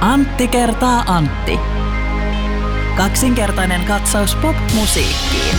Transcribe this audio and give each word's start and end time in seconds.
Antti 0.00 0.48
kertaa 0.48 1.04
Antti. 1.06 1.58
Kaksinkertainen 2.96 3.84
katsaus 3.84 4.34
pop-musiikkiin. 4.34 5.56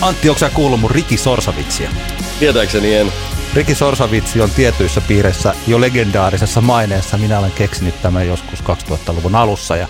Antti, 0.00 0.28
onko 0.28 0.38
sä 0.38 0.50
kuullut 0.50 0.80
mun 0.80 0.90
Riki 0.90 1.16
Sorsavitsia? 1.16 1.90
Tietääkseni 2.38 2.94
en. 2.94 3.12
Riki 3.54 3.74
Sorsavitsi 3.74 4.40
on 4.40 4.50
tietyissä 4.50 5.00
piireissä 5.00 5.54
jo 5.66 5.80
legendaarisessa 5.80 6.60
maineessa. 6.60 7.18
Minä 7.18 7.38
olen 7.38 7.52
keksinyt 7.52 8.02
tämän 8.02 8.26
joskus 8.26 8.60
2000-luvun 8.60 9.34
alussa. 9.34 9.76
Ja 9.76 9.86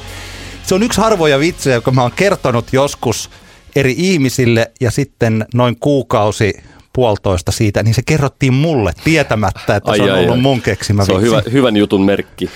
se 0.63 0.75
on 0.75 0.83
yksi 0.83 1.01
harvoja 1.01 1.39
vitsejä, 1.39 1.75
joka 1.75 1.91
mä 1.91 2.03
oon 2.03 2.13
kertonut 2.17 2.73
joskus 2.73 3.31
eri 3.77 3.95
ihmisille 3.99 4.71
ja 4.81 4.91
sitten 4.91 5.47
noin 5.55 5.77
kuukausi 5.81 6.55
puolitoista 6.99 7.53
siitä, 7.53 7.83
niin 7.83 7.95
se 7.95 8.03
kerrottiin 8.07 8.55
mulle 8.55 8.93
tietämättä, 9.05 9.77
että 9.77 9.91
ai, 9.91 9.97
se 9.97 10.03
on 10.03 10.11
ai, 10.11 10.19
ollut 10.19 10.35
ai. 10.35 10.41
mun 10.41 10.63
keksimä 10.63 11.05
Se 11.05 11.13
on 11.13 11.23
hyvä, 11.23 11.43
hyvän 11.53 11.77
jutun 11.77 12.05
merkki. 12.05 12.51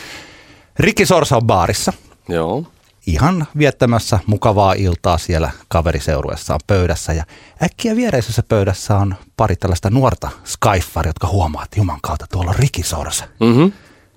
Rikki 0.78 1.06
Sorsa 1.06 1.36
on 1.36 1.46
baarissa. 1.46 1.92
Joo. 2.28 2.64
Ihan 3.06 3.46
viettämässä 3.58 4.18
mukavaa 4.26 4.72
iltaa 4.72 5.18
siellä 5.18 5.50
kaveriseuruessaan 5.68 6.60
pöydässä. 6.66 7.12
Ja 7.12 7.24
äkkiä 7.62 7.96
viereisessä 7.96 8.42
pöydässä 8.48 8.96
on 8.96 9.14
pari 9.36 9.56
tällaista 9.56 9.90
nuorta 9.90 10.30
Skyfar, 10.44 11.06
jotka 11.06 11.26
huomaa, 11.26 11.64
että 11.64 11.80
juman 11.80 12.00
kautta 12.02 12.26
tuolla 12.32 12.50
on 12.50 12.56
Riki 12.56 12.82
Sorsa. 12.82 13.24
Mm-hmm. 13.40 13.72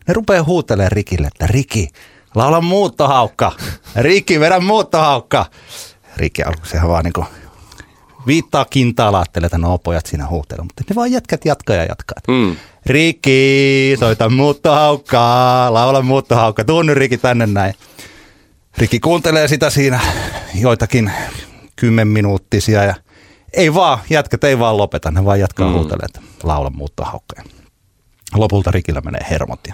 Ne 0.07 0.13
rupeaa 0.13 0.43
huutelemaan 0.43 0.91
Rikille, 0.91 1.27
että 1.27 1.47
Riki, 1.47 1.89
laula 2.35 2.61
muuttohaukka. 2.61 3.51
Riki, 3.95 4.39
vedä 4.39 4.59
muuttohaukka. 4.59 5.45
Riki 6.17 6.43
alkoi 6.43 6.67
sehän 6.67 6.89
vaan 6.89 7.03
niin 7.03 7.13
kuin 7.13 7.27
viittaa 8.27 8.65
kintaalla, 8.65 9.17
ajattelee, 9.17 9.45
että 9.45 9.57
no 9.57 9.77
pojat 9.77 10.05
siinä 10.05 10.27
huutelee, 10.27 10.63
mutta 10.63 10.83
ne 10.89 10.95
vaan 10.95 11.11
jätkät 11.11 11.45
jatkaa 11.45 11.75
ja 11.75 11.85
jatkaa. 11.85 12.17
Mm. 12.27 12.55
Riki, 12.85 13.95
soita 13.99 14.29
muuttohaukkaa, 14.29 15.73
laula 15.73 16.01
muuttohaukka, 16.01 16.63
tuu 16.63 16.81
nyt 16.81 16.97
Riki 16.97 17.17
tänne 17.17 17.45
näin. 17.45 17.73
Riki 18.77 18.99
kuuntelee 18.99 19.47
sitä 19.47 19.69
siinä 19.69 19.99
joitakin 20.55 21.11
kymmenminuuttisia 21.75 22.83
ja 22.83 22.95
ei 23.53 23.73
vaan, 23.73 23.99
jätkät 24.09 24.43
ei 24.43 24.59
vaan 24.59 24.77
lopeta, 24.77 25.11
ne 25.11 25.25
vaan 25.25 25.39
jatkaa 25.39 25.67
mm. 25.67 25.73
huutelee, 25.73 26.05
että 26.05 26.21
laula 26.43 26.69
muuttohaukkaa. 26.69 27.43
Lopulta 28.33 28.71
Rikillä 28.71 29.01
menee 29.01 29.25
hermot 29.29 29.59
ja 29.67 29.73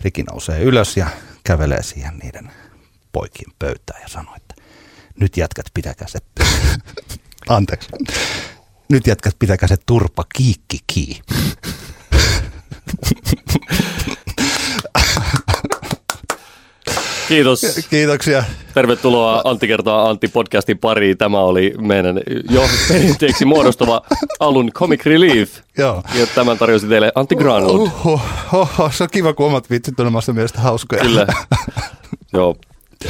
Riki 0.00 0.22
nousee 0.22 0.60
ylös 0.60 0.96
ja 0.96 1.06
kävelee 1.44 1.82
siihen 1.82 2.18
niiden 2.22 2.50
poikien 3.12 3.52
pöytään 3.58 4.02
ja 4.02 4.08
sanoo, 4.08 4.34
että 4.36 4.54
nyt 5.20 5.36
jätkät 5.36 5.66
pitäkää 5.74 6.08
se 6.08 6.18
Anteeksi. 7.50 7.88
Nyt 8.88 9.06
jätkät 9.06 9.36
pitäkää 9.38 9.68
se 9.68 9.76
turpa 9.86 10.24
kiikki 10.36 10.78
kii. 10.86 11.20
Kiitos. 17.28 17.60
Kiitoksia. 17.90 18.44
Tervetuloa 18.74 19.42
Antti 19.44 19.66
kertaa 19.66 20.10
Antti 20.10 20.28
podcastin 20.28 20.78
pariin. 20.78 21.18
Tämä 21.18 21.38
oli 21.38 21.74
meidän 21.78 22.20
jo 22.50 22.68
perinteeksi 22.88 23.44
muodostuva 23.44 24.02
alun 24.40 24.72
Comic 24.72 25.06
Relief. 25.06 25.58
Joo. 25.78 26.02
Ja 26.14 26.26
tämän 26.26 26.58
tarjosi 26.58 26.86
teille 26.86 27.12
Antti 27.14 27.36
Granlund. 27.36 27.80
Oho, 27.80 28.20
oho, 28.52 28.90
se 28.94 29.02
on 29.02 29.10
kiva, 29.12 29.32
kun 29.32 29.46
omat 29.46 29.70
vitsit 29.70 30.00
on 30.00 30.06
omasta 30.06 30.32
mielestä 30.32 30.60
hauskoja. 30.60 31.02
Kyllä. 31.02 31.26
Joo, 32.32 32.56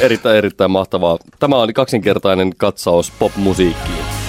erittäin 0.00 0.36
erittäin 0.36 0.70
mahtavaa. 0.70 1.18
Tämä 1.38 1.56
oli 1.56 1.72
kaksinkertainen 1.72 2.56
katsaus 2.56 3.10
pop-musiikkiin. 3.10 4.19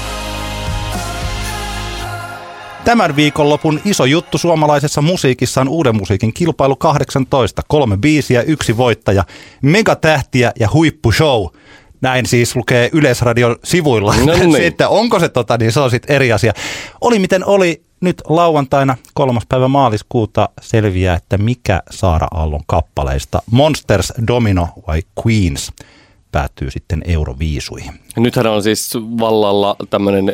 Tämän 2.86 3.16
viikonlopun 3.16 3.82
iso 3.86 4.06
juttu 4.06 4.38
suomalaisessa 4.38 5.02
musiikissa 5.02 5.62
on 5.62 5.70
uuden 5.70 5.96
musiikin 5.96 6.34
kilpailu 6.34 6.76
18. 6.76 7.62
Kolme 7.68 7.98
biisiä, 7.98 8.42
yksi 8.42 8.78
voittaja, 8.78 9.24
megatähtiä 9.62 10.52
ja 10.60 10.70
huippushow. 10.74 11.46
Näin 12.02 12.26
siis 12.26 12.56
lukee 12.56 12.90
Yleisradion 12.94 13.56
sivuilla. 13.64 14.16
No 14.26 14.34
niin. 14.34 14.52
se, 14.52 14.68
että 14.68 14.90
onko 14.90 15.20
se 15.20 15.30
tota, 15.30 15.58
niin 15.58 15.72
se 15.72 15.80
on 15.80 15.92
sitten 15.92 16.16
eri 16.16 16.32
asia. 16.32 16.54
Oli 17.02 17.20
miten 17.20 17.46
oli, 17.46 17.84
nyt 18.02 18.22
lauantaina 18.30 18.98
kolmas 19.14 19.44
päivä 19.50 19.68
maaliskuuta 19.68 20.50
selviää, 20.62 21.16
että 21.16 21.38
mikä 21.38 21.82
Saara 21.90 22.28
Aallon 22.32 22.64
kappaleista 22.68 23.42
Monsters, 23.52 24.14
Domino 24.28 24.68
vai 24.88 25.02
Queens 25.26 25.72
päättyy 26.32 26.72
sitten 26.72 27.02
Euroviisuihin. 27.06 27.92
Nythän 28.18 28.48
on 28.48 28.64
siis 28.64 28.94
vallalla 29.20 29.76
tämmöinen 29.90 30.34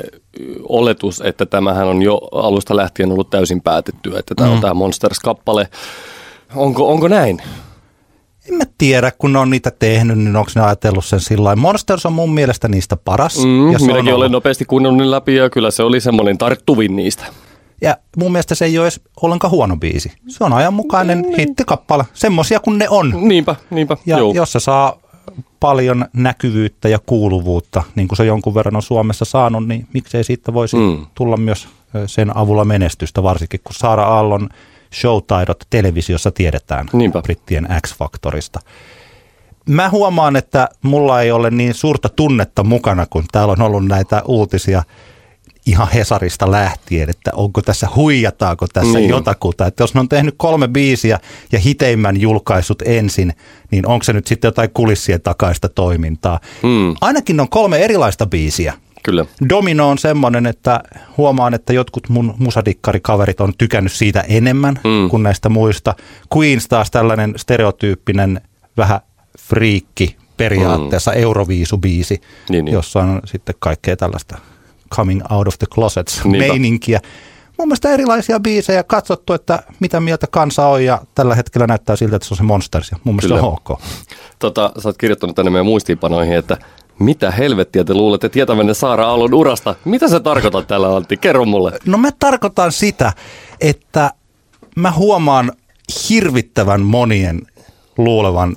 oletus, 0.69 1.21
että 1.21 1.45
tämähän 1.45 1.87
on 1.87 2.01
jo 2.01 2.17
alusta 2.31 2.75
lähtien 2.75 3.11
ollut 3.11 3.29
täysin 3.29 3.61
päätetty, 3.61 4.17
että 4.17 4.35
tämä 4.35 4.49
mm. 4.49 4.55
on 4.55 4.61
tämä 4.61 4.73
Monsters-kappale. 4.73 5.67
Onko, 6.55 6.91
onko 6.91 7.07
näin? 7.07 7.41
En 8.49 8.55
mä 8.55 8.63
tiedä, 8.77 9.11
kun 9.17 9.33
ne 9.33 9.39
on 9.39 9.49
niitä 9.49 9.71
tehnyt, 9.71 10.17
niin 10.17 10.35
onko 10.35 10.51
ne 10.55 10.61
ajatellut 10.61 11.05
sen 11.05 11.19
sillä 11.19 11.55
Monsters 11.55 12.05
on 12.05 12.13
mun 12.13 12.33
mielestä 12.33 12.67
niistä 12.67 12.97
paras. 12.97 13.37
Mm, 13.45 13.71
ja 13.71 13.79
minäkin 13.79 14.13
olen 14.13 14.31
nopeasti 14.31 14.65
kuunnellut 14.65 15.05
läpi 15.05 15.35
ja 15.35 15.49
kyllä 15.49 15.71
se 15.71 15.83
oli 15.83 16.01
semmoinen 16.01 16.37
tarttuvin 16.37 16.95
niistä. 16.95 17.25
Ja 17.81 17.97
mun 18.17 18.31
mielestä 18.31 18.55
se 18.55 18.65
ei 18.65 18.77
ole 18.77 18.85
edes 18.85 19.01
ollenkaan 19.21 19.51
huono 19.51 19.77
biisi. 19.77 20.11
Se 20.27 20.43
on 20.43 20.53
ajanmukainen 20.53 21.17
mm. 21.17 21.35
hittikappale, 21.37 22.03
semmosia 22.13 22.59
kuin 22.59 22.77
ne 22.77 22.89
on. 22.89 23.13
Niinpä, 23.21 23.55
niinpä. 23.69 23.97
Ja 24.05 24.17
Joo. 24.17 24.33
jos 24.33 24.51
se 24.51 24.59
saa 24.59 24.97
paljon 25.59 26.05
näkyvyyttä 26.13 26.89
ja 26.89 26.99
kuuluvuutta, 27.05 27.83
niin 27.95 28.07
kuin 28.07 28.17
se 28.17 28.25
jonkun 28.25 28.55
verran 28.55 28.75
on 28.75 28.81
Suomessa 28.81 29.25
saanut, 29.25 29.67
niin 29.67 29.87
miksei 29.93 30.23
siitä 30.23 30.53
voisi 30.53 30.77
mm. 30.77 31.05
tulla 31.15 31.37
myös 31.37 31.67
sen 32.05 32.37
avulla 32.37 32.65
menestystä, 32.65 33.23
varsinkin 33.23 33.59
kun 33.63 33.75
Saara 33.75 34.03
Aallon 34.03 34.49
showtaidot 34.93 35.63
televisiossa 35.69 36.31
tiedetään 36.31 36.85
Niinpä. 36.93 37.21
brittien 37.21 37.67
X-Factorista. 37.87 38.59
Mä 39.69 39.89
huomaan, 39.89 40.35
että 40.35 40.69
mulla 40.81 41.21
ei 41.21 41.31
ole 41.31 41.51
niin 41.51 41.73
suurta 41.73 42.09
tunnetta 42.09 42.63
mukana, 42.63 43.05
kun 43.09 43.23
täällä 43.31 43.51
on 43.51 43.61
ollut 43.61 43.85
näitä 43.85 44.21
uutisia– 44.25 44.83
ihan 45.67 45.87
Hesarista 45.93 46.51
lähtien, 46.51 47.09
että 47.09 47.31
onko 47.33 47.61
tässä, 47.61 47.87
huijataako 47.95 48.67
tässä 48.73 48.97
niin. 48.97 49.09
jotakuta. 49.09 49.65
Että 49.65 49.83
jos 49.83 49.93
ne 49.93 49.99
on 49.99 50.09
tehnyt 50.09 50.35
kolme 50.37 50.67
biisiä 50.67 51.19
ja 51.51 51.59
hiteimmän 51.59 52.21
julkaisut 52.21 52.81
ensin, 52.85 53.33
niin 53.71 53.87
onko 53.87 54.03
se 54.03 54.13
nyt 54.13 54.27
sitten 54.27 54.47
jotain 54.47 54.69
kulissien 54.73 55.21
takaista 55.21 55.69
toimintaa. 55.69 56.39
Mm. 56.63 56.95
Ainakin 57.01 57.39
on 57.39 57.49
kolme 57.49 57.77
erilaista 57.77 58.25
biisiä. 58.25 58.73
Kyllä. 59.03 59.25
Domino 59.49 59.89
on 59.89 59.97
semmoinen, 59.97 60.45
että 60.45 60.83
huomaan, 61.17 61.53
että 61.53 61.73
jotkut 61.73 62.09
mun 62.09 62.33
musadikkarikaverit 62.37 63.41
on 63.41 63.53
tykännyt 63.57 63.91
siitä 63.91 64.21
enemmän 64.21 64.79
mm. 64.83 65.09
kuin 65.09 65.23
näistä 65.23 65.49
muista. 65.49 65.95
Queens 66.35 66.67
taas 66.67 66.91
tällainen 66.91 67.33
stereotyyppinen 67.37 68.41
vähän 68.77 68.99
friikki 69.39 70.15
periaatteessa 70.37 71.11
mm. 71.11 71.17
Euroviisubiisi, 71.17 72.21
niin, 72.49 72.65
niin. 72.65 72.73
jossa 72.73 72.99
on 72.99 73.21
sitten 73.25 73.55
kaikkea 73.59 73.97
tällaista 73.97 74.37
coming 74.95 75.21
out 75.29 75.47
of 75.47 75.57
the 75.57 75.67
closets 75.73 76.25
Niinpä. 76.25 76.47
meininkiä. 76.47 76.99
Mun 77.57 77.67
mielestä 77.67 77.89
erilaisia 77.89 78.39
biisejä 78.39 78.83
katsottu, 78.83 79.33
että 79.33 79.63
mitä 79.79 79.99
mieltä 79.99 80.27
kansa 80.27 80.67
on 80.67 80.85
ja 80.85 81.01
tällä 81.15 81.35
hetkellä 81.35 81.67
näyttää 81.67 81.95
siltä, 81.95 82.15
että 82.15 82.27
se 82.27 82.33
on 82.33 82.37
se 82.37 82.43
Monsters 82.43 82.91
ja 82.91 82.97
mun 83.03 83.15
mielestä 83.15 83.35
Kyllä. 83.35 83.47
on 83.47 83.53
ok. 83.53 83.81
Tota, 84.39 84.71
sä 84.79 84.89
oot 84.89 84.97
kirjoittanut 84.97 85.35
tänne 85.35 85.51
meidän 85.51 85.65
muistiinpanoihin, 85.65 86.37
että 86.37 86.57
mitä 86.99 87.31
helvettiä 87.31 87.83
te 87.83 87.93
luulette 87.93 88.29
tietävänne 88.29 88.73
Saara 88.73 89.07
Aallon 89.07 89.33
urasta? 89.33 89.75
Mitä 89.85 90.07
se 90.07 90.19
tarkoittaa 90.19 90.63
tällä 90.63 90.95
Antti? 90.95 91.17
Kerro 91.17 91.45
mulle. 91.45 91.79
No 91.85 91.97
mä 91.97 92.09
tarkoitan 92.19 92.71
sitä, 92.71 93.13
että 93.61 94.11
mä 94.75 94.91
huomaan 94.91 95.51
hirvittävän 96.09 96.81
monien 96.81 97.41
luulevan 97.97 98.55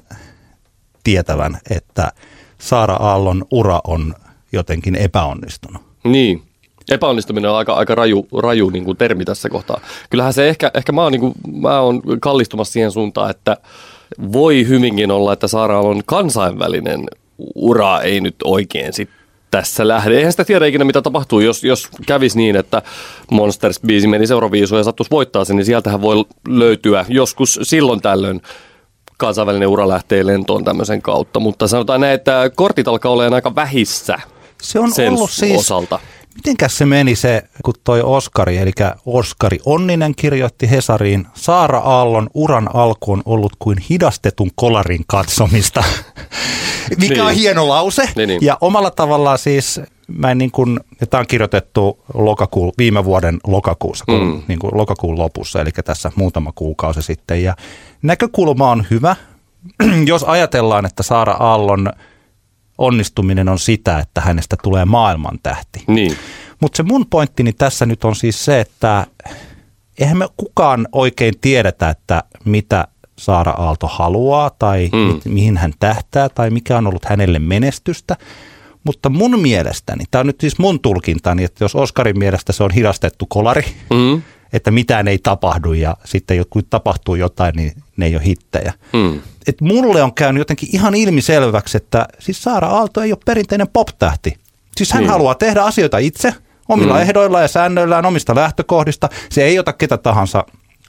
tietävän, 1.04 1.58
että 1.70 2.12
Saara 2.58 2.94
Aallon 2.94 3.44
ura 3.50 3.80
on 3.84 4.14
jotenkin 4.52 4.96
epäonnistunut. 4.96 5.89
Niin. 6.04 6.42
Epäonnistuminen 6.90 7.50
on 7.50 7.56
aika, 7.56 7.72
aika 7.72 7.94
raju, 7.94 8.26
raju 8.38 8.70
niin 8.70 8.84
kuin 8.84 8.96
termi 8.96 9.24
tässä 9.24 9.48
kohtaa. 9.48 9.80
Kyllähän 10.10 10.32
se 10.32 10.48
ehkä, 10.48 10.70
ehkä 10.74 10.92
mä, 10.92 11.02
oon, 11.02 11.12
niin 11.12 11.20
kuin, 11.20 11.34
mä 11.52 11.80
oon 11.80 12.02
kallistumassa 12.20 12.72
siihen 12.72 12.90
suuntaan, 12.90 13.30
että 13.30 13.56
voi 14.32 14.68
hyvinkin 14.68 15.10
olla, 15.10 15.32
että 15.32 15.48
Saara 15.48 15.80
on 15.80 16.02
kansainvälinen 16.06 17.04
ura 17.54 18.00
ei 18.00 18.20
nyt 18.20 18.34
oikein 18.44 18.92
sit 18.92 19.10
tässä 19.50 19.88
lähde. 19.88 20.16
Eihän 20.16 20.32
sitä 20.32 20.44
tiedä 20.44 20.66
ikinä, 20.66 20.84
mitä 20.84 21.02
tapahtuu, 21.02 21.40
jos, 21.40 21.64
jos 21.64 21.88
kävisi 22.06 22.38
niin, 22.38 22.56
että 22.56 22.82
Monsters-biisi 23.32 24.08
meni 24.08 24.24
Euroviisuun 24.32 24.78
ja 24.78 24.84
sattuisi 24.84 25.10
voittaa 25.10 25.44
sen, 25.44 25.56
niin 25.56 25.64
sieltähän 25.64 26.02
voi 26.02 26.24
löytyä 26.48 27.04
joskus 27.08 27.60
silloin 27.62 28.00
tällöin 28.00 28.40
kansainvälinen 29.16 29.68
ura 29.68 29.88
lähtee 29.88 30.26
lentoon 30.26 30.64
tämmöisen 30.64 31.02
kautta. 31.02 31.40
Mutta 31.40 31.68
sanotaan 31.68 32.00
näin, 32.00 32.14
että 32.14 32.50
kortit 32.54 32.88
alkaa 32.88 33.12
olemaan 33.12 33.34
aika 33.34 33.54
vähissä 33.54 34.18
se 34.62 34.78
on 34.78 34.92
sen 34.92 35.12
ollut 35.12 35.30
siis 35.30 35.60
osalta. 35.60 35.98
Mitenkäs 36.34 36.78
se 36.78 36.86
meni 36.86 37.16
se, 37.16 37.42
kun 37.64 37.74
toi 37.84 38.02
Oskari, 38.02 38.58
eli 38.58 38.72
Oskari 39.06 39.58
Onninen 39.64 40.14
kirjoitti 40.14 40.70
Hesariin, 40.70 41.26
Saara 41.34 41.78
Aallon 41.78 42.30
uran 42.34 42.68
alku 42.74 43.12
on 43.12 43.22
ollut 43.24 43.52
kuin 43.58 43.78
hidastetun 43.90 44.50
kolarin 44.54 45.04
katsomista, 45.06 45.84
mikä 47.00 47.14
niin. 47.14 47.22
on 47.22 47.34
hieno 47.34 47.68
lause. 47.68 48.08
Niin, 48.16 48.28
niin. 48.28 48.38
Ja 48.42 48.58
omalla 48.60 48.90
tavallaan 48.90 49.38
siis, 49.38 49.80
mä 50.08 50.30
en 50.30 50.38
niin 50.38 50.50
kuin, 50.50 50.80
tämä 51.10 51.20
on 51.20 51.26
kirjoitettu 51.26 51.98
lokakuun, 52.14 52.72
viime 52.78 53.04
vuoden 53.04 53.38
lokakuussa, 53.46 54.04
kun, 54.04 54.26
mm. 54.26 54.42
niin 54.48 54.58
kuin 54.58 54.70
lokakuun 54.74 55.18
lopussa, 55.18 55.60
eli 55.60 55.70
tässä 55.84 56.12
muutama 56.14 56.52
kuukausi 56.54 57.02
sitten. 57.02 57.42
Ja 57.42 57.56
näkökulma 58.02 58.70
on 58.70 58.86
hyvä, 58.90 59.16
jos 60.06 60.24
ajatellaan, 60.24 60.86
että 60.86 61.02
Saara 61.02 61.32
Aallon 61.32 61.92
onnistuminen 62.80 63.48
on 63.48 63.58
sitä, 63.58 63.98
että 63.98 64.20
hänestä 64.20 64.56
tulee 64.62 64.84
maailman 64.84 65.38
tähti. 65.42 65.84
Niin. 65.86 66.16
Mutta 66.60 66.76
se 66.76 66.82
mun 66.82 67.06
pointtini 67.06 67.52
tässä 67.52 67.86
nyt 67.86 68.04
on 68.04 68.16
siis 68.16 68.44
se, 68.44 68.60
että 68.60 69.06
eihän 69.98 70.18
me 70.18 70.28
kukaan 70.36 70.88
oikein 70.92 71.34
tiedetä, 71.40 71.88
että 71.88 72.22
mitä 72.44 72.88
Saara 73.18 73.50
Aalto 73.52 73.86
haluaa 73.86 74.50
tai 74.58 74.90
mm. 74.92 74.98
mit, 74.98 75.24
mihin 75.24 75.56
hän 75.56 75.72
tähtää 75.78 76.28
tai 76.28 76.50
mikä 76.50 76.78
on 76.78 76.86
ollut 76.86 77.04
hänelle 77.04 77.38
menestystä. 77.38 78.16
Mutta 78.84 79.08
mun 79.08 79.40
mielestäni, 79.40 80.04
tämä 80.10 80.20
on 80.20 80.26
nyt 80.26 80.40
siis 80.40 80.58
mun 80.58 80.80
tulkintani, 80.80 81.44
että 81.44 81.64
jos 81.64 81.74
Oskarin 81.74 82.18
mielestä 82.18 82.52
se 82.52 82.64
on 82.64 82.70
hidastettu 82.70 83.26
kolari, 83.26 83.64
Mm. 83.90 84.22
Että 84.52 84.70
mitään 84.70 85.08
ei 85.08 85.18
tapahdu 85.18 85.72
ja 85.72 85.96
sitten 86.04 86.44
kun 86.50 86.62
tapahtuu 86.70 87.14
jotain, 87.14 87.54
niin 87.56 87.72
ne 87.96 88.06
ei 88.06 88.16
ole 88.16 88.24
hittejä. 88.24 88.72
Mm. 88.92 89.20
Et 89.46 89.60
mulle 89.60 90.02
on 90.02 90.14
käynyt 90.14 90.40
jotenkin 90.40 90.68
ihan 90.72 90.94
ilmiselväksi, 90.94 91.76
että 91.76 92.08
siis 92.18 92.42
Saara 92.42 92.68
Aalto 92.68 93.00
ei 93.00 93.12
ole 93.12 93.18
perinteinen 93.24 93.68
pop-tähti. 93.72 94.36
Siis 94.76 94.92
hän 94.92 95.02
niin. 95.02 95.10
haluaa 95.10 95.34
tehdä 95.34 95.62
asioita 95.62 95.98
itse, 95.98 96.34
omilla 96.68 96.92
Mm. 96.92 96.98
mm. 96.98 97.02
ehdoillaan 97.02 97.44
ja 97.44 97.48
säännöillään, 97.48 98.06
omista 98.06 98.34
lähtökohdista. 98.34 99.08
Se 99.30 99.44
ei 99.44 99.58
ota 99.58 99.72
ketä 99.72 99.98
tahansa 99.98 100.44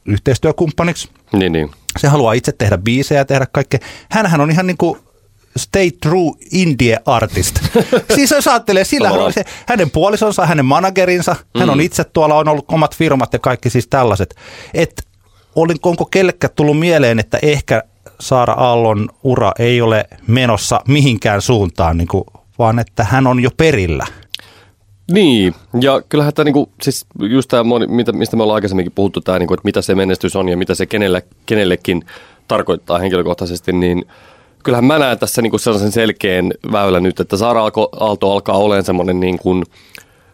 yhteistyökumppaniksi. 0.06 1.10
Niin, 1.34 1.52
niin. 1.52 1.72
Se 1.98 2.08
haluaa 2.08 2.34
itse 2.34 2.52
tehdä 2.52 2.78
biisejä 2.78 3.22
ja 3.22 3.26
tehdä 3.26 3.48
kaikkea. 3.52 3.80
Hänhän 4.10 4.42
on 4.42 4.52
ihan 4.52 4.68
niin 4.68 4.78
kuin 4.78 5.00
stay 5.58 5.92
true 5.92 6.32
indie 6.52 6.98
artist. 7.06 7.60
siis 8.16 8.32
jos 8.32 8.48
ajattelee, 8.48 8.84
sillä 8.84 9.10
hän 9.10 9.20
on 9.20 9.34
se, 9.34 9.44
hänen 9.68 9.92
puolisonsa, 9.92 10.46
hänen 10.46 10.66
managerinsa, 10.66 11.36
mm. 11.54 11.60
hän 11.60 11.70
on 11.70 11.82
itse 11.82 12.04
tuolla, 12.04 12.36
on 12.36 12.48
ollut 12.48 12.66
omat 12.68 12.96
firmat 12.96 13.34
ja 13.34 13.40
kaikki 13.40 13.70
siis 13.70 13.88
tällaiset. 13.88 14.36
Et 14.74 15.08
olin, 15.56 15.78
onko 15.84 16.06
kellekään 16.06 16.54
tullut 16.56 16.80
mieleen, 16.80 17.20
että 17.20 17.40
ehkä 17.42 17.84
Saara 18.20 18.54
Aallon 18.54 19.10
ura 19.24 19.52
ei 19.60 19.82
ole 19.82 20.06
menossa 20.28 20.82
mihinkään 20.88 21.42
suuntaan, 21.42 21.98
niin 21.98 22.08
kuin, 22.08 22.24
vaan 22.60 22.80
että 22.80 23.04
hän 23.04 23.28
on 23.28 23.40
jo 23.40 23.50
perillä. 23.58 24.06
Niin, 25.12 25.56
ja 25.82 26.02
kyllähän 26.10 26.34
tämä 26.34 26.44
niinku, 26.44 26.72
siis 26.82 27.06
just 27.20 27.50
tämä, 27.50 27.64
mitä, 27.88 28.12
mistä 28.12 28.38
me 28.38 28.44
ollaan 28.44 28.56
aikaisemminkin 28.56 28.92
puhuttu, 28.96 29.22
tämä, 29.22 29.40
niinku, 29.40 29.54
että 29.54 29.66
mitä 29.66 29.82
se 29.82 29.96
menestys 29.96 30.36
on 30.36 30.50
ja 30.50 30.58
mitä 30.58 30.76
se 30.76 30.86
kenelle, 30.86 31.24
kenellekin 31.46 32.06
tarkoittaa 32.48 33.00
henkilökohtaisesti, 33.00 33.74
niin 33.74 34.06
kyllähän 34.64 34.86
mä 34.86 35.00
näen 35.00 35.20
tässä 35.20 35.42
niinku 35.42 35.58
sellaisen 35.58 35.92
selkeän 35.92 36.52
väylän 36.72 37.04
nyt, 37.04 37.20
että 37.20 37.38
Saara 37.38 37.62
Aalto, 38.00 38.32
alkaa 38.32 38.58
olemaan 38.58 38.86
semmoinen 38.86 39.20
niin 39.20 39.40
kuin, 39.40 39.64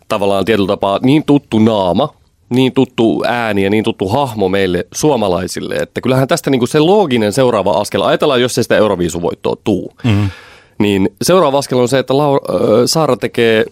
tavallaan 0.08 0.46
tietyllä 0.46 0.68
tapaa 0.68 1.00
niin 1.04 1.24
tuttu 1.24 1.60
naama, 1.60 2.14
niin 2.50 2.74
tuttu 2.74 3.24
ääni 3.28 3.64
ja 3.64 3.70
niin 3.70 3.84
tuttu 3.84 4.08
hahmo 4.08 4.50
meille 4.50 4.88
suomalaisille, 4.94 5.76
että 5.76 6.02
kyllähän 6.02 6.28
tästä 6.28 6.50
niinku 6.50 6.68
se 6.68 6.80
looginen 6.80 7.34
seuraava 7.34 7.72
askel, 7.72 8.02
ajatellaan 8.02 8.42
jos 8.42 8.56
se 8.56 8.64
sitä 8.64 8.78
Euroviisuvoittoa 8.78 9.56
tuu, 9.64 9.94
mm. 10.04 10.30
Niin 10.80 11.10
seuraava 11.22 11.58
askel 11.58 11.80
on 11.80 11.88
se, 11.88 12.00
että 12.00 12.14
Lau- 12.14 12.56
ö, 12.56 12.88
Saara 12.88 13.18
tekee 13.18 13.66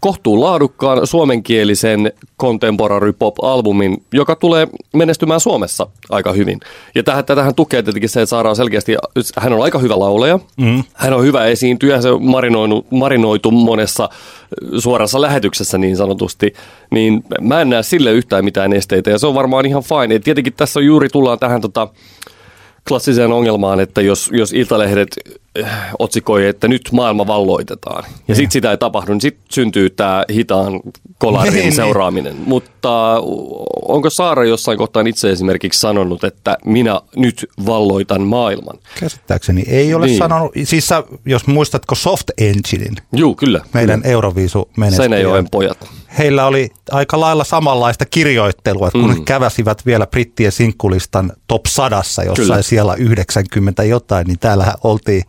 kohtuun 0.00 0.40
laadukkaan 0.40 1.06
suomenkielisen 1.06 2.12
contemporary 2.40 3.12
pop-albumin, 3.12 4.02
joka 4.12 4.36
tulee 4.36 4.68
menestymään 4.94 5.40
Suomessa 5.40 5.86
aika 6.10 6.32
hyvin. 6.32 6.60
Ja 6.94 7.02
tähän, 7.02 7.24
tätähän 7.24 7.54
tukee 7.54 7.82
tietenkin 7.82 8.08
se, 8.08 8.22
että 8.22 8.30
Saara 8.30 8.50
on 8.50 8.56
selkeästi, 8.56 8.96
hän 9.38 9.52
on 9.52 9.62
aika 9.62 9.78
hyvä 9.78 9.98
lauleja, 9.98 10.38
mm. 10.56 10.84
hän 10.94 11.12
on 11.12 11.24
hyvä 11.24 11.44
esiintyjä, 11.44 12.00
se 12.00 12.08
on 12.08 12.22
marinoitu 12.90 13.50
monessa 13.50 14.08
suorassa 14.78 15.20
lähetyksessä 15.20 15.78
niin 15.78 15.96
sanotusti, 15.96 16.54
niin 16.90 17.24
mä 17.40 17.60
en 17.60 17.70
näe 17.70 17.82
sille 17.82 18.12
yhtään 18.12 18.44
mitään 18.44 18.72
esteitä 18.72 19.10
ja 19.10 19.18
se 19.18 19.26
on 19.26 19.34
varmaan 19.34 19.66
ihan 19.66 19.82
fine. 19.82 20.14
Et 20.14 20.24
tietenkin 20.24 20.52
tässä 20.52 20.80
on 20.80 20.86
juuri 20.86 21.08
tullaan 21.08 21.38
tähän 21.38 21.60
tota, 21.60 21.88
klassiseen 22.88 23.32
ongelmaan, 23.32 23.80
että 23.80 24.00
jos, 24.00 24.30
jos 24.32 24.52
Iltalehdet 24.52 25.08
äh, 25.28 25.34
otsikoi, 25.98 26.46
että 26.46 26.68
nyt 26.68 26.88
maailma 26.92 27.26
valloitetaan 27.26 28.04
ja 28.28 28.34
sitten 28.34 28.50
sitä 28.52 28.70
ei 28.70 28.76
tapahdu, 28.78 29.12
niin 29.12 29.20
sitten 29.20 29.44
syntyy 29.50 29.90
tämä 29.90 30.24
hitaan 30.32 30.80
kolarin 31.18 31.52
Niin, 31.54 31.62
niin. 31.62 31.72
seuraaminen. 31.72 32.36
Mutta 32.46 33.20
onko 33.88 34.10
Saara 34.10 34.44
jossain 34.44 34.78
kohtaa 34.78 35.02
itse 35.06 35.30
esimerkiksi 35.30 35.80
sanonut, 35.80 36.24
että 36.24 36.58
minä 36.64 37.00
nyt 37.16 37.46
valloitan 37.66 38.22
maailman? 38.22 38.78
Käsittääkseni 39.00 39.64
ei 39.68 39.94
ole 39.94 40.06
Niin. 40.06 40.18
sanonut, 40.18 40.52
siis 40.64 40.88
sä, 40.88 41.02
jos 41.26 41.46
muistatko 41.46 41.94
Soft 41.94 42.30
Enginein, 42.38 42.96
Juu, 43.12 43.34
kyllä. 43.34 43.60
meidän 43.74 44.00
kyllä. 44.02 44.12
Euroviisu 44.12 44.70
Seinäjoen 44.96 45.46
pojat. 45.50 45.78
heillä 46.18 46.46
oli 46.46 46.70
aika 46.90 47.20
lailla 47.20 47.44
samanlaista 47.44 48.04
kirjoittelua, 48.06 48.90
kun 48.90 49.10
mm. 49.10 49.14
he 49.16 49.20
käväsivät 49.24 49.86
vielä 49.86 50.06
brittien 50.06 50.52
sinkkulistan 50.52 51.32
top 51.46 51.66
sadassa 51.66 52.22
jossain 52.22 52.46
Kyllä. 52.48 52.62
siellä 52.62 52.94
90 52.94 53.84
jotain, 53.84 54.26
niin 54.26 54.38
täällähän 54.38 54.74
oltiin 54.84 55.22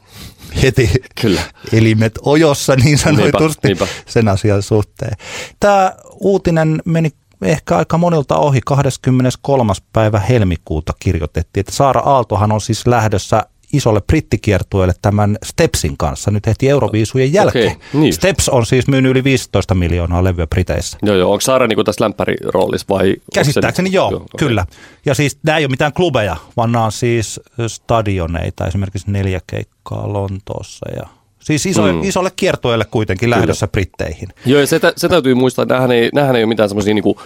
heti 0.62 0.92
Kyllä. 1.22 1.42
elimet 1.74 2.20
ojossa 2.22 2.76
niin 2.76 2.98
sanotusti 2.98 3.68
niinpä. 3.68 3.88
sen 4.06 4.28
asian 4.28 4.62
suhteen. 4.62 5.18
Tämä 5.60 5.94
uutinen 6.20 6.82
meni 6.86 7.10
ehkä 7.42 7.78
aika 7.78 7.98
monilta 7.98 8.38
ohi 8.38 8.62
23. 8.66 9.74
päivä 9.94 10.20
helmikuuta 10.20 10.94
kirjoitettiin, 11.00 11.62
että 11.62 11.72
Saara 11.72 12.02
Aaltohan 12.02 12.52
on 12.52 12.62
siis 12.62 12.88
lähdössä 12.88 13.46
isolle 13.76 14.02
brittikiertueelle 14.02 14.94
tämän 15.02 15.38
Stepsin 15.46 15.98
kanssa 15.98 16.32
nyt 16.32 16.48
heti 16.48 16.70
Euroviisujen 16.70 17.34
jälkeen. 17.34 17.72
Okei, 17.72 17.80
niin. 17.94 18.14
Steps 18.14 18.50
on 18.50 18.66
siis 18.66 18.88
myynyt 18.88 19.10
yli 19.12 19.24
15 19.24 19.76
miljoonaa 19.76 20.24
levyä 20.24 20.48
Briteissä. 20.48 20.98
Joo, 21.04 21.16
joo. 21.16 21.32
Onko 21.32 21.42
Saara 21.42 21.68
niinku 21.68 21.84
tässä 21.84 22.04
lämpäriroolissa 22.04 22.86
vai? 22.90 23.08
se- 23.10 23.22
Käsittääkseni 23.34 23.92
joo, 23.92 24.12
joo 24.12 24.20
okei. 24.20 24.48
kyllä. 24.48 24.66
Ja 25.06 25.16
siis 25.16 25.38
nämä 25.44 25.58
ei 25.58 25.66
ole 25.66 25.72
mitään 25.72 25.94
klubeja, 25.94 26.36
vaan 26.58 26.72
nämä 26.72 26.86
on 26.86 26.92
siis 26.92 27.40
stadioneita, 27.68 28.68
esimerkiksi 28.68 29.12
neljä 29.12 29.42
keikkaa 29.48 30.14
Lontoossa 30.14 30.86
ja 30.96 31.08
Siis 31.40 31.66
iso, 31.66 31.82
Mm. 31.94 32.04
isolle 32.04 32.32
kiertueelle 32.36 32.86
kuitenkin 32.86 33.30
lähdössä 33.30 33.68
Britteihin. 33.68 34.30
Joo, 34.46 34.60
ja 34.60 34.68
se, 34.68 34.80
se 34.98 35.10
täytyy 35.10 35.34
muistaa, 35.36 35.64
että 35.64 35.74
nämähän 35.74 35.92
ei, 35.92 36.10
nämähän 36.14 36.36
ei 36.36 36.44
ole 36.44 36.48
mitään 36.50 36.70
semmoisia 36.70 36.94
niinku, 36.94 37.22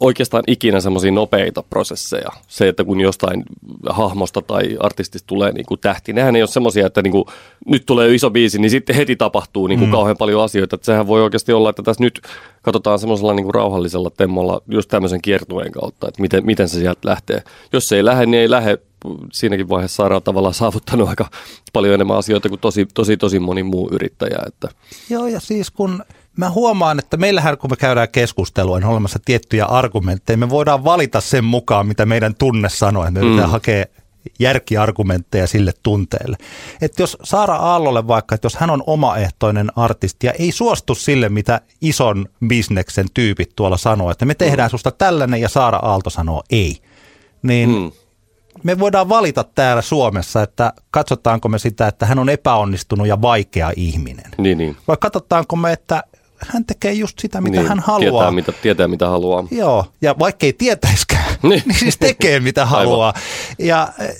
oikeastaan 0.00 0.44
ikinä 0.46 0.80
semmoisia 0.80 1.12
nopeita 1.12 1.62
prosesseja. 1.70 2.28
Se, 2.48 2.68
että 2.68 2.84
kun 2.84 3.00
jostain 3.00 3.44
hahmosta 3.90 4.42
tai 4.42 4.76
artistista 4.80 5.26
tulee 5.26 5.52
niinku 5.52 5.76
tähti, 5.76 6.12
nehän 6.12 6.36
ei 6.36 6.42
ole 6.42 6.48
semmoisia, 6.48 6.86
että 6.86 7.02
niinku, 7.02 7.26
nyt 7.66 7.86
tulee 7.86 8.14
iso 8.14 8.30
biisi, 8.30 8.58
niin 8.58 8.70
sitten 8.70 8.96
heti 8.96 9.16
tapahtuu 9.16 9.66
niinku 9.66 9.86
mm. 9.86 9.92
kauhean 9.92 10.16
paljon 10.16 10.44
asioita. 10.44 10.74
Että 10.74 10.84
sehän 10.84 11.06
voi 11.06 11.22
oikeasti 11.22 11.52
olla, 11.52 11.70
että 11.70 11.82
tässä 11.82 12.04
nyt 12.04 12.20
katsotaan 12.62 12.98
semmoisella 12.98 13.34
niinku 13.34 13.52
rauhallisella 13.52 14.10
temmolla 14.10 14.60
just 14.68 14.90
tämmöisen 14.90 15.22
kiertueen 15.22 15.72
kautta, 15.72 16.08
että 16.08 16.22
miten, 16.22 16.46
miten 16.46 16.68
se 16.68 16.78
sieltä 16.78 17.08
lähtee. 17.08 17.42
Jos 17.72 17.88
se 17.88 17.96
ei 17.96 18.04
lähde, 18.04 18.26
niin 18.26 18.40
ei 18.40 18.50
lähde. 18.50 18.78
Siinäkin 19.32 19.68
vaiheessa 19.68 19.96
saadaan 19.96 20.22
tavallaan 20.22 20.54
saavuttanut 20.54 21.08
aika 21.08 21.30
paljon 21.72 21.94
enemmän 21.94 22.16
asioita 22.16 22.48
kuin 22.48 22.60
tosi, 22.60 22.86
tosi, 22.94 23.16
tosi 23.16 23.38
moni 23.38 23.62
muu 23.62 23.88
yrittäjä. 23.92 24.38
Että, 24.46 24.68
Joo, 25.10 25.26
ja 25.26 25.40
siis 25.40 25.70
kun 25.70 26.04
mä 26.36 26.50
huomaan, 26.50 26.98
että 26.98 27.16
meillähän 27.16 27.58
kun 27.58 27.70
me 27.70 27.76
käydään 27.76 28.08
keskustelua, 28.08 28.78
niin 28.78 28.86
on 28.86 28.92
olemassa 28.92 29.18
tiettyjä 29.24 29.64
argumentteja. 29.64 30.36
Me 30.36 30.50
voidaan 30.50 30.84
valita 30.84 31.20
sen 31.20 31.44
mukaan, 31.44 31.86
mitä 31.86 32.06
meidän 32.06 32.34
tunne 32.34 32.68
sanoo, 32.68 33.06
että 33.06 33.20
me 33.20 33.26
mm. 33.26 33.50
hakea 33.50 33.84
järkiargumentteja 34.38 35.46
sille 35.46 35.72
tunteelle. 35.82 36.36
Että 36.80 37.02
jos 37.02 37.16
Saara 37.22 37.56
Aallolle 37.56 38.08
vaikka, 38.08 38.34
että 38.34 38.46
jos 38.46 38.56
hän 38.56 38.70
on 38.70 38.82
omaehtoinen 38.86 39.70
artisti 39.76 40.26
ja 40.26 40.32
ei 40.32 40.52
suostu 40.52 40.94
sille, 40.94 41.28
mitä 41.28 41.60
ison 41.80 42.26
bisneksen 42.46 43.06
tyypit 43.14 43.52
tuolla 43.56 43.76
sanoo, 43.76 44.10
että 44.10 44.24
me 44.24 44.34
tehdään 44.34 44.70
susta 44.70 44.90
tällainen 44.90 45.40
ja 45.40 45.48
Saara 45.48 45.78
Aalto 45.78 46.10
sanoo 46.10 46.42
ei, 46.50 46.82
niin 47.42 47.70
mm. 47.70 47.92
me 48.62 48.78
voidaan 48.78 49.08
valita 49.08 49.44
täällä 49.54 49.82
Suomessa, 49.82 50.42
että 50.42 50.72
katsotaanko 50.90 51.48
me 51.48 51.58
sitä, 51.58 51.88
että 51.88 52.06
hän 52.06 52.18
on 52.18 52.28
epäonnistunut 52.28 53.06
ja 53.06 53.22
vaikea 53.22 53.72
ihminen. 53.76 54.30
Niin, 54.38 54.58
niin. 54.58 54.76
Vai 54.88 54.96
katsotaanko 55.00 55.56
me, 55.56 55.72
että 55.72 56.02
hän 56.38 56.64
tekee 56.64 56.92
just 56.92 57.18
sitä, 57.18 57.40
mitä 57.40 57.56
niin, 57.56 57.68
hän 57.68 57.80
haluaa. 57.80 58.22
Tietää 58.22 58.30
mitä, 58.30 58.52
tietää, 58.62 58.88
mitä 58.88 59.08
haluaa. 59.08 59.46
Joo, 59.50 59.86
ja 60.02 60.14
vaikka 60.18 60.46
ei 60.46 60.52
tietäiskään, 60.52 61.24
Niin. 61.42 61.62
niin. 61.66 61.78
siis 61.78 61.96
tekee 61.98 62.40
mitä 62.40 62.62
Aivan. 62.62 62.70
haluaa. 62.78 63.14
Ja 63.58 63.88
eh, 63.98 64.16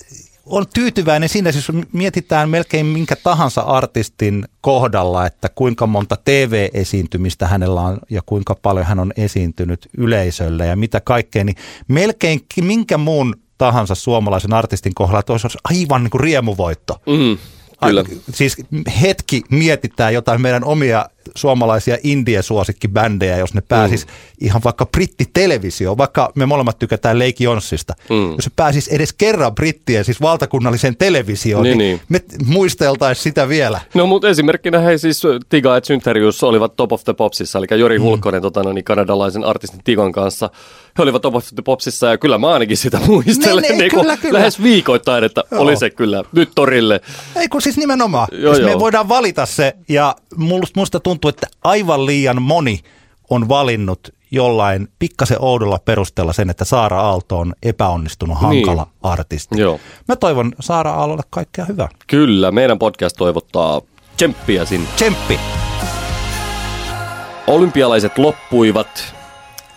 on 0.47 0.67
tyytyväinen 0.75 1.29
siinä, 1.29 1.53
siis 1.53 1.67
mietitään 1.93 2.51
melkein 2.51 2.87
minkä 2.87 3.17
tahansa 3.17 3.61
artistin 3.61 4.45
kohdalla, 4.61 5.27
että 5.27 5.49
kuinka 5.55 5.87
monta 5.87 6.17
TV-esiintymistä 6.25 7.47
hänellä 7.47 7.81
on 7.81 7.99
ja 8.11 8.23
kuinka 8.27 8.55
paljon 8.63 8.87
hän 8.87 8.99
on 8.99 9.13
esiintynyt 9.17 9.89
yleisölle 9.99 10.67
ja 10.67 10.77
mitä 10.77 11.01
kaikkea, 11.01 11.45
niin 11.45 11.57
melkein 11.89 12.41
minkä 12.61 12.99
muun 12.99 13.35
tahansa 13.59 13.95
suomalaisen 13.95 14.53
artistin 14.55 14.95
kohdalla, 14.95 15.21
että 15.21 15.33
olisi 15.33 15.59
aivan 15.65 16.03
niin 16.03 16.11
kuin 16.11 16.21
riemuvoitto. 16.21 17.01
Mm, 17.07 17.39
kyllä. 17.87 18.05
Siis 18.33 18.57
hetki 19.03 19.43
mietitään 19.51 20.15
jotain 20.15 20.41
meidän 20.41 20.65
omia 20.65 21.07
suomalaisia 21.35 21.99
indie-suosikkibändejä, 22.03 23.39
jos 23.39 23.55
ne 23.55 23.61
pääsis 23.69 24.07
mm. 24.07 24.13
ihan 24.41 24.61
vaikka 24.65 24.87
brittitelevisioon, 24.87 25.99
vaikka 25.99 26.33
me 26.35 26.47
molemmat 26.47 26.79
tykätään 26.79 27.19
Lake 27.19 27.45
Jonssista. 27.45 27.95
Mm. 28.11 28.31
Jos 28.31 28.45
se 28.45 28.51
pääsis 28.57 28.89
edes 28.89 29.13
kerran 29.13 29.55
brittien, 29.55 30.05
siis 30.05 30.21
valtakunnalliseen 30.21 30.97
televisioon, 30.97 31.65
niin, 31.65 31.79
niin, 31.79 31.97
niin. 31.97 32.01
me 32.09 32.45
muisteltaisiin 32.47 33.23
sitä 33.23 33.49
vielä. 33.49 33.81
No 33.95 34.07
mutta 34.07 34.29
esimerkkinä 34.29 34.79
hei 34.79 34.99
siis 34.99 35.23
Tiga 35.49 35.77
et 35.77 35.85
Synterius 35.85 36.43
olivat 36.43 36.77
Top 36.77 36.93
of 36.93 37.05
the 37.05 37.13
Popsissa, 37.13 37.59
eli 37.59 37.67
Jori 37.81 37.99
mm. 37.99 38.05
Hulkkonen 38.05 38.43
tota, 38.43 38.63
no, 38.63 38.73
niin 38.73 38.85
kanadalaisen 38.85 39.45
artistin 39.45 39.81
Tigan 39.85 40.13
kanssa. 40.13 40.51
He 40.99 41.03
olivat 41.03 41.23
Top 41.23 41.35
of 41.35 41.45
the 41.55 41.63
Popsissa 41.63 42.07
ja 42.07 42.19
kyllä 42.19 42.39
mä 42.39 42.49
ainakin 42.49 42.77
sitä 42.77 43.01
muistelen 43.07 43.63
ne, 43.63 43.69
ne, 43.69 43.77
niin 43.77 43.91
kyllä, 43.91 44.17
kyllä. 44.17 44.39
lähes 44.39 44.63
viikoittain, 44.63 45.25
että 45.25 45.45
Joo. 45.51 45.61
oli 45.61 45.77
se 45.77 45.91
kyllä 45.91 46.23
nyt 46.33 46.51
torille. 46.55 47.01
Ei 47.37 47.49
kun 47.49 47.63
siis 47.63 47.77
nimenomaan. 47.77 48.29
Joo, 48.33 48.55
siis 48.55 48.67
me 48.67 48.79
voidaan 48.79 49.09
valita 49.09 49.47
se 49.47 49.77
ja 49.89 50.17
musta 50.77 51.01
tuntuu, 51.01 51.14
että 51.29 51.47
aivan 51.65 52.07
liian 52.07 52.43
moni 52.43 52.81
on 53.31 53.49
valinnut 53.49 54.09
jollain 54.31 54.89
pikkasen 54.99 55.37
oudolla 55.41 55.79
perusteella 55.85 56.33
sen, 56.33 56.51
että 56.51 56.65
Saara 56.65 57.01
Aalto 57.01 57.39
on 57.39 57.55
epäonnistunut 57.63 58.39
hankala 58.39 58.85
niin. 58.85 58.95
artisti. 59.03 59.61
Joo. 59.61 59.81
Mä 60.09 60.17
toivon 60.17 60.53
Saara 60.61 60.91
Aallolle 60.91 61.23
kaikkea 61.31 61.65
hyvää. 61.65 61.89
Kyllä, 62.07 62.51
meidän 62.51 62.79
podcast 62.79 63.17
toivottaa 63.17 63.81
tsemppiä 64.17 64.65
sinne. 64.65 64.89
Tsemppi! 64.97 65.41
Olympialaiset 67.47 68.19
loppuivat 68.19 69.15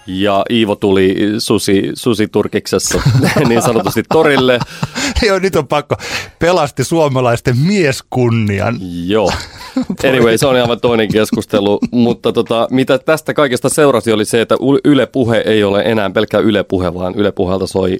ja 0.07 0.45
Iivo 0.49 0.75
tuli 0.75 1.15
susi, 1.37 1.91
susi 1.93 2.27
Turkiksessa 2.27 3.01
niin 3.47 3.61
sanotusti 3.61 4.03
torille. 4.13 4.59
Joo, 5.27 5.39
nyt 5.39 5.55
on 5.55 5.67
pakko. 5.67 5.95
Pelasti 6.39 6.83
suomalaisten 6.83 7.57
mieskunnian. 7.57 8.77
Joo. 9.05 9.31
Anyway, 10.09 10.37
se 10.37 10.47
on 10.47 10.55
aivan 10.55 10.79
toinen 10.79 11.07
keskustelu, 11.07 11.79
mutta 11.91 12.33
tota, 12.33 12.67
mitä 12.71 12.99
tästä 12.99 13.33
kaikesta 13.33 13.69
seurasi 13.69 14.11
oli 14.11 14.25
se, 14.25 14.41
että 14.41 14.55
Yle 14.85 15.05
Puhe 15.05 15.43
ei 15.45 15.63
ole 15.63 15.81
enää 15.81 16.09
pelkkä 16.09 16.39
Yle 16.39 16.63
Puhe, 16.63 16.93
vaan 16.93 17.15
Yle 17.15 17.31
Puhelta 17.31 17.67
soi 17.67 17.97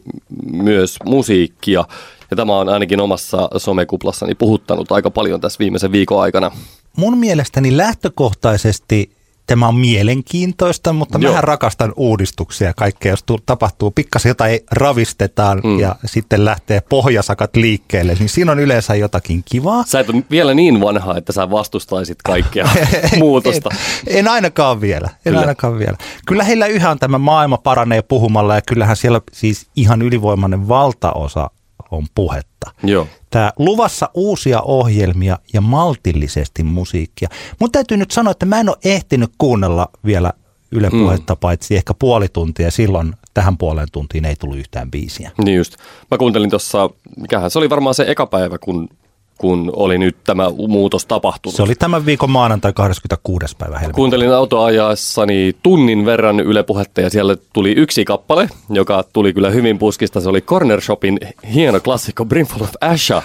myös 0.51 0.97
musiikkia. 1.05 1.85
Ja 2.31 2.37
tämä 2.37 2.57
on 2.57 2.69
ainakin 2.69 2.99
omassa 2.99 3.49
somekuplassani 3.57 4.35
puhuttanut 4.35 4.91
aika 4.91 5.11
paljon 5.11 5.41
tässä 5.41 5.59
viimeisen 5.59 5.91
viikon 5.91 6.21
aikana. 6.21 6.51
Mun 6.97 7.17
mielestäni 7.17 7.77
lähtökohtaisesti 7.77 9.09
tämä 9.47 9.67
on 9.67 9.75
mielenkiintoista, 9.75 10.93
mutta 10.93 11.19
mä 11.19 11.41
rakastan 11.41 11.93
uudistuksia 11.95 12.73
kaikkea, 12.73 13.11
jos 13.11 13.25
tapahtuu 13.45 13.91
pikkasen 13.91 14.29
jotain 14.29 14.59
ravistetaan 14.71 15.61
mm. 15.63 15.79
ja 15.79 15.95
sitten 16.05 16.45
lähtee 16.45 16.81
pohjasakat 16.89 17.55
liikkeelle, 17.55 18.13
niin 18.19 18.29
siinä 18.29 18.51
on 18.51 18.59
yleensä 18.59 18.95
jotakin 18.95 19.43
kivaa. 19.45 19.83
Sä 19.87 19.99
et 19.99 20.09
ole 20.09 20.23
vielä 20.31 20.53
niin 20.53 20.81
vanha, 20.81 21.17
että 21.17 21.33
sä 21.33 21.49
vastustaisit 21.49 22.17
kaikkea 22.21 22.69
muutosta. 23.19 23.69
En, 24.07 24.17
en 24.17 24.27
ainakaan 24.27 24.81
vielä, 24.81 25.07
en 25.07 25.17
Kyllä. 25.23 25.39
ainakaan 25.39 25.79
vielä. 25.79 25.97
Kyllä 26.25 26.43
heillä 26.43 26.67
yhä 26.67 26.91
on 26.91 26.99
tämä 26.99 27.17
maailma 27.17 27.57
paranee 27.57 28.01
puhumalla 28.01 28.55
ja 28.55 28.61
kyllähän 28.61 28.97
siellä 28.97 29.21
siis 29.33 29.67
ihan 29.75 30.01
ylivoimainen 30.01 30.67
valtaosa 30.67 31.49
on 31.91 32.05
puhetta. 32.15 32.71
Joo. 32.83 33.07
Tää 33.29 33.51
luvassa 33.59 34.09
uusia 34.13 34.61
ohjelmia 34.61 35.39
ja 35.53 35.61
maltillisesti 35.61 36.63
musiikkia. 36.63 37.29
Mun 37.59 37.71
täytyy 37.71 37.97
nyt 37.97 38.11
sanoa, 38.11 38.31
että 38.31 38.45
mä 38.45 38.59
en 38.59 38.69
ole 38.69 38.77
ehtinyt 38.85 39.31
kuunnella 39.37 39.89
vielä 40.05 40.33
Yle 40.71 40.89
Puhetta, 40.89 41.33
mm. 41.35 41.39
paitsi 41.39 41.75
ehkä 41.75 41.93
puoli 41.93 42.27
tuntia. 42.27 42.71
Silloin 42.71 43.13
tähän 43.33 43.57
puoleen 43.57 43.87
tuntiin 43.91 44.25
ei 44.25 44.35
tullut 44.35 44.57
yhtään 44.57 44.91
biisiä. 44.91 45.31
Niin 45.43 45.57
just. 45.57 45.75
Mä 46.11 46.17
kuuntelin 46.17 46.49
tuossa, 46.49 46.89
mikähän 47.17 47.51
se 47.51 47.59
oli 47.59 47.69
varmaan 47.69 47.95
se 47.95 48.05
eka 48.07 48.25
päivä, 48.25 48.57
kun 48.57 48.89
kun 49.37 49.71
oli 49.75 49.97
nyt 49.97 50.17
tämä 50.23 50.49
muutos 50.67 51.05
tapahtunut. 51.05 51.55
Se 51.55 51.63
oli 51.63 51.75
tämän 51.75 52.05
viikon 52.05 52.29
maanantai 52.29 52.73
26. 52.73 53.55
päivä 53.57 53.79
helmikuuta. 53.79 53.95
Kuuntelin 53.95 54.33
autoajaessani 54.33 55.55
tunnin 55.63 56.05
verran 56.05 56.39
Yle 56.39 56.63
Puhetta 56.63 57.01
ja 57.01 57.09
siellä 57.09 57.37
tuli 57.53 57.71
yksi 57.71 58.05
kappale, 58.05 58.49
joka 58.69 59.03
tuli 59.13 59.33
kyllä 59.33 59.49
hyvin 59.49 59.79
puskista. 59.79 60.21
Se 60.21 60.29
oli 60.29 60.41
Corner 60.41 60.81
Shopin 60.81 61.19
hieno 61.53 61.79
klassikko 61.79 62.25
Brimful 62.25 62.63
of 62.63 62.71
Asha. 62.81 63.23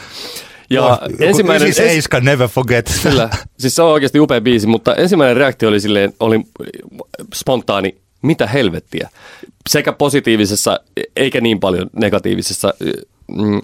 Ja 0.70 0.80
no, 0.80 0.98
ensimmäinen... 1.20 1.74
Siis 1.74 1.90
Eiska, 1.90 2.20
never 2.20 2.48
forget. 2.48 3.00
Kyllä, 3.02 3.30
siis 3.58 3.74
se 3.74 3.82
on 3.82 3.92
oikeasti 3.92 4.20
upea 4.20 4.40
biisi, 4.40 4.66
mutta 4.66 4.94
ensimmäinen 4.94 5.36
reaktio 5.36 5.68
oli 5.68 5.80
silleen, 5.80 6.12
oli 6.20 6.40
spontaani, 7.34 7.96
mitä 8.22 8.46
helvettiä. 8.46 9.08
Sekä 9.70 9.92
positiivisessa, 9.92 10.80
eikä 11.16 11.40
niin 11.40 11.60
paljon 11.60 11.90
negatiivisessa 11.92 12.74
mm, 13.36 13.60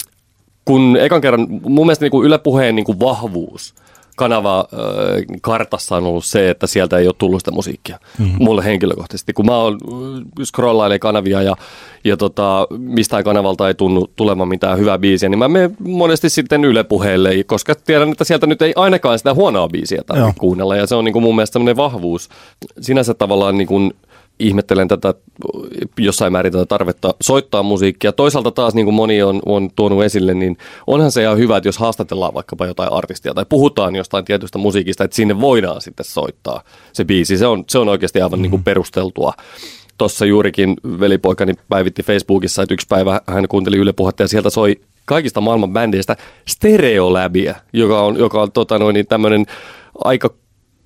kun 0.68 0.96
ekan 1.00 1.20
kerran, 1.20 1.46
mun 1.62 1.86
mielestä 1.86 2.04
niin 2.04 2.10
kuin 2.10 2.26
Yle 2.26 2.38
Puheen 2.38 2.76
niin 2.76 2.84
kuin 2.84 3.00
vahvuus 3.00 3.74
kanava 4.16 4.58
äh, 4.58 5.24
kartassa 5.42 5.96
on 5.96 6.04
ollut 6.04 6.24
se, 6.24 6.50
että 6.50 6.66
sieltä 6.66 6.98
ei 6.98 7.06
ole 7.06 7.14
tullut 7.18 7.40
sitä 7.40 7.50
musiikkia. 7.50 7.98
Mm-hmm. 8.18 8.44
Mulle 8.44 8.64
henkilökohtaisesti. 8.64 9.32
Kun 9.32 9.46
mä 9.46 9.56
oon 9.56 9.78
scrollailee 10.44 10.98
kanavia 10.98 11.42
ja, 11.42 11.56
ja 12.04 12.16
tota, 12.16 12.66
mistään 12.78 13.24
kanavalta 13.24 13.68
ei 13.68 13.74
tunnu 13.74 14.10
tulemaan 14.16 14.48
mitään 14.48 14.78
hyvää 14.78 14.98
biisiä, 14.98 15.28
niin 15.28 15.38
mä 15.38 15.48
menen 15.48 15.76
monesti 15.78 16.30
sitten 16.30 16.64
Yle 16.64 16.84
Puheelle, 16.84 17.44
koska 17.44 17.74
tiedän, 17.74 18.12
että 18.12 18.24
sieltä 18.24 18.46
nyt 18.46 18.62
ei 18.62 18.72
ainakaan 18.76 19.18
sitä 19.18 19.34
huonoa 19.34 19.68
biisiä 19.68 20.02
tarvitse 20.06 20.40
kuunnella. 20.40 20.76
Ja 20.76 20.86
se 20.86 20.94
on 20.94 21.04
niin 21.04 21.12
kuin 21.12 21.22
mun 21.22 21.36
mielestä 21.36 21.52
sellainen 21.52 21.76
vahvuus. 21.76 22.28
Sinänsä 22.80 23.14
tavallaan 23.14 23.58
niin 23.58 23.68
kuin, 23.68 23.92
ihmettelen 24.40 24.88
tätä 24.88 25.14
jossain 25.98 26.32
määrin 26.32 26.52
tätä 26.52 26.66
tarvetta 26.66 27.14
soittaa 27.20 27.62
musiikkia. 27.62 28.12
Toisaalta 28.12 28.50
taas, 28.50 28.74
niin 28.74 28.86
kuin 28.86 28.94
moni 28.94 29.22
on, 29.22 29.42
on 29.46 29.70
tuonut 29.76 30.04
esille, 30.04 30.34
niin 30.34 30.56
onhan 30.86 31.12
se 31.12 31.22
ihan 31.22 31.38
hyvä, 31.38 31.56
että 31.56 31.68
jos 31.68 31.78
haastatellaan 31.78 32.34
vaikkapa 32.34 32.66
jotain 32.66 32.92
artistia 32.92 33.34
tai 33.34 33.44
puhutaan 33.48 33.96
jostain 33.96 34.24
tietystä 34.24 34.58
musiikista, 34.58 35.04
että 35.04 35.14
sinne 35.14 35.40
voidaan 35.40 35.80
sitten 35.80 36.06
soittaa 36.06 36.62
se 36.92 37.04
biisi. 37.04 37.38
Se 37.38 37.46
on, 37.46 37.64
se 37.68 37.78
on 37.78 37.88
oikeasti 37.88 38.20
aivan 38.20 38.30
mm-hmm. 38.30 38.42
niin 38.42 38.50
kuin 38.50 38.64
perusteltua. 38.64 39.32
Tuossa 39.98 40.26
juurikin 40.26 40.76
velipoikani 41.00 41.54
päivitti 41.68 42.02
Facebookissa, 42.02 42.62
että 42.62 42.74
yksi 42.74 42.86
päivä 42.88 43.20
hän 43.26 43.48
kuunteli 43.48 43.76
Yle 43.76 43.92
Puhetta 43.92 44.22
ja 44.22 44.28
sieltä 44.28 44.50
soi 44.50 44.80
kaikista 45.04 45.40
maailman 45.40 45.72
bändeistä 45.72 46.16
Stereolabia, 46.48 47.54
joka 47.72 48.02
on, 48.02 48.16
joka 48.16 48.42
on 48.42 48.52
tota 48.52 48.78
noin, 48.78 48.94
niin 48.94 49.06
tämmöinen 49.06 49.46
aika 50.04 50.30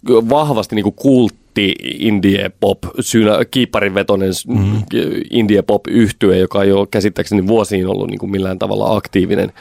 vahvasti 0.09 0.75
niin 0.75 0.82
kuin 0.82 0.94
kultti 0.94 1.75
indie 1.82 2.50
pop, 2.61 2.78
syynä 3.00 3.44
kiipparin 3.50 3.94
vetonen 3.94 4.32
mm-hmm. 4.49 4.82
indie 5.30 5.62
pop 5.62 5.87
yhtye, 5.88 6.38
joka 6.38 6.62
ei 6.62 6.73
ole 6.73 6.87
käsittääkseni 6.90 7.47
vuosiin 7.47 7.87
ollut 7.87 8.11
niin 8.11 8.18
kuin 8.18 8.30
millään 8.30 8.59
tavalla 8.59 8.97
aktiivinen. 8.97 9.52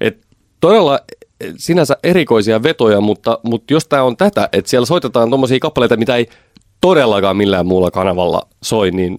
Et 0.00 0.18
todella 0.60 1.00
sinänsä 1.56 1.96
erikoisia 2.02 2.62
vetoja, 2.62 3.00
mutta, 3.00 3.38
mutta 3.42 3.72
jos 3.72 3.86
tämä 3.86 4.02
on 4.02 4.16
tätä, 4.16 4.48
että 4.52 4.70
siellä 4.70 4.86
soitetaan 4.86 5.28
tuommoisia 5.28 5.58
kappaleita, 5.60 5.96
mitä 5.96 6.16
ei 6.16 6.28
todellakaan 6.82 7.36
millään 7.36 7.66
muulla 7.66 7.90
kanavalla 7.90 8.42
soi, 8.62 8.90
niin 8.90 9.18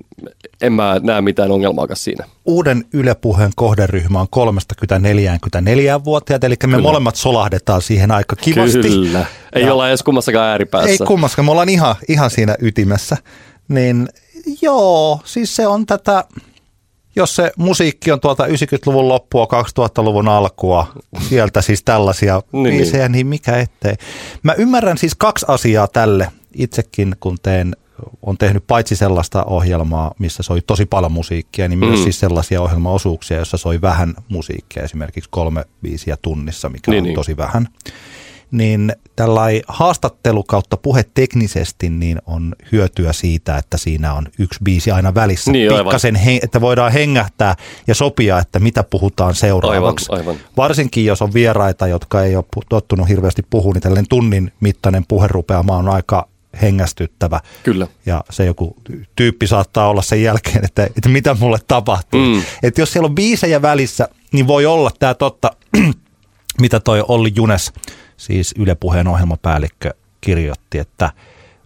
en 0.61 0.73
mä 0.73 0.99
näe 1.03 1.21
mitään 1.21 1.51
ongelmaa 1.51 1.87
siinä. 1.93 2.25
Uuden 2.45 2.85
Yle 2.93 3.15
Puheen 3.15 3.51
kohderyhmä 3.55 4.19
on 4.19 4.27
30-44-vuotiaat, 4.35 6.43
eli 6.43 6.55
me 6.63 6.67
Kyllä. 6.67 6.81
molemmat 6.81 7.15
solahdetaan 7.15 7.81
siihen 7.81 8.11
aika 8.11 8.35
kivasti. 8.35 8.81
Kyllä, 8.81 9.25
ei 9.55 9.63
ja 9.63 9.73
olla 9.73 9.89
edes 9.89 10.03
kummassakaan 10.03 10.49
ääripäässä. 10.49 10.89
Ei 10.89 10.97
kummassakaan, 10.97 11.45
me 11.45 11.51
ollaan 11.51 11.69
ihan, 11.69 11.95
ihan 12.07 12.29
siinä 12.29 12.55
ytimessä. 12.59 13.17
Niin 13.67 14.07
joo, 14.61 15.19
siis 15.25 15.55
se 15.55 15.67
on 15.67 15.85
tätä, 15.85 16.23
jos 17.15 17.35
se 17.35 17.51
musiikki 17.57 18.11
on 18.11 18.19
tuolta 18.19 18.45
90-luvun 18.45 19.07
loppua, 19.07 19.45
2000-luvun 19.45 20.27
alkua, 20.27 20.87
sieltä 21.29 21.61
siis 21.61 21.83
tällaisia 21.83 22.41
niin, 22.51 22.75
biisejä, 22.75 23.03
niin. 23.03 23.11
niin 23.11 23.27
mikä 23.27 23.57
ettei. 23.57 23.95
Mä 24.43 24.53
ymmärrän 24.53 24.97
siis 24.97 25.15
kaksi 25.15 25.45
asiaa 25.49 25.87
tälle 25.87 26.27
itsekin, 26.55 27.15
kun 27.19 27.37
teen 27.43 27.75
on 28.21 28.37
tehnyt 28.37 28.63
paitsi 28.67 28.95
sellaista 28.95 29.43
ohjelmaa, 29.43 30.13
missä 30.19 30.43
soi 30.43 30.61
tosi 30.61 30.85
paljon 30.85 31.11
musiikkia, 31.11 31.67
niin 31.67 31.79
myös 31.79 31.99
mm. 31.99 32.03
siis 32.03 32.19
sellaisia 32.19 32.61
ohjelmaosuuksia, 32.61 33.37
joissa 33.37 33.57
soi 33.57 33.81
vähän 33.81 34.13
musiikkia, 34.29 34.83
esimerkiksi 34.83 35.29
kolme 35.29 35.65
viisiä 35.83 36.17
tunnissa, 36.21 36.69
mikä 36.69 36.91
niin, 36.91 37.01
on 37.01 37.03
niin. 37.03 37.15
tosi 37.15 37.37
vähän. 37.37 37.67
Niin 38.51 38.93
tällainen 39.15 39.61
haastattelu 39.67 40.43
kautta 40.43 40.77
puhe 40.77 41.05
teknisesti 41.13 41.89
niin 41.89 42.19
on 42.25 42.55
hyötyä 42.71 43.13
siitä, 43.13 43.57
että 43.57 43.77
siinä 43.77 44.13
on 44.13 44.27
yksi 44.39 44.59
biisi 44.63 44.91
aina 44.91 45.15
välissä. 45.15 45.51
Niin, 45.51 45.73
Pikkasen, 45.73 46.15
he, 46.15 46.39
että 46.43 46.61
voidaan 46.61 46.91
hengähtää 46.91 47.55
ja 47.87 47.95
sopia, 47.95 48.39
että 48.39 48.59
mitä 48.59 48.83
puhutaan 48.83 49.35
seuraavaksi. 49.35 50.05
Aivan, 50.09 50.27
aivan. 50.27 50.43
Varsinkin 50.57 51.05
jos 51.05 51.21
on 51.21 51.33
vieraita, 51.33 51.87
jotka 51.87 52.23
ei 52.23 52.35
ole 52.35 52.45
tottunut 52.69 53.09
hirveästi 53.09 53.41
puhumaan, 53.49 53.73
niin 53.73 53.81
tällainen 53.81 54.09
tunnin 54.09 54.51
mittainen 54.59 55.05
puherupeama 55.07 55.77
on 55.77 55.89
aika 55.89 56.27
hengästyttävä. 56.61 57.39
Kyllä. 57.63 57.87
Ja 58.05 58.23
se 58.29 58.45
joku 58.45 58.75
tyyppi 59.15 59.47
saattaa 59.47 59.89
olla 59.89 60.01
sen 60.01 60.23
jälkeen, 60.23 60.65
että, 60.65 60.83
että 60.83 61.09
mitä 61.09 61.35
mulle 61.39 61.59
tapahtuu. 61.67 62.19
Mm. 62.19 62.43
Että 62.63 62.81
jos 62.81 62.93
siellä 62.93 63.07
on 63.07 63.15
biisejä 63.15 63.61
välissä, 63.61 64.09
niin 64.31 64.47
voi 64.47 64.65
olla 64.65 64.91
tämä 64.99 65.13
totta, 65.13 65.51
mitä 66.61 66.79
toi 66.79 67.03
Olli 67.07 67.31
Junes, 67.35 67.73
siis 68.17 68.53
Yle 68.57 68.75
Puheen 68.75 69.07
ohjelmapäällikkö, 69.07 69.93
kirjoitti, 70.21 70.79
että 70.79 71.11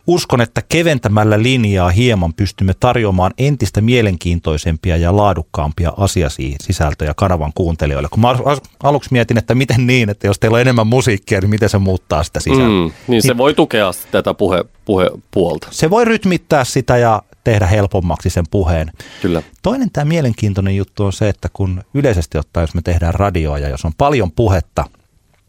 Uskon, 0.07 0.41
että 0.41 0.61
keventämällä 0.69 1.43
linjaa 1.43 1.89
hieman 1.89 2.33
pystymme 2.33 2.73
tarjoamaan 2.79 3.33
entistä 3.37 3.81
mielenkiintoisempia 3.81 4.97
ja 4.97 5.17
laadukkaampia 5.17 5.93
asiasisältöjä 5.97 7.13
kanavan 7.13 7.51
kuuntelijoille. 7.55 8.09
Kun 8.11 8.19
mä 8.19 8.35
aluksi 8.83 9.09
mietin, 9.11 9.37
että 9.37 9.55
miten 9.55 9.87
niin, 9.87 10.09
että 10.09 10.27
jos 10.27 10.39
teillä 10.39 10.55
on 10.55 10.61
enemmän 10.61 10.87
musiikkia, 10.87 11.39
niin 11.39 11.49
miten 11.49 11.69
se 11.69 11.77
muuttaa 11.77 12.23
sitä 12.23 12.39
sisältöä. 12.39 12.67
Mm, 12.67 12.91
niin 13.07 13.21
se 13.21 13.27
niin, 13.27 13.37
voi 13.37 13.53
tukea 13.53 13.91
tätä 14.11 14.33
puhe, 14.33 14.65
puhepuolta. 14.85 15.67
Se 15.71 15.89
voi 15.89 16.05
rytmittää 16.05 16.63
sitä 16.63 16.97
ja 16.97 17.21
tehdä 17.43 17.67
helpommaksi 17.67 18.29
sen 18.29 18.45
puheen. 18.51 18.91
Kyllä. 19.21 19.41
Toinen 19.63 19.91
tämä 19.91 20.05
mielenkiintoinen 20.05 20.75
juttu 20.75 21.05
on 21.05 21.13
se, 21.13 21.29
että 21.29 21.49
kun 21.53 21.83
yleisesti 21.93 22.37
ottaen, 22.37 22.63
jos 22.63 22.73
me 22.73 22.81
tehdään 22.81 23.13
radioa 23.13 23.59
ja 23.59 23.69
jos 23.69 23.85
on 23.85 23.93
paljon 23.97 24.31
puhetta 24.31 24.85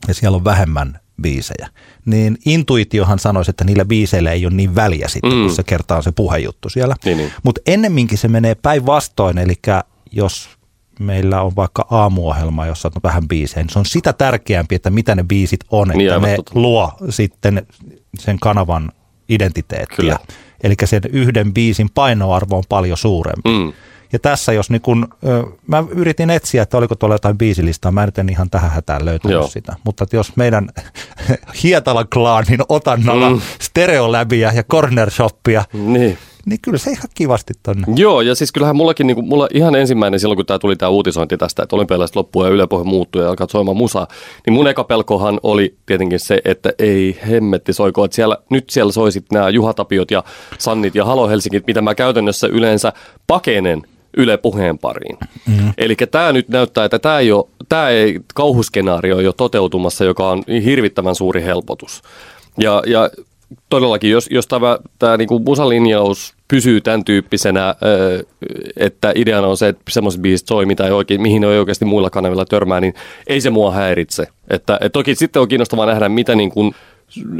ja 0.08 0.14
siellä 0.14 0.36
on 0.36 0.44
vähemmän 0.44 0.98
biisejä, 1.22 1.68
niin 2.04 2.38
intuitiohan 2.46 3.18
sanoisi, 3.18 3.50
että 3.50 3.64
niillä 3.64 3.84
biiseillä 3.84 4.32
ei 4.32 4.46
ole 4.46 4.54
niin 4.54 4.74
väliä 4.74 5.08
sitten, 5.08 5.32
mm. 5.32 5.42
kun 5.42 5.54
se 5.54 5.62
kertaa 5.62 6.02
se 6.02 6.12
puhejuttu 6.12 6.68
siellä. 6.68 6.96
Niin, 7.04 7.18
niin. 7.18 7.32
Mutta 7.42 7.60
ennemminkin 7.66 8.18
se 8.18 8.28
menee 8.28 8.54
päinvastoin, 8.54 9.38
eli 9.38 9.54
jos 10.12 10.48
meillä 11.00 11.42
on 11.42 11.56
vaikka 11.56 11.86
aamuohjelma, 11.90 12.66
jossa 12.66 12.88
on 12.88 13.00
vähän 13.02 13.28
biisejä, 13.28 13.62
niin 13.62 13.72
se 13.72 13.78
on 13.78 13.86
sitä 13.86 14.12
tärkeämpi, 14.12 14.74
että 14.74 14.90
mitä 14.90 15.14
ne 15.14 15.24
biisit 15.24 15.60
on, 15.70 15.88
niin, 15.88 16.12
että 16.12 16.26
ne 16.26 16.36
totta. 16.36 16.52
luo 16.54 16.92
sitten 17.08 17.66
sen 18.18 18.38
kanavan 18.38 18.92
identiteettiä. 19.28 19.96
Kyllä. 19.96 20.18
Eli 20.62 20.74
sen 20.84 21.02
yhden 21.12 21.54
biisin 21.54 21.90
painoarvo 21.94 22.56
on 22.56 22.64
paljon 22.68 22.98
suurempi. 22.98 23.50
Mm. 23.50 23.72
Ja 24.12 24.18
tässä 24.18 24.52
jos 24.52 24.70
niin 24.70 24.82
kun, 24.82 25.08
mä 25.66 25.84
yritin 25.90 26.30
etsiä, 26.30 26.62
että 26.62 26.78
oliko 26.78 26.94
tuolla 26.94 27.14
jotain 27.14 27.38
biisilistaa, 27.38 27.92
mä 27.92 28.08
en 28.18 28.28
ihan 28.28 28.50
tähän 28.50 28.70
hätään 28.70 29.04
löytänyt 29.04 29.34
Joo. 29.34 29.48
sitä. 29.48 29.76
Mutta 29.84 30.04
että 30.04 30.16
jos 30.16 30.36
meidän 30.36 30.68
Hietala-klaanin 31.62 32.60
otannalla 32.68 33.30
mm. 33.30 33.40
stereoläbiä 33.60 34.52
ja 34.54 34.62
corner 34.62 35.10
shoppia, 35.10 35.64
niin 35.72 36.18
niin 36.48 36.60
kyllä 36.62 36.78
se 36.78 36.90
ihan 36.90 37.08
kivasti 37.14 37.54
tonne. 37.62 37.86
Joo, 37.96 38.20
ja 38.20 38.34
siis 38.34 38.52
kyllähän 38.52 38.76
mullakin, 38.76 39.06
niin 39.06 39.14
kuin, 39.14 39.28
mulla 39.28 39.48
ihan 39.54 39.74
ensimmäinen 39.74 40.20
silloin, 40.20 40.36
kun 40.36 40.46
tämä 40.46 40.58
tuli 40.58 40.76
tämä 40.76 40.88
uutisointi 40.88 41.36
tästä, 41.36 41.62
että 41.62 41.76
olympialaiset 41.76 42.16
loppuu 42.16 42.44
ja 42.44 42.50
ylepohja 42.50 42.84
muuttuu 42.84 43.22
ja 43.22 43.28
alkaa 43.28 43.46
soimaan 43.50 43.76
musaa, 43.76 44.06
niin 44.46 44.54
mun 44.54 44.68
eka 44.68 44.84
pelkohan 44.84 45.40
oli 45.42 45.74
tietenkin 45.86 46.20
se, 46.20 46.40
että 46.44 46.72
ei 46.78 47.18
hemmetti 47.28 47.72
soiko, 47.72 48.04
että 48.04 48.14
siellä, 48.14 48.36
nyt 48.50 48.70
siellä 48.70 48.92
soisit 48.92 49.24
nämä 49.32 49.48
Juhatapiot 49.48 50.10
ja 50.10 50.24
Sannit 50.58 50.94
ja 50.94 51.04
Halo 51.04 51.28
Helsingit, 51.28 51.66
mitä 51.66 51.80
mä 51.80 51.94
käytännössä 51.94 52.46
yleensä 52.46 52.92
pakenen 53.26 53.82
Yle 54.18 54.36
puheen 54.36 54.78
pariin. 54.78 55.18
Mm-hmm. 55.46 55.72
Eli 55.78 55.96
tämä 56.10 56.32
nyt 56.32 56.48
näyttää, 56.48 56.84
että 56.84 56.98
tämä 56.98 57.18
ei, 57.18 57.32
ole, 57.32 57.44
tämä 57.68 57.88
ei 57.88 58.20
kauhuskenaario 58.34 59.14
ole 59.14 59.22
jo 59.22 59.32
toteutumassa, 59.32 60.04
joka 60.04 60.30
on 60.30 60.42
hirvittävän 60.64 61.14
suuri 61.14 61.42
helpotus. 61.42 62.02
Ja, 62.58 62.82
ja 62.86 63.10
todellakin, 63.68 64.10
jos, 64.10 64.28
jos 64.30 64.46
tämä, 64.46 64.78
tämä 64.98 65.16
niin 65.16 65.28
kuin 65.28 65.44
musalinjaus 65.44 66.34
pysyy 66.48 66.80
tämän 66.80 67.04
tyyppisenä, 67.04 67.74
että 68.76 69.12
ideana 69.14 69.46
on 69.46 69.56
se, 69.56 69.68
että 69.68 69.82
semmoiset 69.90 70.22
biisit 70.22 70.48
soi, 70.48 70.66
mitä 70.66 70.86
ei 70.86 70.92
oikein, 70.92 71.22
mihin 71.22 71.44
ei 71.44 71.58
oikeasti 71.58 71.84
muilla 71.84 72.10
kanavilla 72.10 72.44
törmää, 72.44 72.80
niin 72.80 72.94
ei 73.26 73.40
se 73.40 73.50
mua 73.50 73.72
häiritse. 73.72 74.26
Että, 74.50 74.74
että 74.74 74.88
toki 74.88 75.14
sitten 75.14 75.42
on 75.42 75.48
kiinnostavaa 75.48 75.86
nähdä, 75.86 76.08
mitä 76.08 76.34
niin 76.34 76.50
kuin 76.50 76.74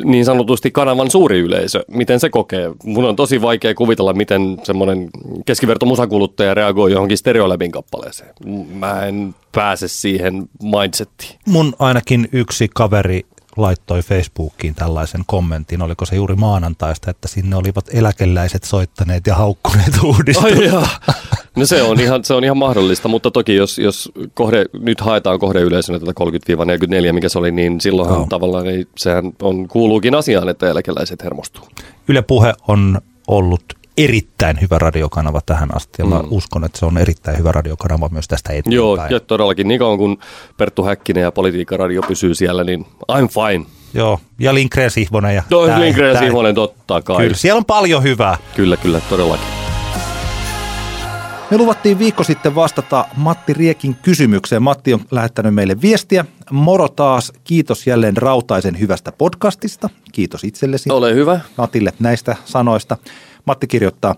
niin 0.05 0.25
sanotusti 0.25 0.71
kanavan 0.71 1.11
suuri 1.11 1.39
yleisö, 1.39 1.85
miten 1.89 2.21
se 2.21 2.31
kokee. 2.31 2.71
Mun 2.85 3.05
on 3.05 3.17
tosi 3.17 3.43
vaikea 3.43 3.75
kuvitella, 3.75 4.13
miten 4.13 4.61
semmoinen 4.63 5.09
keskiverto 5.47 5.87
musakuluttaja 5.87 6.55
reagoi 6.55 6.93
johonkin 6.93 7.19
stereoläbin 7.19 7.73
kappaleeseen. 7.73 8.35
Mä 8.75 9.07
en 9.07 9.35
pääse 9.53 9.89
siihen 9.89 10.49
mindsettiin. 10.63 11.39
Mun 11.47 11.75
ainakin 11.79 12.29
yksi 12.33 12.69
kaveri 12.75 13.27
laittoi 13.57 14.03
Facebookiin 14.03 14.75
tällaisen 14.75 15.23
kommentin, 15.27 15.83
oliko 15.83 16.07
se 16.07 16.17
juuri 16.17 16.35
maanantaista, 16.35 17.11
että 17.11 17.29
sinne 17.29 17.57
olivat 17.57 17.87
eläkeläiset 17.93 18.65
soittaneet 18.65 19.27
ja 19.27 19.35
haukkuneet 19.35 20.03
uudistusta. 20.05 20.89
No 21.59 21.67
se 21.67 21.83
on 21.83 22.01
ihan, 22.01 22.25
se 22.25 22.35
on 22.35 22.45
ihan 22.45 22.57
mahdollista, 22.57 23.09
mutta 23.09 23.31
toki 23.31 23.55
jos, 23.55 23.79
jos 23.79 24.13
kohde, 24.35 24.65
nyt 24.81 25.01
haetaan 25.01 25.39
kohdeyleisönä 25.39 25.99
tätä 25.99 26.13
30-44, 27.11 27.13
mikä 27.13 27.29
se 27.29 27.39
oli, 27.39 27.51
niin 27.51 27.81
silloinhan 27.81 28.19
oh. 28.19 28.29
tavallaan 28.29 28.67
ei, 28.67 28.87
sehän 28.97 29.33
on, 29.43 29.69
kuuluukin 29.69 30.15
asiaan, 30.15 30.49
että 30.49 30.71
eläkeläiset 30.71 31.25
hermostuu. 31.25 31.65
Yle 32.09 32.23
Puhe 32.23 32.55
on 32.69 33.01
ollut 33.29 33.63
erittäin 33.99 34.61
hyvä 34.61 34.79
radiokanava 34.79 35.41
tähän 35.47 35.77
asti 35.77 36.03
ja 36.03 36.05
mm. 36.05 36.29
uskon, 36.31 36.65
että 36.65 36.79
se 36.79 36.87
on 36.87 36.99
erittäin 36.99 37.39
hyvä 37.39 37.53
radiokanava 37.53 38.09
myös 38.13 38.29
tästä 38.29 38.53
eteenpäin. 38.53 38.75
Joo, 38.75 38.99
ja 39.11 39.21
todellakin 39.21 39.69
niin 39.69 39.79
kauan 39.79 39.99
kun 39.99 40.19
Perttu 40.57 40.85
Häkkinen 40.85 41.23
ja 41.23 41.33
Politiikka-radio 41.33 42.03
pysyy 42.03 42.35
siellä, 42.35 42.65
niin 42.65 42.87
I'm 43.13 43.29
fine. 43.29 43.67
Joo, 43.95 44.21
ja 44.39 44.55
Linkreen 44.55 44.91
Sihvonen. 44.91 45.35
Ja 45.35 45.43
no, 45.51 45.81
Linkreen 45.81 46.19
Sihvonen 46.19 46.55
totta 46.55 47.03
kai. 47.03 47.17
Kyllä, 47.17 47.37
siellä 47.37 47.59
on 47.59 47.65
paljon 47.65 48.03
hyvää. 48.03 48.37
Kyllä, 48.57 48.77
kyllä, 48.77 49.01
todellakin. 49.01 49.68
Me 51.51 51.57
luvattiin 51.57 51.99
viikko 51.99 52.25
sitten 52.25 52.55
vastata 52.55 53.05
Matti 53.17 53.53
Riekin 53.53 53.95
kysymykseen. 53.95 54.63
Matti 54.63 54.95
on 54.95 55.01
lähettänyt 55.11 55.55
meille 55.55 55.81
viestiä. 55.81 56.25
Moro 56.51 56.89
taas, 56.89 57.33
kiitos 57.45 57.87
jälleen 57.87 58.17
Rautaisen 58.17 58.81
hyvästä 58.81 59.13
podcastista. 59.13 59.91
Kiitos 60.13 60.45
itsellesi. 60.45 60.91
Ole 60.91 61.15
hyvä. 61.15 61.41
Matille 61.59 61.93
näistä 61.99 62.37
sanoista. 62.45 62.97
Matti 63.45 63.67
kirjoittaa, 63.67 64.15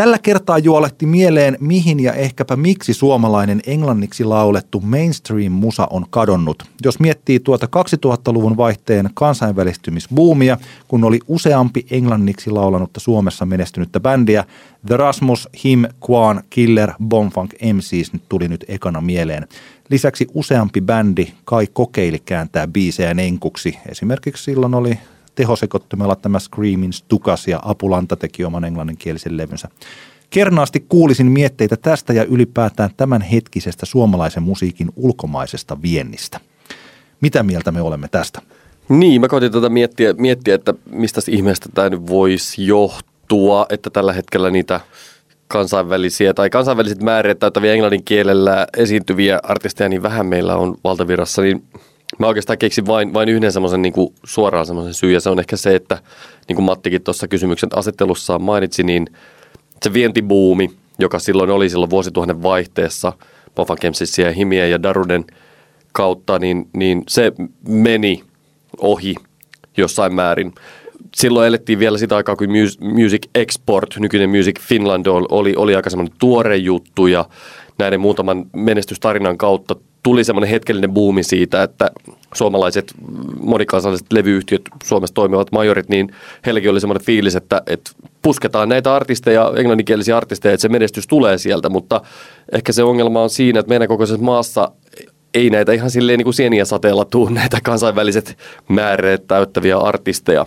Tällä 0.00 0.18
kertaa 0.18 0.58
juolehti 0.58 1.06
mieleen, 1.06 1.56
mihin 1.60 2.00
ja 2.00 2.12
ehkäpä 2.12 2.56
miksi 2.56 2.94
suomalainen 2.94 3.60
englanniksi 3.66 4.24
laulettu 4.24 4.80
mainstream-musa 4.80 5.86
on 5.90 6.06
kadonnut. 6.10 6.62
Jos 6.84 7.00
miettii 7.00 7.40
tuota 7.40 7.66
2000-luvun 7.66 8.56
vaihteen 8.56 9.10
kansainvälistymisbuumia, 9.14 10.58
kun 10.88 11.04
oli 11.04 11.18
useampi 11.28 11.86
englanniksi 11.90 12.50
laulanutta 12.50 13.00
Suomessa 13.00 13.46
menestynyttä 13.46 14.00
bändiä, 14.00 14.44
The 14.86 14.96
Rasmus, 14.96 15.48
Him, 15.64 15.84
Quan, 16.10 16.42
Killer, 16.50 16.92
Bonfunk 17.04 17.50
MCs 17.52 18.12
nyt 18.12 18.22
tuli 18.28 18.48
nyt 18.48 18.64
ekana 18.68 19.00
mieleen. 19.00 19.48
Lisäksi 19.90 20.26
useampi 20.34 20.80
bändi 20.80 21.32
kai 21.44 21.66
kokeili 21.72 22.18
kääntää 22.24 22.68
biisejä 22.68 23.14
nenkuksi. 23.14 23.78
Esimerkiksi 23.88 24.44
silloin 24.44 24.74
oli 24.74 24.98
tehosekottimella 25.34 26.16
tämä 26.16 26.38
Screaming 26.38 26.92
Stukas 26.92 27.48
ja 27.48 27.60
Apulanta 27.64 28.16
teki 28.16 28.44
oman 28.44 28.64
englanninkielisen 28.64 29.36
levynsä. 29.36 29.68
Kernaasti 30.30 30.84
kuulisin 30.88 31.26
mietteitä 31.26 31.76
tästä 31.76 32.12
ja 32.12 32.24
ylipäätään 32.24 32.90
tämän 32.96 33.22
hetkisestä 33.22 33.86
suomalaisen 33.86 34.42
musiikin 34.42 34.88
ulkomaisesta 34.96 35.82
viennistä. 35.82 36.40
Mitä 37.20 37.42
mieltä 37.42 37.72
me 37.72 37.80
olemme 37.80 38.08
tästä? 38.08 38.42
Niin, 38.88 39.20
mä 39.20 39.28
koitin 39.28 39.52
tätä 39.52 39.68
miettiä, 39.68 40.12
miettiä, 40.12 40.54
että 40.54 40.74
mistä 40.90 41.20
ihmeestä 41.28 41.68
tämä 41.74 41.90
nyt 41.90 42.06
voisi 42.06 42.66
johtua, 42.66 43.66
että 43.68 43.90
tällä 43.90 44.12
hetkellä 44.12 44.50
niitä 44.50 44.80
kansainvälisiä 45.48 46.34
tai 46.34 46.50
kansainväliset 46.50 47.02
määrät 47.02 47.38
täyttäviä 47.38 47.72
englannin 47.72 48.04
kielellä 48.04 48.66
esiintyviä 48.76 49.40
artisteja 49.42 49.88
niin 49.88 50.02
vähän 50.02 50.26
meillä 50.26 50.56
on 50.56 50.76
valtavirrassa, 50.84 51.42
niin 51.42 51.62
Mä 52.20 52.26
oikeastaan 52.26 52.58
keksin 52.58 52.86
vain, 52.86 53.14
vain 53.14 53.28
yhden 53.28 53.52
semmoisen 53.52 53.82
niin 53.82 53.94
suoraan 54.24 54.66
semmoisen 54.66 54.94
syy, 54.94 55.12
ja 55.12 55.20
se 55.20 55.30
on 55.30 55.40
ehkä 55.40 55.56
se, 55.56 55.74
että 55.74 55.98
niin 56.48 56.56
kuin 56.56 56.64
Mattikin 56.64 57.02
tuossa 57.02 57.28
kysymyksen 57.28 57.68
asettelussaan 57.74 58.42
mainitsi, 58.42 58.82
niin 58.82 59.06
se 59.82 59.92
vientibuumi, 59.92 60.70
joka 60.98 61.18
silloin 61.18 61.50
oli 61.50 61.68
silloin 61.68 61.90
vuosituhannen 61.90 62.42
vaihteessa 62.42 63.12
Poffa 63.54 63.76
Kemsissä 63.76 64.22
ja 64.22 64.32
Himien 64.32 64.70
ja 64.70 64.82
Daruden 64.82 65.24
kautta, 65.92 66.38
niin, 66.38 66.68
niin 66.72 67.02
se 67.08 67.32
meni 67.68 68.24
ohi 68.78 69.14
jossain 69.76 70.14
määrin. 70.14 70.54
Silloin 71.16 71.48
elettiin 71.48 71.78
vielä 71.78 71.98
sitä 71.98 72.16
aikaa, 72.16 72.36
kun 72.36 72.48
Music 72.80 73.26
Export, 73.34 73.96
nykyinen 73.98 74.30
Music 74.30 74.60
Finland, 74.60 75.06
oli, 75.06 75.54
oli 75.56 75.74
aika 75.74 75.90
semmoinen 75.90 76.16
tuore 76.18 76.56
juttu 76.56 77.06
ja 77.06 77.24
näiden 77.78 78.00
muutaman 78.00 78.46
menestystarinan 78.56 79.38
kautta 79.38 79.76
tuli 80.02 80.24
semmoinen 80.24 80.50
hetkellinen 80.50 80.94
buumi 80.94 81.22
siitä, 81.22 81.62
että 81.62 81.90
suomalaiset 82.34 82.94
monikansalliset 83.40 84.12
levyyhtiöt 84.12 84.62
Suomessa 84.84 85.14
toimivat 85.14 85.52
majorit, 85.52 85.88
niin 85.88 86.14
heilläkin 86.46 86.70
oli 86.70 86.80
semmoinen 86.80 87.06
fiilis, 87.06 87.36
että, 87.36 87.62
että 87.66 87.90
pusketaan 88.22 88.68
näitä 88.68 88.94
artisteja, 88.94 89.52
englanninkielisiä 89.56 90.16
artisteja, 90.16 90.54
että 90.54 90.62
se 90.62 90.68
menestys 90.68 91.06
tulee 91.06 91.38
sieltä, 91.38 91.68
mutta 91.68 92.00
ehkä 92.52 92.72
se 92.72 92.82
ongelma 92.82 93.22
on 93.22 93.30
siinä, 93.30 93.60
että 93.60 93.68
meidän 93.70 93.88
kokoisessa 93.88 94.24
maassa 94.24 94.72
ei 95.34 95.50
näitä 95.50 95.72
ihan 95.72 95.90
silleen 95.90 96.18
niin 96.18 96.24
kuin 96.24 96.34
sieniä 96.34 96.64
sateella 96.64 97.04
tuu 97.04 97.28
näitä 97.28 97.58
kansainväliset 97.62 98.38
määreet 98.68 99.26
täyttäviä 99.26 99.78
artisteja. 99.78 100.46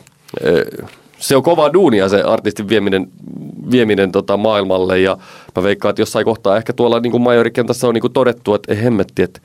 Se 1.23 1.36
on 1.36 1.43
kovaa 1.43 1.73
duunia 1.73 2.09
se 2.09 2.21
artistin 2.21 2.69
vieminen, 2.69 3.07
vieminen 3.71 4.12
tota 4.12 4.38
maailmalle 4.38 4.99
ja 4.99 5.17
mä 5.55 5.63
veikkaan, 5.63 5.89
että 5.89 6.01
jossain 6.01 6.25
kohtaa 6.25 6.57
ehkä 6.57 6.73
tuolla 6.73 6.99
niin 6.99 7.12
kuin 7.12 7.23
majorikentässä 7.23 7.88
on 7.88 7.93
niin 7.93 8.01
kuin 8.01 8.13
todettu, 8.13 8.53
että 8.53 8.73
ei 8.73 8.83
hemmetti, 8.83 9.21
että 9.21 9.41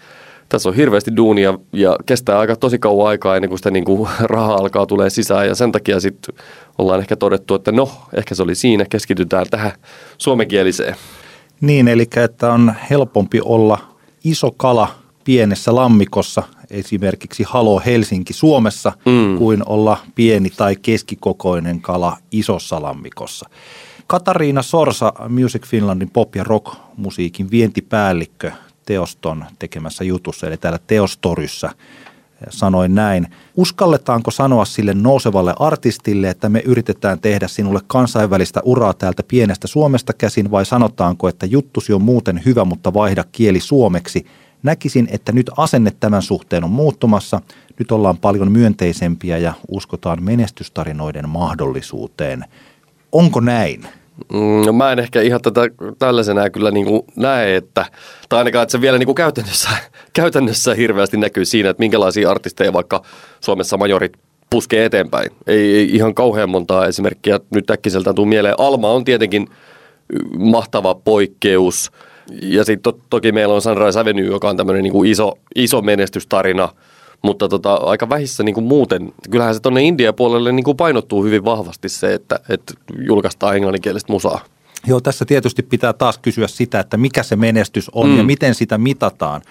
tässä 0.48 0.68
on 0.68 0.74
hirveästi 0.74 1.16
duunia 1.16 1.58
ja 1.72 1.96
kestää 2.06 2.38
aika 2.38 2.56
tosi 2.56 2.78
kauan 2.78 3.08
aikaa 3.08 3.36
ennen 3.36 3.48
kuin 3.48 3.58
sitä 3.58 3.70
niin 3.76 3.84
kuin 3.84 4.08
rahaa 4.20 4.56
alkaa 4.56 4.86
tulee 4.86 5.10
sisään 5.10 5.46
ja 5.46 5.54
sen 5.54 5.72
takia 5.72 6.00
sitten 6.00 6.34
ollaan 6.78 7.00
ehkä 7.00 7.16
todettu, 7.16 7.54
että 7.54 7.72
no, 7.72 7.90
ehkä 8.16 8.34
se 8.34 8.42
oli 8.42 8.54
siinä, 8.54 8.84
keskitytään 8.90 9.46
tähän 9.50 9.72
suomenkieliseen. 10.18 10.96
Niin, 11.60 11.88
eli 11.88 12.06
että 12.16 12.52
on 12.52 12.74
helpompi 12.90 13.40
olla 13.44 13.78
iso 14.24 14.50
kala 14.56 14.88
pienessä 15.28 15.74
lammikossa, 15.74 16.42
esimerkiksi 16.70 17.42
Halo 17.42 17.82
Helsinki 17.86 18.32
Suomessa, 18.32 18.92
mm. 19.06 19.38
kuin 19.38 19.62
olla 19.66 19.96
pieni 20.14 20.50
tai 20.50 20.76
keskikokoinen 20.76 21.80
kala 21.80 22.16
isossa 22.30 22.82
lammikossa. 22.82 23.50
Katariina 24.06 24.62
Sorsa, 24.62 25.12
Music 25.28 25.66
Finlandin 25.66 26.10
pop- 26.10 26.36
ja 26.36 26.44
rock-musiikin 26.44 27.50
vientipäällikkö 27.50 28.52
Teoston 28.86 29.44
tekemässä 29.58 30.04
jutussa, 30.04 30.46
eli 30.46 30.56
täällä 30.56 30.78
Teostoryssä 30.86 31.70
sanoin 32.50 32.94
näin. 32.94 33.26
Uskalletaanko 33.56 34.30
sanoa 34.30 34.64
sille 34.64 34.94
nousevalle 34.94 35.54
artistille, 35.58 36.30
että 36.30 36.48
me 36.48 36.62
yritetään 36.64 37.20
tehdä 37.20 37.48
sinulle 37.48 37.80
kansainvälistä 37.86 38.60
uraa 38.64 38.94
täältä 38.94 39.22
pienestä 39.22 39.66
Suomesta 39.66 40.12
käsin 40.12 40.50
vai 40.50 40.66
sanotaanko, 40.66 41.28
että 41.28 41.46
juttusi 41.46 41.92
on 41.92 42.02
muuten 42.02 42.42
hyvä, 42.44 42.64
mutta 42.64 42.94
vaihda 42.94 43.24
kieli 43.32 43.60
suomeksi? 43.60 44.26
Näkisin, 44.62 45.08
että 45.10 45.32
nyt 45.32 45.50
asenne 45.56 45.92
tämän 46.00 46.22
suhteen 46.22 46.64
on 46.64 46.70
muuttumassa. 46.70 47.40
Nyt 47.78 47.92
ollaan 47.92 48.16
paljon 48.16 48.52
myönteisempiä 48.52 49.38
ja 49.38 49.52
uskotaan 49.68 50.22
menestystarinoiden 50.22 51.28
mahdollisuuteen. 51.28 52.44
Onko 53.12 53.40
näin? 53.40 53.88
No 54.66 54.72
mä 54.72 54.92
en 54.92 54.98
ehkä 54.98 55.20
ihan 55.20 55.40
tätä 55.40 55.60
tällaisena 55.98 56.50
kyllä 56.50 56.70
niin 56.70 56.86
kuin 56.86 57.02
näe, 57.16 57.56
että, 57.56 57.86
tai 58.28 58.38
ainakaan, 58.38 58.62
että 58.62 58.72
se 58.72 58.80
vielä 58.80 58.98
niin 58.98 59.06
kuin 59.06 59.14
käytännössä, 59.14 59.70
käytännössä 60.12 60.74
hirveästi 60.74 61.16
näkyy 61.16 61.44
siinä, 61.44 61.70
että 61.70 61.80
minkälaisia 61.80 62.30
artisteja 62.30 62.72
vaikka 62.72 63.02
Suomessa 63.40 63.76
majorit 63.76 64.12
puskee 64.50 64.84
eteenpäin. 64.84 65.30
Ei, 65.46 65.76
ei 65.76 65.94
ihan 65.94 66.14
kauhean 66.14 66.50
montaa 66.50 66.86
esimerkkiä 66.86 67.40
nyt 67.54 67.70
äkkiseltään 67.70 68.16
tuu 68.16 68.26
mieleen. 68.26 68.54
Alma 68.58 68.90
on 68.90 69.04
tietenkin 69.04 69.48
mahtava 70.38 70.94
poikkeus. 70.94 71.90
Ja 72.42 72.64
sitten 72.64 72.94
to, 72.94 73.00
toki 73.10 73.32
meillä 73.32 73.54
on 73.54 73.62
Sunrise 73.62 74.00
Avenue, 74.00 74.26
joka 74.26 74.48
on 74.48 74.56
tämmöinen 74.56 74.82
niin 74.82 75.06
iso, 75.06 75.38
iso 75.54 75.82
menestystarina– 75.82 76.68
mutta 77.22 77.48
tota, 77.48 77.74
aika 77.74 78.08
vähissä 78.08 78.42
niin 78.42 78.54
kuin 78.54 78.64
muuten, 78.64 79.12
kyllähän 79.30 79.54
se 79.54 79.60
tuonne 79.60 79.82
India-puolelle 79.82 80.52
niin 80.52 80.64
kuin 80.64 80.76
painottuu 80.76 81.24
hyvin 81.24 81.44
vahvasti 81.44 81.88
se, 81.88 82.14
että, 82.14 82.40
että 82.48 82.74
julkaistaan 82.98 83.56
englanninkielistä 83.56 84.12
musaa. 84.12 84.44
Joo, 84.86 85.00
tässä 85.00 85.24
tietysti 85.24 85.62
pitää 85.62 85.92
taas 85.92 86.18
kysyä 86.18 86.48
sitä, 86.48 86.80
että 86.80 86.96
mikä 86.96 87.22
se 87.22 87.36
menestys 87.36 87.90
on 87.94 88.10
mm. 88.10 88.16
ja 88.16 88.22
miten 88.22 88.54
sitä 88.54 88.78
mitataan. 88.78 89.42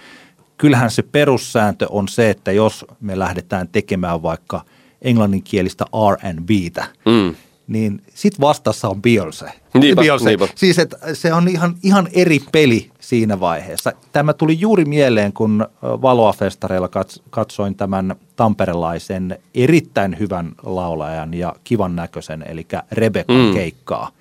Kyllähän 0.58 0.92
se 0.92 1.02
perussääntö 1.02 1.88
on 1.90 2.08
se, 2.08 2.30
että 2.30 2.52
jos 2.52 2.86
me 3.02 3.20
lähdetään 3.20 3.68
tekemään 3.68 4.24
vaikka 4.24 4.62
englanninkielistä 5.02 5.86
R&Btä, 6.14 6.86
mm 7.06 7.36
niin 7.68 8.02
sit 8.14 8.42
vastassa 8.42 8.90
on 8.90 9.02
Beyoncé. 9.02 9.52
Niinpä, 9.74 10.02
Beyoncé. 10.02 10.26
Niinpä. 10.26 10.48
Siis 10.56 10.80
että 10.80 10.98
se 11.14 11.34
on 11.34 11.48
ihan, 11.48 11.76
ihan 11.84 12.08
eri 12.14 12.40
peli 12.52 12.92
siinä 13.00 13.40
vaiheessa. 13.40 13.94
Tämä 14.12 14.34
tuli 14.34 14.60
juuri 14.60 14.86
mieleen, 14.86 15.34
kun 15.34 15.68
Valoa-festareilla 15.82 16.90
katsoin 17.30 17.76
tämän 17.76 18.16
tamperelaisen 18.36 19.40
erittäin 19.56 20.20
hyvän 20.20 20.52
laulajan 20.64 21.34
ja 21.34 21.56
kivan 21.64 21.96
näköisen, 21.96 22.44
eli 22.48 22.68
Rebecca 22.92 23.34
mm. 23.34 23.54
keikkaa. 23.54 24.12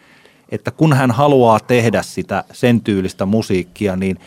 Että 0.48 0.70
kun 0.70 0.92
hän 0.92 1.10
haluaa 1.10 1.60
tehdä 1.60 2.02
sitä 2.02 2.44
sen 2.52 2.80
tyylistä 2.80 3.26
musiikkia, 3.26 3.96
niin 3.96 4.18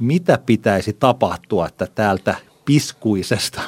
mitä 0.00 0.38
pitäisi 0.46 0.92
tapahtua, 0.92 1.66
että 1.66 1.86
täältä 1.94 2.34
piskuisesta 2.64 3.60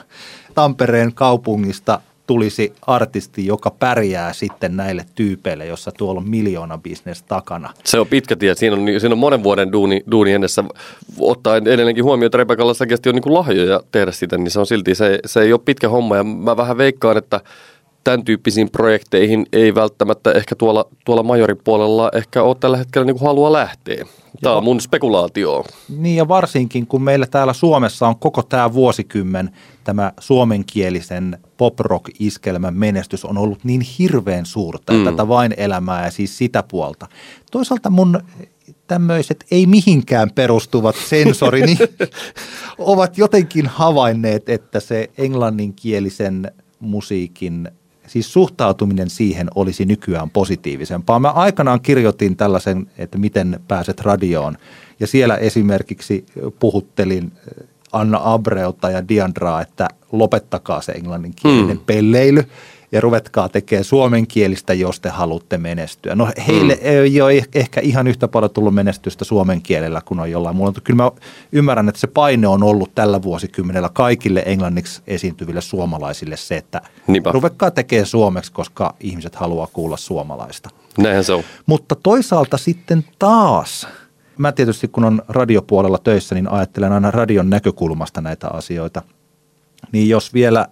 Tampereen 0.54 1.14
kaupungista 1.14 2.00
tulisi 2.26 2.72
artisti, 2.86 3.46
joka 3.46 3.70
pärjää 3.70 4.32
sitten 4.32 4.76
näille 4.76 5.06
tyypeille, 5.14 5.66
jossa 5.66 5.92
tuolla 5.92 6.20
on 6.20 6.28
miljoona 6.28 6.78
bisnes 6.78 7.22
takana. 7.22 7.72
Se 7.84 7.98
on 8.00 8.06
pitkä 8.06 8.36
tie. 8.36 8.54
Siinä 8.54 8.76
on, 8.76 9.00
siinä 9.00 9.12
on 9.12 9.18
monen 9.18 9.42
vuoden 9.42 9.72
duuni, 9.72 10.02
duuni 10.10 10.32
ennessä. 10.32 10.64
Ottaen 11.18 11.66
edelleenkin 11.66 12.04
huomioon, 12.04 12.26
että 12.26 12.38
Rebekalla 12.38 12.72
on 13.06 13.14
niin 13.14 13.34
lahjoja 13.34 13.80
tehdä 13.92 14.12
sitä, 14.12 14.38
niin 14.38 14.50
se 14.50 14.60
on 14.60 14.66
silti, 14.66 14.94
se, 14.94 15.18
se 15.26 15.40
ei 15.40 15.52
ole 15.52 15.60
pitkä 15.64 15.88
homma. 15.88 16.16
Ja 16.16 16.24
mä 16.24 16.56
vähän 16.56 16.78
veikkaan, 16.78 17.16
että 17.16 17.40
tämän 18.06 18.24
tyyppisiin 18.24 18.70
projekteihin 18.70 19.46
ei 19.52 19.74
välttämättä 19.74 20.32
ehkä 20.32 20.54
tuolla, 20.54 20.84
tuolla 21.04 21.22
majoripuolella 21.22 22.10
ehkä 22.14 22.42
ole 22.42 22.56
tällä 22.60 22.76
hetkellä 22.76 23.04
niin 23.04 23.18
kuin 23.18 23.26
halua 23.26 23.52
lähteä. 23.52 24.06
Tämä 24.42 24.56
on 24.56 24.64
mun 24.64 24.80
spekulaatio. 24.80 25.64
Niin 25.98 26.16
ja 26.16 26.28
varsinkin 26.28 26.86
kun 26.86 27.02
meillä 27.02 27.26
täällä 27.26 27.52
Suomessa 27.52 28.08
on 28.08 28.18
koko 28.18 28.42
tämä 28.42 28.72
vuosikymmen 28.72 29.50
tämä 29.84 30.12
suomenkielisen 30.20 31.38
pop-rock-iskelmän 31.56 32.74
menestys 32.74 33.24
on 33.24 33.38
ollut 33.38 33.64
niin 33.64 33.80
hirveän 33.80 34.46
suurta, 34.46 34.92
mm. 34.92 35.04
tätä 35.04 35.28
vain 35.28 35.54
elämää 35.56 36.04
ja 36.04 36.10
siis 36.10 36.38
sitä 36.38 36.62
puolta. 36.62 37.06
Toisaalta 37.50 37.90
mun 37.90 38.20
tämmöiset 38.86 39.44
ei 39.50 39.66
mihinkään 39.66 40.30
perustuvat 40.30 40.96
sensorini 41.08 41.76
ovat 42.78 43.18
jotenkin 43.18 43.66
havainneet, 43.66 44.48
että 44.48 44.80
se 44.80 45.10
englanninkielisen 45.18 46.52
musiikin 46.80 47.68
siis 48.06 48.32
suhtautuminen 48.32 49.10
siihen 49.10 49.48
olisi 49.54 49.84
nykyään 49.84 50.30
positiivisempaa. 50.30 51.18
Mä 51.18 51.30
aikanaan 51.30 51.80
kirjoitin 51.80 52.36
tällaisen, 52.36 52.90
että 52.98 53.18
miten 53.18 53.60
pääset 53.68 54.00
radioon 54.00 54.56
ja 55.00 55.06
siellä 55.06 55.36
esimerkiksi 55.36 56.26
puhuttelin 56.58 57.32
Anna 57.92 58.20
Abreuta 58.22 58.90
ja 58.90 59.08
Diandraa, 59.08 59.62
että 59.62 59.88
lopettakaa 60.12 60.80
se 60.80 60.92
englanninkielinen 60.92 61.76
mm. 61.76 61.84
pelleily 61.86 62.44
ja 62.92 63.00
ruvetkaa 63.00 63.48
tekemään 63.48 63.84
suomenkielistä, 63.84 64.74
jos 64.74 65.00
te 65.00 65.08
haluatte 65.08 65.58
menestyä. 65.58 66.14
No 66.14 66.28
heille 66.46 66.74
mm. 66.74 66.80
ei 66.82 67.20
ole 67.20 67.44
ehkä 67.54 67.80
ihan 67.80 68.06
yhtä 68.06 68.28
paljon 68.28 68.50
tullut 68.50 68.74
menestystä 68.74 69.24
suomen 69.24 69.62
kielellä 69.62 70.00
kuin 70.04 70.20
on 70.20 70.30
jollain 70.30 70.56
muulla, 70.56 70.72
kyllä 70.84 71.02
mä 71.02 71.10
ymmärrän, 71.52 71.88
että 71.88 72.00
se 72.00 72.06
paine 72.06 72.48
on 72.48 72.62
ollut 72.62 72.94
tällä 72.94 73.22
vuosikymmenellä 73.22 73.90
kaikille 73.92 74.42
englanniksi 74.46 75.02
esiintyville 75.06 75.60
suomalaisille 75.60 76.36
se, 76.36 76.56
että 76.56 76.80
Niinpä. 77.06 77.32
ruvetkaa 77.32 77.70
tekemään 77.70 78.06
suomeksi, 78.06 78.52
koska 78.52 78.94
ihmiset 79.00 79.34
haluaa 79.34 79.68
kuulla 79.72 79.96
suomalaista. 79.96 80.70
Näinhän 80.98 81.24
se 81.24 81.32
on. 81.32 81.42
Mutta 81.66 81.94
toisaalta 81.94 82.56
sitten 82.56 83.04
taas– 83.18 83.86
Mä 84.38 84.52
tietysti 84.52 84.88
kun 84.88 85.04
on 85.04 85.22
radiopuolella 85.28 85.98
töissä, 85.98 86.34
niin 86.34 86.48
ajattelen 86.48 86.92
aina 86.92 87.10
radion 87.10 87.50
näkökulmasta 87.50 88.20
näitä 88.20 88.48
asioita. 88.48 89.02
Niin 89.92 90.08
jos 90.08 90.34
vielä 90.34 90.66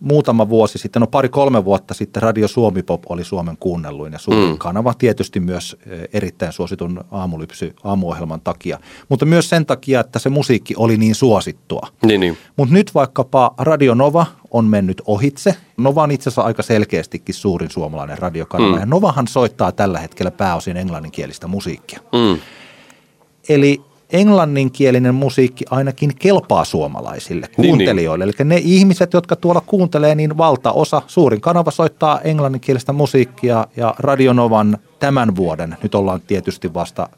muutama 0.00 0.48
vuosi 0.48 0.78
sitten, 0.78 1.00
no 1.00 1.06
pari-kolme 1.06 1.64
vuotta 1.64 1.94
sitten 1.94 2.22
Radio 2.22 2.48
Suomi 2.48 2.82
Pop 2.82 3.02
oli 3.08 3.24
Suomen 3.24 3.56
kuunnelluin 3.60 4.12
ja 4.12 4.18
suurin 4.18 4.50
mm. 4.50 4.58
kanava, 4.58 4.94
tietysti 4.94 5.40
myös 5.40 5.76
eh, 5.86 6.08
erittäin 6.12 6.52
suositun 6.52 7.04
aamulypsy 7.10 7.74
aamuohjelman 7.84 8.40
takia, 8.40 8.78
mutta 9.08 9.24
myös 9.24 9.48
sen 9.48 9.66
takia, 9.66 10.00
että 10.00 10.18
se 10.18 10.28
musiikki 10.28 10.74
oli 10.76 10.96
niin 10.96 11.14
suosittua. 11.14 11.88
Niin, 12.02 12.20
niin. 12.20 12.38
Mutta 12.56 12.74
nyt 12.74 12.94
vaikkapa 12.94 13.54
Radio 13.58 13.94
Nova 13.94 14.26
on 14.50 14.64
mennyt 14.64 15.02
ohitse. 15.06 15.56
Nova 15.76 16.02
on 16.02 16.10
itse 16.10 16.28
asiassa 16.28 16.42
aika 16.42 16.62
selkeästikin 16.62 17.34
suurin 17.34 17.70
suomalainen 17.70 18.18
radiokanava 18.18 18.72
mm. 18.72 18.80
ja 18.80 18.86
Novahan 18.86 19.28
soittaa 19.28 19.72
tällä 19.72 19.98
hetkellä 19.98 20.30
pääosin 20.30 20.76
englanninkielistä 20.76 21.46
musiikkia. 21.46 22.00
Mm. 22.12 22.38
Eli 23.48 23.80
englanninkielinen 24.10 25.14
musiikki 25.14 25.64
ainakin 25.70 26.12
kelpaa 26.18 26.64
suomalaisille 26.64 27.48
kuuntelijoille. 27.56 28.24
Niin, 28.26 28.34
niin. 28.38 28.52
Eli 28.52 28.60
ne 28.60 28.62
ihmiset, 28.64 29.12
jotka 29.12 29.36
tuolla 29.36 29.62
kuuntelee, 29.66 30.14
niin 30.14 30.38
valtaosa, 30.38 31.02
suurin 31.06 31.40
kanava 31.40 31.70
soittaa 31.70 32.20
englanninkielistä 32.20 32.92
musiikkia 32.92 33.66
ja 33.76 33.94
Radionovan 33.98 34.78
tämän 34.98 35.36
vuoden, 35.36 35.76
nyt 35.82 35.94
ollaan 35.94 36.20
tietysti 36.26 36.74
vasta 36.74 37.08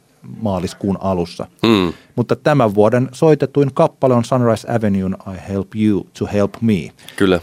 maaliskuun 0.42 0.98
alussa, 1.00 1.46
mm. 1.62 1.92
mutta 2.16 2.36
tämän 2.36 2.74
vuoden 2.74 3.08
soitetuin 3.12 3.74
kappale 3.74 4.14
on 4.14 4.24
Sunrise 4.24 4.72
Avenue, 4.72 5.16
I 5.34 5.48
Help 5.48 5.68
You 5.74 6.06
to 6.18 6.28
Help 6.32 6.54
Me. 6.60 6.90
Kyllä. 7.16 7.40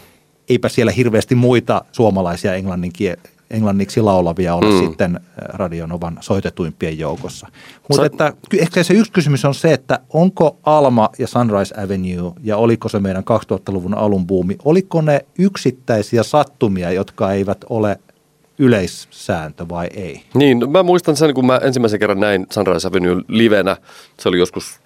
Eipä 0.49 0.69
siellä 0.69 0.91
hirveästi 0.91 1.36
muita 1.36 1.86
suomalaisia 1.91 2.53
englanninkielisiä 2.53 3.35
englanniksi 3.51 4.01
laulavia 4.01 4.55
olla 4.55 4.69
mm. 4.69 4.88
sitten 4.88 5.19
Radionovan 5.36 6.17
soitetuimpien 6.21 6.99
joukossa. 6.99 7.47
Mutta 7.89 8.05
että 8.05 8.34
ehkä 8.58 8.84
se 8.84 8.93
yksi 8.93 9.12
kysymys 9.12 9.45
on 9.45 9.55
se, 9.55 9.73
että 9.73 9.99
onko 10.10 10.58
Alma 10.63 11.10
ja 11.19 11.27
Sunrise 11.27 11.75
Avenue 11.81 12.34
ja 12.43 12.58
oliko 12.58 12.89
se 12.89 12.99
meidän 12.99 13.23
2000-luvun 13.23 13.93
alun 13.93 14.27
buumi, 14.27 14.55
oliko 14.65 15.01
ne 15.01 15.25
yksittäisiä 15.39 16.23
sattumia, 16.23 16.91
jotka 16.91 17.31
eivät 17.31 17.58
ole 17.69 17.99
yleissääntö 18.60 19.69
vai 19.69 19.88
ei? 19.93 20.23
Niin, 20.34 20.71
mä 20.71 20.84
muistan 20.84 21.15
sen, 21.15 21.34
kun 21.34 21.45
mä 21.45 21.58
ensimmäisen 21.58 21.99
kerran 21.99 22.19
näin 22.19 22.47
Sunrise 22.53 22.88
Avenue 22.88 23.21
livenä. 23.27 23.77
Se 24.19 24.29
oli 24.29 24.39
joskus 24.39 24.79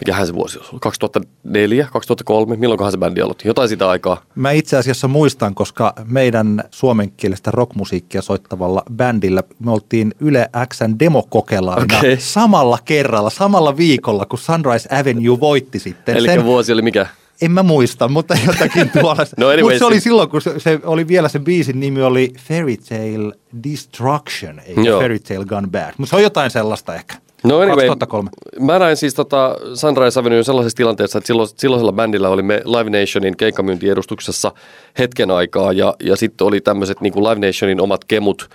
mikähän 0.00 0.26
se 0.26 0.34
vuosi 0.34 0.58
olisi 0.58 0.76
2004, 0.80 1.88
2003, 1.92 2.56
milloinkohan 2.56 2.92
se 2.92 2.98
bändi 2.98 3.20
aloitti? 3.20 3.48
Jotain 3.48 3.68
sitä 3.68 3.88
aikaa. 3.88 4.22
Mä 4.34 4.50
itse 4.50 4.76
asiassa 4.76 5.08
muistan, 5.08 5.54
koska 5.54 5.94
meidän 6.04 6.64
suomenkielistä 6.70 7.50
rockmusiikkia 7.50 8.22
soittavalla 8.22 8.82
bändillä 8.96 9.42
me 9.58 9.70
oltiin 9.70 10.14
Yle 10.20 10.50
Xn 10.74 10.98
demokokelaina 10.98 11.96
okay. 11.96 12.16
samalla 12.18 12.78
kerralla, 12.84 13.30
samalla 13.30 13.76
viikolla, 13.76 14.26
kun 14.26 14.38
Sunrise 14.38 14.88
Avenue 15.00 15.40
voitti 15.40 15.78
sitten. 15.78 16.16
Eli 16.16 16.28
sen, 16.28 16.44
vuosi 16.44 16.72
oli 16.72 16.82
mikä? 16.82 17.06
En 17.42 17.52
mä 17.52 17.62
muista, 17.62 18.08
mutta 18.08 18.34
jotakin 18.46 18.90
tuolla. 19.00 19.26
no 19.36 19.48
anyways. 19.48 19.62
Mutta 19.62 19.78
se 19.78 19.84
oli 19.84 20.00
silloin, 20.00 20.28
kun 20.28 20.42
se, 20.42 20.60
se, 20.60 20.80
oli 20.84 21.08
vielä 21.08 21.28
se 21.28 21.38
biisin 21.38 21.80
nimi 21.80 22.02
oli 22.02 22.32
Fairy 22.48 22.76
Tale 22.76 23.34
Destruction, 23.64 24.60
Joo. 24.84 24.98
Fairy 24.98 25.18
Tale 25.18 25.44
Gone 25.44 25.68
Bad. 25.68 25.92
Mutta 25.98 26.10
se 26.10 26.16
on 26.16 26.22
jotain 26.22 26.50
sellaista 26.50 26.94
ehkä. 26.94 27.14
No 27.44 27.60
anyway, 27.60 27.86
2003. 27.86 28.30
mä 28.60 28.78
näin 28.78 28.96
siis 28.96 29.14
tota 29.14 29.56
Sunrise 29.74 30.20
Avenue 30.20 30.44
sellaisessa 30.44 30.76
tilanteessa, 30.76 31.18
että 31.18 31.26
silloin, 31.26 31.48
silloisella 31.56 31.92
bändillä 31.92 32.28
oli 32.28 32.42
me 32.42 32.62
Live 32.64 33.00
Nationin 33.00 33.36
keikkamyyntiedustuksessa 33.36 34.52
hetken 34.98 35.30
aikaa 35.30 35.72
ja, 35.72 35.94
ja 36.02 36.16
sitten 36.16 36.46
oli 36.46 36.60
tämmöiset 36.60 37.00
niin 37.00 37.12
kuin 37.12 37.24
Live 37.24 37.46
Nationin 37.46 37.80
omat 37.80 38.04
kemut 38.04 38.50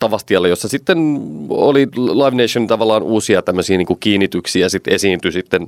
Tavastialle, 0.00 0.48
jossa 0.48 0.68
sitten 0.68 0.98
oli 1.48 1.86
Live 1.96 2.42
Nation 2.42 2.66
tavallaan 2.66 3.02
uusia 3.02 3.42
tämmöisiä 3.42 3.78
niin 3.78 3.86
kuin 3.86 4.00
kiinnityksiä, 4.00 4.68
sitten 4.68 4.94
esiintyi 4.94 5.32
sitten 5.32 5.66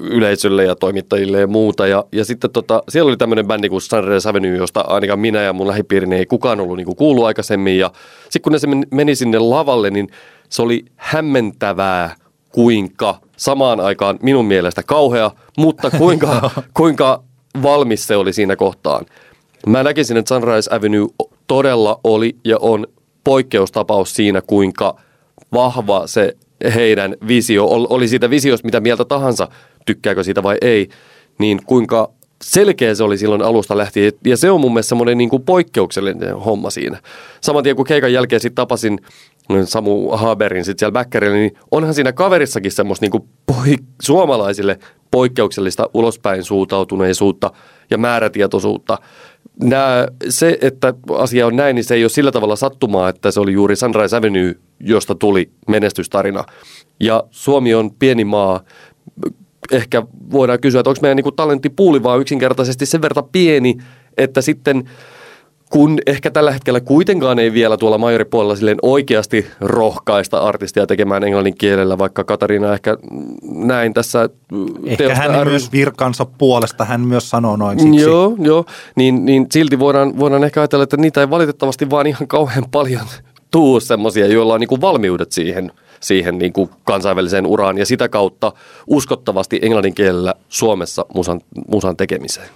yleisölle 0.00 0.64
ja 0.64 0.76
toimittajille 0.76 1.40
ja 1.40 1.46
muuta. 1.46 1.86
Ja, 1.86 2.04
ja 2.12 2.24
sitten 2.24 2.50
tota, 2.50 2.82
siellä 2.88 3.08
oli 3.08 3.16
tämmöinen 3.16 3.46
bändi 3.46 3.68
kuin 3.68 3.80
Sunrise 3.80 4.28
Avenue, 4.28 4.56
josta 4.56 4.80
ainakaan 4.80 5.18
minä 5.18 5.42
ja 5.42 5.52
mun 5.52 5.66
lähipiirini 5.66 6.16
ei 6.16 6.26
kukaan 6.26 6.60
ollut 6.60 6.76
niin 6.76 6.84
kuin 6.86 6.96
kuullut 6.96 7.24
aikaisemmin. 7.24 7.78
Ja 7.78 7.90
sitten 8.22 8.42
kun 8.42 8.52
ne 8.52 8.58
se 8.58 8.66
meni 8.90 9.14
sinne 9.14 9.38
lavalle, 9.38 9.90
niin 9.90 10.08
se 10.48 10.62
oli 10.62 10.84
hämmentävää, 10.96 12.16
kuinka 12.52 13.18
samaan 13.36 13.80
aikaan 13.80 14.18
minun 14.22 14.44
mielestä 14.44 14.82
kauhea, 14.82 15.30
mutta 15.58 15.90
kuinka, 15.90 16.50
kuinka 16.74 17.22
valmis 17.62 18.06
se 18.06 18.16
oli 18.16 18.32
siinä 18.32 18.56
kohtaan. 18.56 19.06
Mä 19.66 19.82
näkisin, 19.82 20.16
että 20.16 20.34
Sunrise 20.34 20.74
Avenue 20.74 21.08
todella 21.46 22.00
oli 22.04 22.36
ja 22.44 22.58
on 22.60 22.86
poikkeustapaus 23.24 24.14
siinä, 24.14 24.42
kuinka 24.46 24.96
vahva 25.52 26.06
se 26.06 26.36
heidän 26.74 27.16
visio, 27.28 27.66
oli 27.68 28.08
siitä 28.08 28.30
visiosta 28.30 28.64
mitä 28.66 28.80
mieltä 28.80 29.04
tahansa, 29.04 29.48
tykkääkö 29.86 30.24
siitä 30.24 30.42
vai 30.42 30.56
ei, 30.60 30.88
niin 31.38 31.60
kuinka 31.66 32.10
selkeä 32.42 32.94
se 32.94 33.04
oli 33.04 33.18
silloin 33.18 33.42
alusta 33.42 33.76
lähtien. 33.76 34.12
Ja 34.24 34.36
se 34.36 34.50
on 34.50 34.60
mun 34.60 34.72
mielestä 34.72 34.88
semmoinen 34.88 35.18
niin 35.18 35.30
kuin 35.30 35.42
poikkeuksellinen 35.42 36.38
homma 36.38 36.70
siinä. 36.70 37.00
Saman 37.40 37.62
tien 37.62 37.76
kun 37.76 37.84
keikan 37.84 38.12
jälkeen 38.12 38.40
sitten 38.40 38.56
tapasin 38.56 39.00
Samu 39.64 40.10
Haberin 40.10 40.64
sitten 40.64 40.78
siellä 40.78 40.92
Bäkkärillä, 40.92 41.36
niin 41.36 41.54
onhan 41.70 41.94
siinä 41.94 42.12
kaverissakin 42.12 42.72
semmoista 42.72 43.04
niin 43.04 43.10
kuin 43.10 43.24
poik- 43.52 43.84
suomalaisille 44.02 44.78
poikkeuksellista 45.10 45.90
ulospäin 45.94 46.44
suuntautuneisuutta 46.44 47.52
ja 47.90 47.98
määrätietoisuutta. 47.98 48.98
Nää, 49.62 50.08
se, 50.28 50.58
että 50.60 50.94
asia 51.18 51.46
on 51.46 51.56
näin, 51.56 51.74
niin 51.74 51.84
se 51.84 51.94
ei 51.94 52.04
ole 52.04 52.08
sillä 52.08 52.32
tavalla 52.32 52.56
sattumaa, 52.56 53.08
että 53.08 53.30
se 53.30 53.40
oli 53.40 53.52
juuri 53.52 53.76
Sunrise 53.76 54.16
Avenue, 54.16 54.54
josta 54.80 55.14
tuli 55.14 55.50
menestystarina. 55.68 56.44
Ja 57.00 57.24
Suomi 57.30 57.74
on 57.74 57.90
pieni 57.90 58.24
maa. 58.24 58.60
Ehkä 59.72 60.02
voidaan 60.32 60.60
kysyä, 60.60 60.80
että 60.80 60.90
onko 60.90 60.98
meidän 61.02 61.16
niin 61.16 61.36
talenttipuuli 61.36 62.02
vaan 62.02 62.20
yksinkertaisesti 62.20 62.86
sen 62.86 63.02
verran 63.02 63.28
pieni, 63.32 63.76
että 64.16 64.40
sitten– 64.40 64.84
kun 65.72 65.98
ehkä 66.06 66.30
tällä 66.30 66.52
hetkellä 66.52 66.80
kuitenkaan 66.80 67.38
ei 67.38 67.52
vielä 67.52 67.76
tuolla 67.76 67.98
majoripuolella 67.98 68.56
silleen 68.56 68.78
oikeasti 68.82 69.46
rohkaista 69.60 70.38
artistia 70.38 70.86
tekemään 70.86 71.24
englannin 71.24 71.58
kielellä, 71.58 71.98
vaikka 71.98 72.24
Katariina 72.24 72.72
ehkä 72.72 72.96
näin 73.42 73.94
tässä 73.94 74.28
Ehkä 74.86 75.14
hän 75.14 75.46
ry- 75.46 75.50
myös 75.50 75.72
virkansa 75.72 76.24
puolesta, 76.24 76.84
hän 76.84 77.00
myös 77.00 77.30
sanoo 77.30 77.56
noin 77.56 77.80
siksi. 77.80 78.00
Joo, 78.00 78.34
joo. 78.38 78.64
Niin, 78.96 79.24
niin 79.24 79.46
silti 79.52 79.78
voidaan, 79.78 80.18
voidaan 80.18 80.44
ehkä 80.44 80.60
ajatella, 80.60 80.82
että 80.82 80.96
niitä 80.96 81.20
ei 81.20 81.30
valitettavasti 81.30 81.90
vaan 81.90 82.06
ihan 82.06 82.28
kauhean 82.28 82.64
paljon 82.70 83.06
tuu 83.50 83.80
semmoisia, 83.80 84.26
joilla 84.26 84.54
on 84.54 84.60
niin 84.60 84.68
kuin 84.68 84.80
valmiudet 84.80 85.32
siihen, 85.32 85.72
siihen 86.00 86.38
niin 86.38 86.52
kuin 86.52 86.70
kansainväliseen 86.84 87.46
uraan 87.46 87.78
ja 87.78 87.86
sitä 87.86 88.08
kautta 88.08 88.52
uskottavasti 88.86 89.58
englannin 89.62 89.94
kielellä 89.94 90.34
Suomessa 90.48 91.06
musan, 91.14 91.40
musan 91.68 91.96
tekemiseen. 91.96 92.48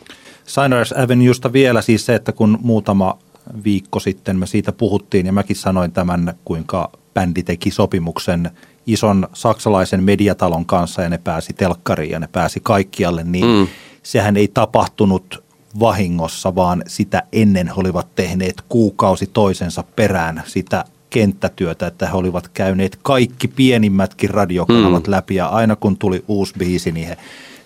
Signers 0.46 0.92
Avenuesta 0.92 1.52
vielä 1.52 1.82
siis 1.82 2.06
se, 2.06 2.14
että 2.14 2.32
kun 2.32 2.58
muutama 2.62 3.18
viikko 3.64 4.00
sitten 4.00 4.38
me 4.38 4.46
siitä 4.46 4.72
puhuttiin 4.72 5.26
ja 5.26 5.32
mäkin 5.32 5.56
sanoin 5.56 5.92
tämän, 5.92 6.34
kuinka 6.44 6.90
bändi 7.14 7.42
teki 7.42 7.70
sopimuksen 7.70 8.50
ison 8.86 9.28
saksalaisen 9.32 10.04
mediatalon 10.04 10.66
kanssa 10.66 11.02
ja 11.02 11.08
ne 11.08 11.18
pääsi 11.18 11.52
telkkariin 11.52 12.10
ja 12.10 12.20
ne 12.20 12.28
pääsi 12.32 12.60
kaikkialle, 12.62 13.24
niin 13.24 13.46
mm. 13.46 13.66
sehän 14.02 14.36
ei 14.36 14.48
tapahtunut 14.48 15.44
vahingossa, 15.80 16.54
vaan 16.54 16.82
sitä 16.86 17.22
ennen 17.32 17.66
he 17.66 17.72
olivat 17.76 18.14
tehneet 18.14 18.62
kuukausi 18.68 19.26
toisensa 19.26 19.84
perään 19.96 20.42
sitä 20.46 20.84
kenttätyötä, 21.10 21.86
että 21.86 22.06
he 22.06 22.16
olivat 22.16 22.48
käyneet 22.48 22.98
kaikki 23.02 23.48
pienimmätkin 23.48 24.30
radiokanavat 24.30 25.06
mm. 25.06 25.10
läpi 25.10 25.34
ja 25.34 25.46
aina 25.46 25.76
kun 25.76 25.96
tuli 25.96 26.24
uusi 26.28 26.54
biisi, 26.58 26.92
niin 26.92 27.08
he 27.08 27.16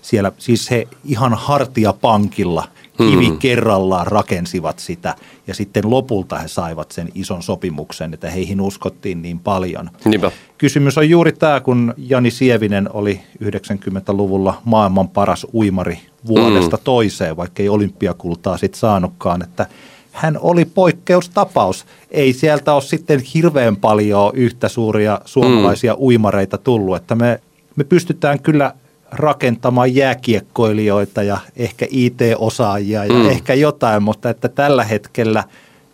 siellä 0.01 0.31
siis 0.37 0.71
he 0.71 0.87
ihan 1.05 1.33
hartiapankilla 1.33 2.67
kivi 2.97 3.27
hmm. 3.27 3.37
kerrallaan 3.37 4.07
rakensivat 4.07 4.79
sitä 4.79 5.15
ja 5.47 5.53
sitten 5.53 5.89
lopulta 5.89 6.37
he 6.37 6.47
saivat 6.47 6.91
sen 6.91 7.09
ison 7.15 7.43
sopimuksen, 7.43 8.13
että 8.13 8.29
heihin 8.29 8.61
uskottiin 8.61 9.21
niin 9.21 9.39
paljon. 9.39 9.89
Niinpä. 10.05 10.31
Kysymys 10.57 10.97
on 10.97 11.09
juuri 11.09 11.31
tämä, 11.31 11.59
kun 11.59 11.93
Jani 11.97 12.31
Sievinen 12.31 12.89
oli 12.93 13.21
90-luvulla 13.43 14.61
maailman 14.65 15.09
paras 15.09 15.47
uimari 15.53 15.99
vuodesta 16.27 16.77
hmm. 16.77 16.83
toiseen, 16.83 17.37
vaikka 17.37 17.63
ei 17.63 17.69
olympiakultaa 17.69 18.57
sitten 18.57 18.79
saanutkaan, 18.79 19.41
että 19.41 19.65
hän 20.11 20.37
oli 20.41 20.65
poikkeustapaus. 20.65 21.85
Ei 22.11 22.33
sieltä 22.33 22.73
ole 22.73 22.81
sitten 22.81 23.19
hirveän 23.33 23.75
paljon 23.75 24.31
yhtä 24.35 24.69
suuria 24.69 25.21
suomalaisia 25.25 25.93
mm. 25.93 25.99
uimareita 25.99 26.57
tullut, 26.57 26.95
että 26.95 27.15
me, 27.15 27.39
me 27.75 27.83
pystytään 27.83 28.39
kyllä 28.39 28.73
rakentamaan 29.11 29.95
jääkiekkoilijoita 29.95 31.23
ja 31.23 31.37
ehkä 31.55 31.85
IT-osaajia 31.89 33.05
ja 33.05 33.13
mm. 33.13 33.29
ehkä 33.29 33.53
jotain, 33.53 34.03
mutta 34.03 34.29
että 34.29 34.49
tällä 34.49 34.83
hetkellä 34.83 35.43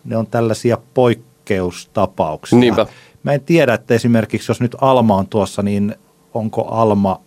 ne 0.06 0.18
on 0.18 0.28
tällaisia 0.28 0.78
poikkeustapauksia. 0.94 2.60
Niinpä. 2.60 2.86
Mä 3.24 3.34
en 3.34 3.42
tiedä, 3.42 3.74
että 3.74 3.94
esimerkiksi 3.94 4.52
jos 4.52 4.62
nyt 4.62 4.76
Alma 4.82 5.16
on 5.16 5.28
tuossa, 5.28 5.62
niin 5.62 5.96
onko 6.34 6.62
Alma 6.62 7.22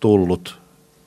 tullut 0.00 0.60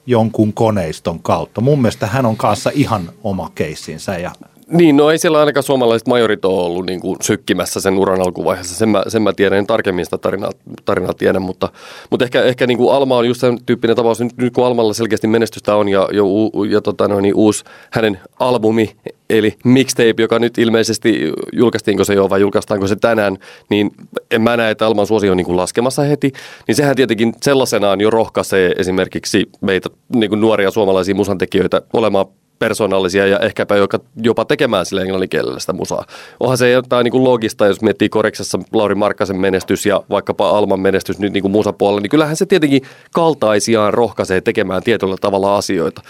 jonkun 0.06 0.54
koneiston 0.54 1.20
kautta. 1.20 1.62
Mun 1.62 1.82
mielestä 1.82 2.08
hän 2.08 2.26
on 2.26 2.38
kanssa 2.38 2.72
ihan 2.74 3.10
oma 3.24 3.52
keissinsä 3.56 4.18
ja 4.18 4.32
niin, 4.72 4.98
no 4.98 5.12
ei 5.12 5.18
siellä 5.18 5.40
ainakaan 5.40 5.64
suomalaiset 5.64 6.08
majorit 6.08 6.46
ole 6.46 6.64
ollut 6.64 6.86
niin 6.86 7.00
kuin 7.00 7.18
sykkimässä 7.22 7.82
sen 7.82 7.98
uran 7.98 8.22
alkuvaiheessa. 8.22 8.76
Sen 8.76 8.90
mä, 8.90 9.04
sen 9.08 9.22
mä 9.22 9.34
tiedän, 9.34 9.60
en 9.60 9.68
tarkemmin 9.68 10.06
sitä 10.06 10.18
tarinaa, 10.18 10.52
tarinaa 10.86 11.14
tiedän, 11.14 11.42
mutta, 11.42 11.70
mutta 12.10 12.26
ehkä, 12.26 12.44
ehkä 12.44 12.68
niin 12.68 12.78
kuin 12.78 12.96
Alma 12.96 13.18
on 13.18 13.28
just 13.28 13.42
sen 13.42 13.58
tyyppinen 13.66 13.96
tapaus. 13.96 14.20
Nyt, 14.20 14.38
nyt 14.38 14.54
kun 14.54 14.66
Almalla 14.66 14.94
selkeästi 14.94 15.28
menestystä 15.28 15.76
on 15.76 15.90
ja, 15.90 16.08
ja, 16.12 16.24
ja 16.70 16.82
tota, 16.82 17.08
no, 17.08 17.20
niin 17.20 17.36
uusi 17.36 17.64
hänen 17.92 18.20
albumi, 18.40 18.96
eli 19.30 19.56
mixtape, 19.64 20.14
joka 20.18 20.40
nyt 20.40 20.58
ilmeisesti, 20.58 21.32
julkaistiinko 21.54 22.04
se 22.04 22.14
jo 22.14 22.30
vai 22.30 22.42
julkaistaanko 22.42 22.88
se 22.88 22.96
tänään, 22.96 23.38
niin 23.70 23.92
en 24.32 24.42
mä 24.42 24.58
näe, 24.58 24.72
että 24.72 24.86
Alman 24.86 25.08
suosio 25.08 25.32
on 25.32 25.38
niin 25.38 25.46
kuin 25.46 25.58
laskemassa 25.58 26.02
heti. 26.02 26.32
Niin 26.68 26.76
sehän 26.76 26.96
tietenkin 26.96 27.34
sellaisenaan 27.42 28.02
jo 28.02 28.10
rohkaisee 28.10 28.74
esimerkiksi 28.78 29.50
meitä 29.62 29.90
niin 30.16 30.30
kuin 30.30 30.42
nuoria 30.42 30.72
suomalaisia 30.72 31.16
musantekijöitä 31.16 31.82
olemaan 31.94 32.26
persoonallisia 32.60 33.28
ja 33.28 33.40
ehkäpä 33.40 33.76
jopa 34.24 34.46
tekemään 34.46 34.86
sille 34.86 35.02
englanninkielellä 35.02 35.60
sitä 35.60 35.74
musaa. 35.74 36.06
Onhan 36.40 36.58
se 36.58 36.72
jotain 36.72 37.04
niin 37.04 37.12
kuin 37.12 37.24
logista, 37.24 37.68
jos 37.68 37.82
miettii 37.82 38.10
Koreksessa 38.10 38.60
Lauri 38.74 38.96
Markkasen 38.96 39.40
menestys 39.40 39.86
ja 39.86 40.04
vaikkapa 40.10 40.50
Alman 40.50 40.80
menestys 40.80 41.20
nyt 41.20 41.34
niin 41.34 41.42
kuin 41.42 41.52
musapuolella, 41.52 42.02
niin 42.02 42.10
kyllähän 42.10 42.36
se 42.36 42.46
tietenkin 42.46 42.82
kaltaisiaan 43.14 43.94
rohkaisee 43.94 44.42
tekemään 44.42 44.84
tietyllä 44.84 45.16
tavalla 45.22 45.58
asioita. 45.58 46.02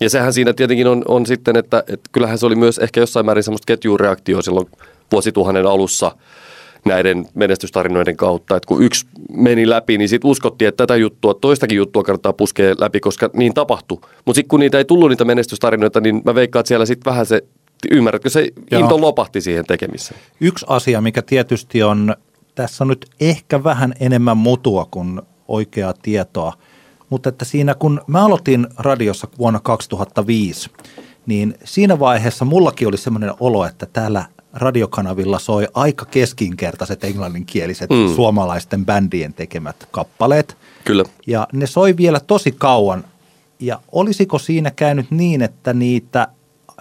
Ja 0.00 0.10
sehän 0.10 0.32
siinä 0.32 0.52
tietenkin 0.52 0.86
on, 0.86 1.02
on 1.08 1.26
sitten, 1.26 1.56
että, 1.56 1.84
että 1.86 2.10
kyllähän 2.12 2.38
se 2.38 2.46
oli 2.46 2.54
myös 2.54 2.78
ehkä 2.78 3.00
jossain 3.00 3.26
määrin 3.26 3.44
semmoista 3.44 3.66
ketjureaktioa 3.66 4.42
silloin 4.42 4.66
vuosituhannen 5.12 5.66
alussa– 5.66 6.12
näiden 6.84 7.28
menestystarinoiden 7.34 8.16
kautta. 8.16 8.56
Että 8.56 8.66
kun 8.66 8.82
yksi 8.82 9.06
meni 9.32 9.68
läpi, 9.68 9.98
niin 9.98 10.08
sitten 10.08 10.30
uskottiin, 10.30 10.68
että 10.68 10.86
tätä 10.86 10.96
juttua, 10.96 11.34
toistakin 11.34 11.76
juttua 11.76 12.02
kannattaa 12.02 12.32
puskea 12.32 12.74
läpi, 12.78 13.00
koska 13.00 13.30
niin 13.32 13.54
tapahtui. 13.54 13.98
Mutta 14.00 14.38
sitten 14.38 14.48
kun 14.48 14.60
niitä 14.60 14.78
ei 14.78 14.84
tullut 14.84 15.08
niitä 15.08 15.24
menestystarinoita, 15.24 16.00
niin 16.00 16.22
mä 16.24 16.34
veikkaan, 16.34 16.60
että 16.60 16.68
siellä 16.68 16.86
sitten 16.86 17.10
vähän 17.10 17.26
se, 17.26 17.42
ymmärrätkö, 17.90 18.30
se 18.30 18.48
Joo. 18.70 18.80
into 18.80 19.00
lopahti 19.00 19.40
siihen 19.40 19.64
tekemiseen. 19.66 20.20
Yksi 20.40 20.66
asia, 20.68 21.00
mikä 21.00 21.22
tietysti 21.22 21.82
on, 21.82 22.16
tässä 22.54 22.84
on 22.84 22.88
nyt 22.88 23.06
ehkä 23.20 23.64
vähän 23.64 23.94
enemmän 24.00 24.36
mutua 24.36 24.86
kuin 24.90 25.20
oikeaa 25.48 25.94
tietoa, 26.02 26.52
mutta 27.10 27.28
että 27.28 27.44
siinä 27.44 27.74
kun 27.74 28.00
mä 28.06 28.24
aloitin 28.24 28.66
radiossa 28.78 29.28
vuonna 29.38 29.60
2005, 29.60 30.70
niin 31.26 31.54
siinä 31.64 31.98
vaiheessa 31.98 32.44
mullakin 32.44 32.88
oli 32.88 32.96
semmoinen 32.96 33.32
olo, 33.40 33.64
että 33.66 33.86
täällä 33.86 34.24
radiokanavilla 34.58 35.38
soi 35.38 35.68
aika 35.74 36.04
keskinkertaiset 36.04 37.04
englanninkieliset 37.04 37.90
mm. 37.90 38.14
suomalaisten 38.14 38.86
bändien 38.86 39.34
tekemät 39.34 39.88
kappaleet. 39.90 40.56
Kyllä. 40.84 41.04
Ja 41.26 41.48
ne 41.52 41.66
soi 41.66 41.96
vielä 41.96 42.20
tosi 42.20 42.54
kauan. 42.58 43.04
Ja 43.60 43.80
olisiko 43.92 44.38
siinä 44.38 44.70
käynyt 44.70 45.10
niin, 45.10 45.42
että 45.42 45.72
niitä, 45.72 46.28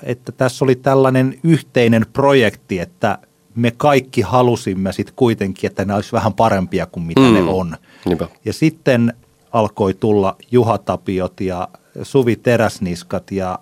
että 0.03 0.31
tässä 0.31 0.65
oli 0.65 0.75
tällainen 0.75 1.39
yhteinen 1.43 2.05
projekti, 2.13 2.79
että 2.79 3.17
me 3.55 3.71
kaikki 3.77 4.21
halusimme 4.21 4.93
sitten 4.93 5.15
kuitenkin, 5.15 5.67
että 5.67 5.85
ne 5.85 5.93
olisi 5.93 6.11
vähän 6.11 6.33
parempia 6.33 6.85
kuin 6.85 7.03
mitä 7.03 7.21
mm. 7.21 7.33
ne 7.33 7.41
on. 7.41 7.77
Niinpä. 8.05 8.27
Ja 8.45 8.53
sitten 8.53 9.13
alkoi 9.51 9.93
tulla 9.93 10.35
Juha 10.51 10.77
Tapiot 10.77 11.41
ja 11.41 11.67
Suvi 12.03 12.35
Teräsniskat 12.35 13.31
ja 13.31 13.59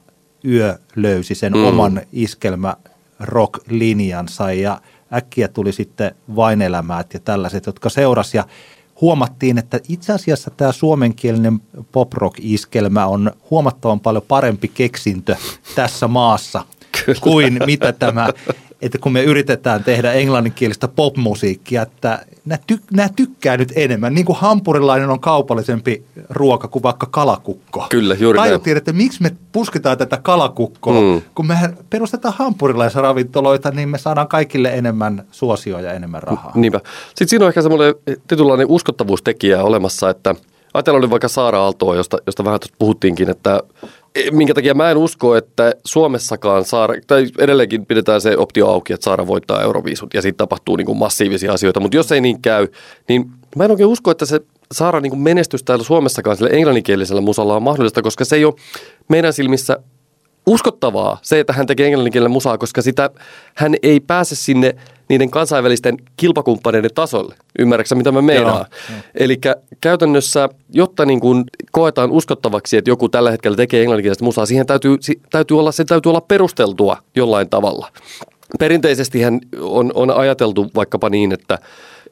Yö 0.47 0.77
löysi 0.95 1.35
sen 1.35 1.53
mm. 1.53 1.65
oman 1.65 2.01
iskelmä 2.13 2.75
rock-linjansa 3.19 4.51
ja 4.51 4.81
äkkiä 5.13 5.47
tuli 5.47 5.71
sitten 5.71 6.15
vainelämäät 6.35 7.13
ja 7.13 7.19
tällaiset, 7.19 7.65
jotka 7.65 7.89
seurasi. 7.89 8.37
Ja 8.37 8.43
huomattiin, 9.01 9.57
että 9.57 9.79
itse 9.89 10.13
asiassa 10.13 10.51
tämä 10.57 10.71
suomenkielinen 10.71 11.59
pop-rock-iskelmä 11.91 13.05
on 13.05 13.31
huomattavan 13.49 13.99
paljon 13.99 14.23
parempi 14.27 14.67
keksintö 14.67 15.35
tässä 15.75 16.07
maassa 16.07 16.65
kuin 17.21 17.59
mitä 17.65 17.91
tämä 17.91 18.29
että 18.85 18.97
kun 18.97 19.13
me 19.13 19.23
yritetään 19.23 19.83
tehdä 19.83 20.13
englanninkielistä 20.13 20.87
popmusiikkia, 20.87 21.81
että 21.81 22.25
nämä, 22.45 22.59
ty, 22.67 22.79
nämä 22.91 23.09
tykkää 23.15 23.57
nyt 23.57 23.73
enemmän. 23.75 24.13
Niin 24.13 24.25
kuin 24.25 24.37
hampurilainen 24.37 25.09
on 25.09 25.19
kaupallisempi 25.19 26.03
ruoka 26.29 26.67
kuin 26.67 26.83
vaikka 26.83 27.07
kalakukko. 27.11 27.87
Kyllä, 27.89 28.15
juuri 28.19 28.39
Tajuttiin, 28.39 28.77
että 28.77 28.93
miksi 28.93 29.21
me 29.21 29.31
pusketaan 29.51 29.97
tätä 29.97 30.17
kalakukkoa, 30.17 31.01
mm. 31.01 31.21
kun 31.35 31.47
me 31.47 31.55
perustetaan 31.89 32.33
hampurilaisravintoloita, 32.37 33.71
niin 33.71 33.89
me 33.89 33.97
saadaan 33.97 34.27
kaikille 34.27 34.69
enemmän 34.69 35.23
suosioja 35.31 35.85
ja 35.85 35.93
enemmän 35.93 36.23
rahaa. 36.23 36.51
Niinpä. 36.55 36.81
Sitten 37.07 37.27
siinä 37.27 37.45
on 37.45 37.49
ehkä 37.49 37.61
semmoinen 37.61 37.95
tietynlainen 38.27 38.67
uskottavuustekijä 38.69 39.63
olemassa, 39.63 40.09
että 40.09 40.35
ajatellaan 40.73 41.01
nyt 41.01 41.11
vaikka 41.11 41.27
Saara 41.27 41.59
Aaltoa, 41.59 41.95
josta, 41.95 42.17
josta 42.25 42.45
vähän 42.45 42.59
tuossa 42.59 42.75
puhuttiinkin, 42.79 43.29
että 43.29 43.63
minkä 44.31 44.53
takia 44.53 44.73
mä 44.73 44.91
en 44.91 44.97
usko, 44.97 45.35
että 45.35 45.73
Suomessakaan 45.85 46.65
Saara, 46.65 46.95
tai 47.07 47.27
edelleenkin 47.37 47.85
pidetään 47.85 48.21
se 48.21 48.37
optio 48.37 48.67
auki, 48.67 48.93
että 48.93 49.03
Saara 49.03 49.27
voittaa 49.27 49.61
Euroviisut 49.61 50.13
ja 50.13 50.21
sitten 50.21 50.37
tapahtuu 50.37 50.75
niin 50.75 50.85
kuin 50.85 50.97
massiivisia 50.97 51.53
asioita, 51.53 51.79
mutta 51.79 51.97
jos 51.97 52.11
ei 52.11 52.21
niin 52.21 52.41
käy, 52.41 52.67
niin 53.09 53.31
mä 53.55 53.65
en 53.65 53.71
oikein 53.71 53.87
usko, 53.87 54.11
että 54.11 54.25
se 54.25 54.39
Saara 54.71 54.99
niin 54.99 55.11
kuin 55.11 55.21
menestys 55.21 55.63
täällä 55.63 55.83
Suomessakaan 55.83 56.37
sillä 56.37 56.49
englanninkielisellä 56.49 57.21
musalla 57.21 57.55
on 57.55 57.63
mahdollista, 57.63 58.01
koska 58.01 58.25
se 58.25 58.35
ei 58.35 58.45
ole 58.45 58.53
meidän 59.09 59.33
silmissä 59.33 59.77
uskottavaa 60.47 61.19
se, 61.21 61.39
että 61.39 61.53
hän 61.53 61.67
tekee 61.67 61.87
englanninkielellä 61.87 62.29
musaa, 62.29 62.57
koska 62.57 62.81
sitä 62.81 63.09
hän 63.55 63.75
ei 63.83 63.99
pääse 63.99 64.35
sinne 64.35 64.75
niiden 65.09 65.31
kansainvälisten 65.31 65.97
kilpakumppaneiden 66.17 66.91
tasolle. 66.95 67.35
Ymmärrätkö 67.59 67.95
mitä 67.95 68.11
mä 68.11 68.21
meinaan? 68.21 68.65
Eli 69.15 69.39
käytännössä, 69.81 70.49
jotta 70.73 71.05
niin 71.05 71.19
kuin 71.19 71.43
koetaan 71.71 72.11
uskottavaksi, 72.11 72.77
että 72.77 72.91
joku 72.91 73.09
tällä 73.09 73.31
hetkellä 73.31 73.57
tekee 73.57 73.81
englanninkielistä 73.81 74.23
musaa, 74.23 74.45
siihen 74.45 74.65
täytyy, 74.65 74.97
täytyy 75.31 75.59
olla, 75.59 75.71
se 75.71 75.85
täytyy 75.85 76.09
olla 76.09 76.21
perusteltua 76.21 76.97
jollain 77.15 77.49
tavalla. 77.49 77.87
Perinteisesti 78.59 79.21
hän 79.21 79.39
on, 79.61 79.91
on 79.95 80.11
ajateltu 80.11 80.71
vaikkapa 80.75 81.09
niin, 81.09 81.31
että 81.31 81.59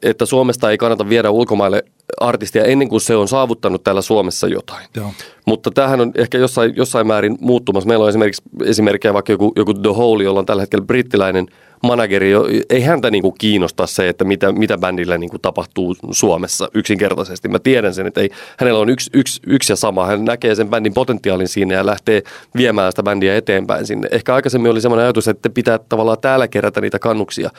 että 0.02 0.26
Suomesta 0.26 0.70
ei 0.70 0.78
kannata 0.78 1.08
viedä 1.08 1.30
ulkomaille 1.30 1.84
artistia 2.20 2.64
ennen 2.64 2.88
kuin 2.88 3.00
se 3.00 3.16
on 3.16 3.28
saavuttanut 3.28 3.84
täällä 3.84 4.02
Suomessa 4.02 4.48
jotain. 4.48 4.86
Joo. 4.96 5.10
Mutta 5.46 5.70
tämähän 5.70 6.00
on 6.00 6.12
ehkä 6.14 6.38
jossain, 6.38 6.72
jossain 6.76 7.06
määrin 7.06 7.36
muuttumassa. 7.40 7.88
Meillä 7.88 8.02
on 8.02 8.08
esimerkiksi 8.08 8.42
esimerkkejä 8.64 9.14
vaikka 9.14 9.32
joku, 9.32 9.52
joku 9.56 9.74
The 9.74 9.90
Hole, 9.96 10.24
jolla 10.24 10.40
on 10.40 10.46
tällä 10.46 10.62
hetkellä 10.62 10.84
brittiläinen– 10.84 11.46
manageri, 11.84 12.32
ei 12.70 12.80
häntä 12.80 13.10
niin 13.10 13.22
kuin 13.22 13.34
kiinnosta 13.38 13.86
se, 13.86 14.08
että 14.08 14.24
mitä, 14.24 14.52
mitä 14.52 14.78
bändillä 14.78 15.18
niin 15.18 15.30
kuin 15.30 15.40
tapahtuu 15.40 15.96
Suomessa 16.10 16.68
yksinkertaisesti. 16.74 17.48
Mä 17.48 17.58
tiedän 17.58 17.94
sen, 17.94 18.06
että 18.06 18.20
ei, 18.20 18.30
hänellä 18.58 18.80
on 18.80 18.88
yksi, 18.88 19.10
yksi, 19.12 19.40
yksi 19.46 19.72
ja 19.72 19.76
sama. 19.76 20.06
Hän 20.06 20.24
näkee 20.24 20.54
sen 20.54 20.68
bändin 20.68 20.94
potentiaalin 20.94 21.48
siinä 21.48 21.74
ja 21.74 21.86
lähtee 21.86 22.22
viemään 22.56 22.92
sitä 22.92 23.02
bändiä 23.02 23.36
eteenpäin 23.36 23.86
sinne. 23.86 24.08
Ehkä 24.10 24.34
aikaisemmin 24.34 24.70
oli 24.70 24.80
sellainen 24.80 25.04
ajatus, 25.04 25.28
että 25.28 25.50
pitää 25.50 25.78
tavallaan 25.78 26.18
täällä 26.20 26.48
kerätä 26.48 26.80
niitä 26.80 26.98
kannuksia. 26.98 27.50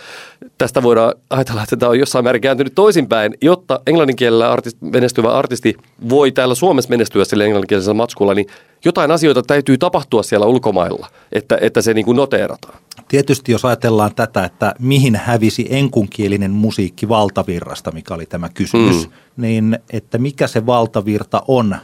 Tästä 0.58 0.84
voidaan 0.84 1.14
ajatella, 1.30 1.64
että 1.64 1.78
tämä 1.78 1.90
on 1.90 2.00
jossain 2.00 2.24
määrin 2.26 2.42
kääntynyt 2.42 2.76
toisinpäin, 2.76 3.34
jotta 3.42 3.80
englanninkielellä 3.88 4.52
artist, 4.52 4.78
menestyvä 4.82 5.32
artisti 5.32 5.76
voi 6.10 6.32
täällä 6.32 6.56
Suomessa 6.56 6.90
menestyä 6.90 7.26
sillä 7.26 7.44
englanninkielisellä 7.44 7.94
matskulla, 7.94 8.34
niin 8.34 8.48
jotain 8.86 9.12
asioita 9.12 9.42
täytyy 9.42 9.78
tapahtua 9.78 10.24
siellä 10.24 10.46
ulkomailla, 10.46 11.08
että, 11.32 11.58
että 11.62 11.82
se 11.82 11.94
niin 11.94 12.06
kuin 12.06 12.18
noteerataan. 12.18 12.80
Tietysti 13.08 13.52
jos 13.52 13.66
ajatellaan 13.66 14.16
tätä, 14.16 14.44
että 14.44 14.76
mihin 14.80 15.16
hävisi 15.16 15.68
enkunkielinen 15.70 16.52
musiikki 16.52 17.10
valtavirrasta, 17.10 17.92
mikä 17.92 18.14
oli 18.14 18.26
tämä 18.26 18.50
kysymys, 18.50 19.08
mm. 19.08 19.14
niin 19.38 19.80
että 19.90 20.18
mikä 20.18 20.48
se 20.48 20.66
valtavirta 20.66 21.44
on. 21.48 21.76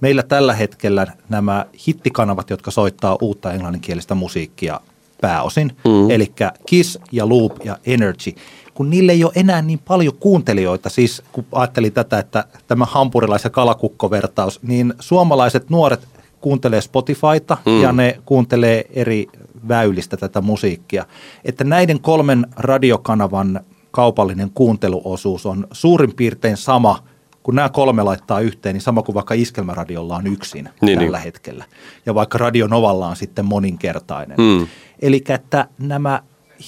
Meillä 0.00 0.22
tällä 0.22 0.54
hetkellä 0.54 1.06
nämä 1.28 1.66
hittikanavat, 1.88 2.50
jotka 2.50 2.70
soittaa 2.70 3.18
uutta 3.20 3.52
englanninkielistä 3.52 4.14
musiikkia 4.14 4.80
pääosin, 5.20 5.76
mm. 5.84 6.10
eli 6.10 6.32
Kiss 6.66 6.98
ja 7.12 7.28
Loop 7.28 7.52
ja 7.64 7.78
Energy, 7.86 8.34
kun 8.74 8.90
niille 8.90 9.12
ei 9.12 9.24
ole 9.24 9.32
enää 9.34 9.62
niin 9.62 9.78
paljon 9.78 10.16
kuuntelijoita, 10.20 10.88
siis 10.88 11.22
kun 11.32 11.46
ajattelin 11.52 11.92
tätä, 11.92 12.18
että 12.18 12.44
tämä 12.66 12.84
hampurilais- 12.84 13.44
ja 13.44 13.50
kalakukkovertaus, 13.50 14.62
niin 14.62 14.94
suomalaiset 15.00 15.70
nuoret 15.70 16.08
kuuntelee 16.46 16.80
Spotifyta 16.80 17.56
mm. 17.66 17.82
ja 17.82 17.92
ne 17.92 18.20
kuuntelee 18.24 18.84
eri 18.90 19.26
väylistä 19.68 20.16
tätä 20.16 20.40
musiikkia. 20.40 21.04
Että 21.44 21.64
näiden 21.64 22.00
kolmen 22.00 22.46
radiokanavan 22.56 23.60
kaupallinen 23.90 24.50
kuunteluosuus 24.54 25.46
on 25.46 25.66
suurin 25.72 26.14
piirtein 26.14 26.56
sama, 26.56 27.02
kun 27.42 27.54
nämä 27.54 27.68
kolme 27.68 28.02
laittaa 28.02 28.40
yhteen, 28.40 28.74
niin 28.74 28.82
sama 28.82 29.02
kuin 29.02 29.14
vaikka 29.14 29.34
Iskelmäradiolla 29.34 30.16
on 30.16 30.26
yksin 30.26 30.68
niin, 30.80 30.98
tällä 30.98 31.18
niin. 31.18 31.24
hetkellä. 31.24 31.64
Ja 32.06 32.14
vaikka 32.14 32.38
Radio 32.38 32.66
Novalla 32.66 33.08
on 33.08 33.16
sitten 33.16 33.44
moninkertainen. 33.44 34.36
Mm. 34.38 34.66
Eli 35.02 35.24
että 35.28 35.68
nämä 35.78 36.22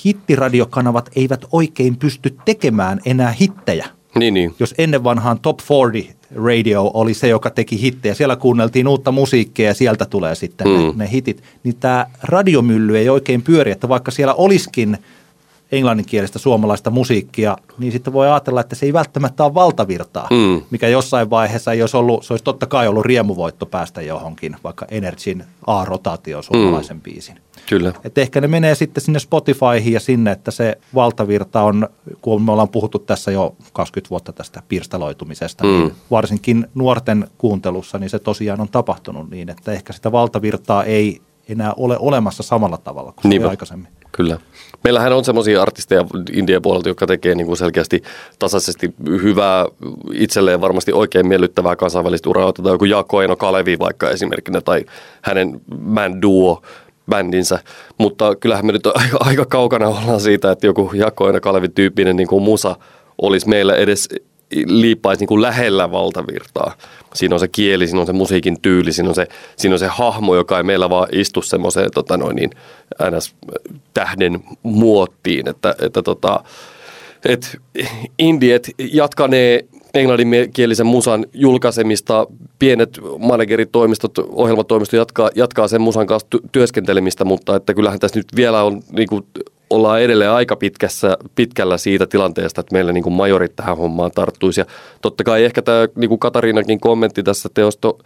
hittiradiokanavat 0.05 1.11
eivät 1.17 1.45
oikein 1.53 1.97
pysty 1.97 2.37
tekemään 2.45 3.01
enää 3.07 3.31
hittejä. 3.31 3.87
Niin, 4.15 4.35
niin. 4.35 4.55
Jos 4.59 4.75
ennen 4.79 5.05
vanhaan 5.05 5.41
Top 5.41 5.59
40 5.93 6.18
Radio 6.35 6.91
oli 6.95 7.15
se, 7.15 7.29
joka 7.29 7.51
teki 7.51 7.81
hittejä. 7.81 8.15
Siellä 8.15 8.37
kuunneltiin 8.37 8.89
uutta 8.89 9.13
musiikkia 9.13 9.67
ja 9.67 9.75
sieltä 9.75 10.05
tulee 10.05 10.35
sitten 10.35 10.67
mm. 10.67 10.73
ne, 10.75 10.93
ne 10.97 11.11
hitit. 11.13 11.43
Niin 11.65 11.77
tämä 11.77 12.07
radiomylly 12.23 12.99
ei 12.99 13.09
oikein 13.09 13.43
pyöri, 13.43 13.71
että 13.71 13.89
vaikka 13.89 14.11
siellä 14.11 14.35
olisikin– 14.35 14.99
englanninkielistä 15.73 16.39
suomalaista 16.39 16.91
musiikkia, 16.91 17.57
niin 17.79 17.93
sitten 17.93 18.13
voi 18.13 18.27
ajatella, 18.27 18.61
että 18.61 18.75
se 18.75 18.87
ei 18.87 18.93
välttämättä 18.93 19.45
ole 19.45 19.55
valtavirtaa, 19.55 20.29
mm. 20.31 20.63
mikä 20.71 20.89
jossain 20.89 21.31
vaiheessa 21.31 21.73
ei 21.73 21.83
olisi 21.83 21.97
ollut, 21.97 22.25
se 22.25 22.33
olisi 22.33 22.45
totta 22.45 22.67
kai 22.67 22.89
ollut 22.89 23.05
riemuvoitto 23.05 23.67
päästä 23.67 24.03
johonkin, 24.03 24.57
vaikka 24.65 24.87
Energyn 24.91 25.45
A-rotaatio 25.67 26.43
suomalaisen 26.43 26.97
mm. 26.97 27.03
biisin. 27.03 27.41
Kyllä. 27.69 27.93
Et 28.05 28.19
ehkä 28.19 28.41
ne 28.41 28.49
menee 28.49 28.75
sitten 28.75 29.05
sinne 29.05 29.19
Spotifyhin 29.19 29.93
ja 29.93 30.01
sinne, 30.01 30.31
että 30.31 30.51
se 30.51 30.79
valtavirta 30.95 31.63
on, 31.63 31.89
kun 32.23 32.43
me 32.43 32.53
ollaan 32.53 32.69
puhuttu 32.69 32.99
tässä 32.99 33.31
jo 33.31 33.57
20 33.73 34.11
vuotta 34.11 34.33
tästä 34.33 34.63
pirstaloitumisesta, 34.69 35.65
niin 35.65 35.81
mm. 35.81 35.83
niin 35.83 35.95
varsinkin 36.11 36.67
nuorten 36.75 37.29
kuuntelussa, 37.39 37.99
niin 37.99 38.11
se 38.11 38.19
tosiaan 38.19 38.61
on 38.61 38.69
tapahtunut 38.69 39.31
niin, 39.31 39.49
että 39.49 39.73
ehkä 39.73 39.93
sitä 39.93 40.13
valtavirtaa 40.13 40.85
ei 40.85 41.21
enää 41.49 41.73
ole 41.77 41.99
olemassa 41.99 42.43
samalla 42.43 42.77
tavalla 42.77 43.13
kuin 43.13 43.33
se 43.33 43.39
oli 43.39 43.51
aikaisemmin. 43.51 43.89
Kyllä. 44.13 44.39
Meillähän 44.85 45.13
on 45.13 45.25
semmoisia 45.25 45.63
artisteja 45.63 46.05
Indian 46.33 46.63
puolelta, 46.63 46.89
jotka 46.89 47.07
tekee 47.07 47.35
niin 47.35 47.47
kuin 47.47 47.57
selkeästi 47.57 48.03
tasaisesti 48.39 48.95
hyvää, 49.07 49.67
itselleen 50.13 50.61
varmasti 50.61 50.93
oikein 50.93 51.29
miellyttävää 51.29 51.77
kansainvälistä 51.77 52.31
uraa. 52.31 52.47
Otetaan 52.47 52.75
joku 52.75 52.85
Jaakko 52.85 53.23
Eino 53.23 53.37
Kalevi 53.37 53.79
vaikka 53.79 54.11
esimerkkinä 54.11 54.61
tai 54.61 54.85
hänen 55.23 55.61
Man 55.81 56.23
Duo 56.23 56.63
bändinsä, 57.11 57.59
mutta 57.99 58.37
kyllähän 58.37 58.67
me 58.67 58.73
nyt 58.73 58.87
aika 59.21 59.45
kaukana 59.45 59.89
ollaan 59.89 60.21
siitä, 60.21 60.51
että 60.51 60.67
joku 60.67 60.91
Jaakko 60.95 61.27
Eino 61.27 61.41
Kalevi 61.41 61.69
tyyppinen 61.69 62.17
niin 62.17 62.29
kuin 62.29 62.43
musa 62.43 62.77
olisi 63.23 63.49
meillä 63.49 63.75
edes 63.75 64.09
liippaisi 64.67 65.21
niin 65.21 65.29
kuin 65.29 65.43
lähellä 65.43 65.91
valtavirtaa. 65.91 66.75
Siinä 67.15 67.35
on 67.35 67.41
se 67.41 67.49
kieli, 67.49 67.87
siinä 67.87 68.01
on 68.01 68.07
se 68.07 68.13
musiikin 68.13 68.61
tyyli, 68.63 68.93
siinä 68.93 69.09
on 69.09 69.15
se, 69.15 69.27
siinä 69.57 69.75
on 69.75 69.79
se 69.79 69.87
hahmo, 69.87 70.35
joka 70.35 70.57
ei 70.57 70.63
meillä 70.63 70.91
vaan 70.91 71.09
istu 71.13 71.43
semmoiseen 71.43 71.91
tota 71.95 72.17
noin 72.17 72.37
niin, 72.37 72.51
ns. 73.17 73.35
tähden 73.95 74.41
muottiin, 74.63 75.49
että, 75.49 75.75
että 75.83 76.03
tota, 76.03 76.45
et 77.25 77.61
indiet 78.19 78.71
jatkanee 78.79 79.65
englanninkielisen 79.95 80.87
musan 80.87 81.27
julkaisemista, 81.35 82.27
pienet 82.59 83.01
manageritoimistot, 83.19 84.19
ohjelmatoimistot 84.19 84.99
jatkaa, 84.99 85.31
jatkaa 85.35 85.69
sen 85.69 85.81
musan 85.81 86.07
kanssa 86.07 86.29
työskentelemistä, 86.53 87.25
mutta 87.25 87.57
että 87.57 87.75
kyllähän 87.75 87.99
tässä 87.99 88.19
nyt 88.19 88.37
vielä 88.37 88.63
on 88.63 88.83
niin 88.93 89.09
kuin, 89.09 89.25
ollaan 89.71 90.03
edelleen 90.03 90.31
aika 90.31 90.57
pitkässä, 90.57 91.17
pitkällä 91.35 91.79
siitä 91.79 92.07
tilanteesta, 92.07 92.61
että 92.61 92.73
meillä 92.73 92.93
niin 92.93 93.05
kuin 93.05 93.13
majorit 93.13 93.57
tähän 93.57 93.77
hommaan 93.77 94.11
tarttuisi. 94.11 94.61
Ja 94.61 94.67
totta 95.03 95.25
kai 95.25 95.45
ehkä 95.45 95.63
tämä 95.63 95.89
niin 95.97 96.09
kuin 96.09 96.19
Katariinakin 96.19 96.81
kommentti 96.81 97.23
tässä 97.23 97.49
Teosto 97.55 97.99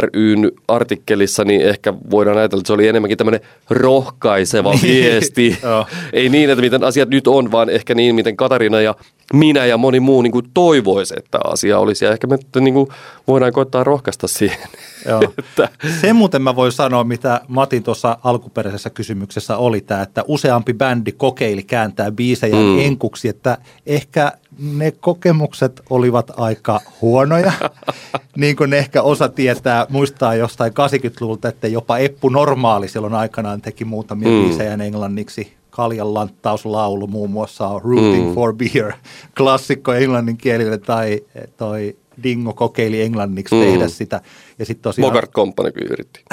ryn 0.00 0.52
artikkelissa, 0.68 1.44
niin 1.44 1.60
ehkä 1.60 1.94
voidaan 2.10 2.38
ajatella, 2.38 2.60
että 2.60 2.66
se 2.66 2.72
oli 2.72 2.88
enemmänkin 2.88 3.18
tämmöinen 3.18 3.40
rohkaiseva 3.70 4.72
niin. 4.72 4.82
viesti. 4.82 5.58
Ei 6.12 6.28
niin, 6.28 6.50
että 6.50 6.62
miten 6.62 6.84
asiat 6.84 7.08
nyt 7.08 7.26
on, 7.26 7.52
vaan 7.52 7.70
ehkä 7.70 7.94
niin, 7.94 8.14
miten 8.14 8.36
Katariina 8.36 8.80
ja 8.80 8.94
minä 9.32 9.66
ja 9.66 9.76
moni 9.76 10.00
muu 10.00 10.22
niin 10.22 10.32
kuin 10.32 10.46
toivoisi, 10.54 11.14
että 11.16 11.38
asia 11.44 11.78
olisi. 11.78 12.04
Ja 12.04 12.12
ehkä 12.12 12.26
me 12.26 12.38
niin 12.60 12.74
kuin 12.74 12.88
voidaan 13.28 13.52
koittaa 13.52 13.84
rohkaista 13.84 14.28
siihen. 14.28 14.68
Joo. 15.08 15.22
että. 15.38 15.68
Se 16.00 16.12
muuten 16.12 16.42
mä 16.42 16.56
voin 16.56 16.72
sanoa, 16.72 17.04
mitä 17.04 17.40
Matin 17.48 17.82
tuossa 17.82 18.18
alkuperäisessä 18.24 18.90
kysymyksessä 18.90 19.56
oli 19.56 19.80
tämä, 19.80 20.02
että 20.02 20.24
useampi 20.28 20.74
bändi 20.74 21.12
kokeili 21.12 21.62
kääntää 21.62 22.10
biisejä 22.10 22.54
mm. 22.54 22.78
enkuksi, 22.78 23.28
että 23.28 23.58
ehkä 23.86 24.32
ne 24.58 24.90
kokemukset 24.90 25.82
olivat 25.90 26.30
aika 26.36 26.80
huonoja. 27.00 27.52
niin 28.36 28.56
kuin 28.56 28.72
ehkä 28.72 29.02
osa 29.02 29.28
tietää, 29.28 29.86
muistaa 29.88 30.34
jostain 30.34 30.72
80-luvulta, 30.72 31.48
että 31.48 31.68
jopa 31.68 31.98
Eppu 31.98 32.28
Normaali 32.28 32.88
silloin 32.88 33.14
aikanaan 33.14 33.60
teki 33.60 33.84
muutamia 33.84 34.28
mm. 34.28 34.44
biisejä 34.44 34.74
englanniksi 34.74 35.56
kaljan 35.72 36.14
lanttauslaulu 36.14 37.06
muun 37.06 37.30
muassa 37.30 37.66
on 37.68 37.82
Rooting 37.82 38.28
mm. 38.28 38.34
for 38.34 38.54
Beer, 38.54 38.92
klassikko 39.36 39.92
englanninkielinen, 39.92 40.80
tai 40.80 41.20
toi 41.56 41.96
Dingo 42.22 42.52
kokeili 42.52 43.02
englanniksi 43.02 43.54
mm. 43.54 43.60
tehdä 43.60 43.88
sitä. 43.88 44.20
Ja 44.58 44.66
sit 44.66 44.82
tosiaan... 44.82 45.10
Bogart 45.10 45.32
Company 45.32 45.72
yritti. 45.90 46.24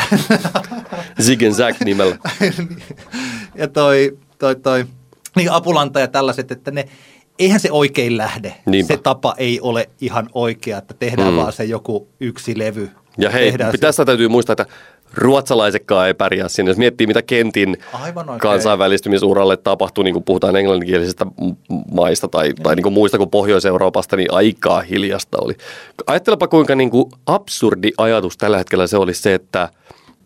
Zig 1.26 1.44
and 1.44 1.54
Zag 1.54 1.76
nimellä. 1.86 2.18
ja 3.56 3.68
toi, 3.68 4.18
toi, 4.38 4.56
toi, 4.56 4.86
niin 5.36 5.52
apulanta 5.52 6.00
ja 6.00 6.08
tällaiset, 6.08 6.52
että 6.52 6.72
ne, 6.72 6.86
eihän 7.40 7.60
se 7.60 7.72
oikein 7.72 8.18
lähde. 8.18 8.54
Niinpä. 8.66 8.94
Se 8.94 9.00
tapa 9.04 9.36
ei 9.38 9.60
ole 9.62 9.90
ihan 10.02 10.30
oikea, 10.34 10.78
että 10.78 10.94
tehdään 10.94 11.34
mm. 11.34 11.38
vaan 11.38 11.54
se 11.54 11.64
joku 11.64 12.08
yksi 12.20 12.58
levy. 12.58 12.90
Ja 13.18 13.30
hei, 13.30 13.54
tästä 13.80 14.06
täytyy 14.06 14.28
muistaa, 14.28 14.54
että 14.54 14.66
ruotsalaisetkaan 15.14 16.08
ei 16.08 16.14
pärjää 16.14 16.48
sinne. 16.48 16.72
Jos 16.72 16.78
miettii, 16.78 17.08
mitä 17.08 17.22
Kentin 17.22 17.78
kansainvälistymisuuralle 18.42 19.58
tapahtuu, 19.58 20.04
niin 20.04 20.14
kuin 20.14 20.24
puhutaan 20.24 20.56
englanninkielisistä 20.56 21.26
maista 21.92 22.28
tai, 22.28 22.54
tai 22.64 22.76
niin 22.76 22.84
kuin 22.84 22.94
muista 22.94 23.18
kuin 23.18 23.30
Pohjois-Euroopasta, 23.30 24.16
niin 24.16 24.34
aikaa 24.34 24.82
hiljasta 24.82 25.38
oli. 25.42 25.54
Ajattelepa, 26.08 26.48
kuinka 26.48 26.76
niin 26.76 26.90
kuin 26.90 27.12
absurdi 27.26 27.92
ajatus 27.98 28.38
tällä 28.38 28.58
hetkellä 28.58 28.88
se 28.88 28.98
olisi 28.98 29.22
se, 29.22 29.34
että 29.34 29.70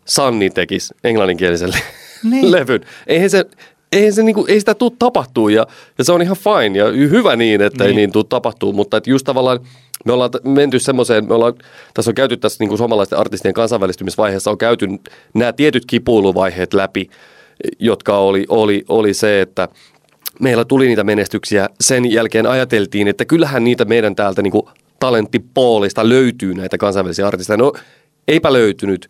Sanni 0.04 0.50
tekisi 0.50 0.94
englanninkieliselle 1.04 1.76
niin. 2.30 2.52
levyn. 2.52 2.80
Eihän 3.06 3.30
se, 3.30 3.44
eihän 3.92 4.12
se 4.12 4.22
niinku, 4.22 4.46
ei 4.48 4.60
sitä 4.60 4.74
tule 4.74 4.92
tapahtuu 4.98 5.48
ja, 5.48 5.66
ja 5.98 6.04
se 6.04 6.12
on 6.12 6.22
ihan 6.22 6.36
fine 6.36 6.78
ja 6.78 6.86
hyvä 6.86 7.36
niin, 7.36 7.62
että 7.62 7.84
niin. 7.84 7.88
ei 7.88 7.96
niin 7.96 8.12
tule 8.12 8.24
tapahtuu, 8.28 8.72
mutta 8.72 8.96
että 8.96 9.10
just 9.10 9.24
tavallaan 9.24 9.60
me 10.04 10.12
ollaan 10.12 10.30
menty 10.44 10.78
semmoiseen, 10.78 11.28
me 11.28 11.34
ollaan, 11.34 11.54
tässä 11.94 12.10
on 12.10 12.14
käyty 12.14 12.36
tässä 12.36 12.64
niin 12.64 12.78
suomalaisten 12.78 13.18
artistien 13.18 13.54
kansainvälistymisvaiheessa, 13.54 14.50
on 14.50 14.58
käyty 14.58 14.88
nämä 15.34 15.52
tietyt 15.52 15.86
kipuiluvaiheet 15.86 16.74
läpi, 16.74 17.10
jotka 17.78 18.18
oli, 18.18 18.46
oli, 18.48 18.84
oli 18.88 19.14
se, 19.14 19.40
että 19.40 19.68
meillä 20.40 20.64
tuli 20.64 20.86
niitä 20.86 21.04
menestyksiä. 21.04 21.68
Sen 21.80 22.12
jälkeen 22.12 22.46
ajateltiin, 22.46 23.08
että 23.08 23.24
kyllähän 23.24 23.64
niitä 23.64 23.84
meidän 23.84 24.16
täältä 24.16 24.42
niin 24.42 24.50
kuin 24.50 24.66
talenttipoolista 25.00 26.08
löytyy 26.08 26.54
näitä 26.54 26.78
kansainvälisiä 26.78 27.26
artisteja. 27.26 27.56
No 27.56 27.72
eipä 28.28 28.52
löytynyt. 28.52 29.08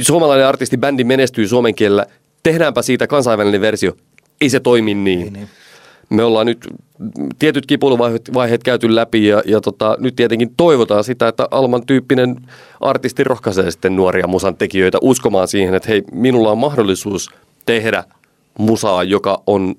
Suomalainen 0.00 0.46
artisti, 0.46 0.76
bändi 0.76 1.04
menestyy 1.04 1.48
suomen 1.48 1.74
kielellä. 1.74 2.06
Tehdäänpä 2.42 2.82
siitä 2.82 3.06
kansainvälinen 3.06 3.60
versio. 3.60 3.92
Ei 4.40 4.50
se 4.50 4.60
toimi 4.60 4.94
niin. 4.94 5.22
Ei 5.22 5.30
niin 5.30 5.48
me 6.10 6.24
ollaan 6.24 6.46
nyt 6.46 6.68
tietyt 7.38 7.66
kipuiluvaiheet 7.66 8.62
käyty 8.62 8.94
läpi 8.94 9.26
ja, 9.26 9.42
ja 9.46 9.60
tota, 9.60 9.96
nyt 10.00 10.16
tietenkin 10.16 10.54
toivotaan 10.56 11.04
sitä, 11.04 11.28
että 11.28 11.48
Alman 11.50 11.86
tyyppinen 11.86 12.36
artisti 12.80 13.24
rohkaisee 13.24 13.70
sitten 13.70 13.96
nuoria 13.96 14.26
musan 14.26 14.56
tekijöitä 14.56 14.98
uskomaan 15.00 15.48
siihen, 15.48 15.74
että 15.74 15.88
hei, 15.88 16.02
minulla 16.12 16.50
on 16.50 16.58
mahdollisuus 16.58 17.30
tehdä 17.66 18.04
musaa, 18.58 19.02
joka 19.02 19.42
on 19.46 19.74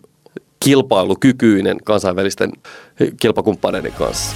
kilpailukykyinen 0.59 1.77
kansainvälisten 1.83 2.51
kilpakumppaneiden 3.21 3.93
kanssa. 3.93 4.35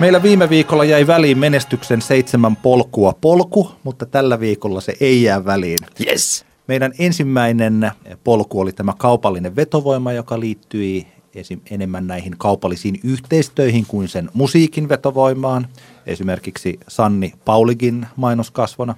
Meillä 0.00 0.22
viime 0.22 0.50
viikolla 0.50 0.84
jäi 0.84 1.06
väliin 1.06 1.38
menestyksen 1.38 2.02
seitsemän 2.02 2.56
polkua 2.56 3.14
polku, 3.20 3.70
mutta 3.82 4.06
tällä 4.06 4.40
viikolla 4.40 4.80
se 4.80 4.94
ei 5.00 5.22
jää 5.22 5.44
väliin. 5.44 5.78
Yes. 6.06 6.49
Meidän 6.70 6.92
ensimmäinen 6.98 7.90
polku 8.24 8.60
oli 8.60 8.72
tämä 8.72 8.92
kaupallinen 8.98 9.56
vetovoima, 9.56 10.12
joka 10.12 10.40
liittyi 10.40 11.06
esim. 11.34 11.60
enemmän 11.70 12.06
näihin 12.06 12.34
kaupallisiin 12.38 13.00
yhteistöihin 13.04 13.86
kuin 13.88 14.08
sen 14.08 14.30
musiikin 14.34 14.88
vetovoimaan, 14.88 15.66
esimerkiksi 16.06 16.80
Sanni 16.88 17.32
Pauligin 17.44 18.06
mainoskasvona. 18.16 18.94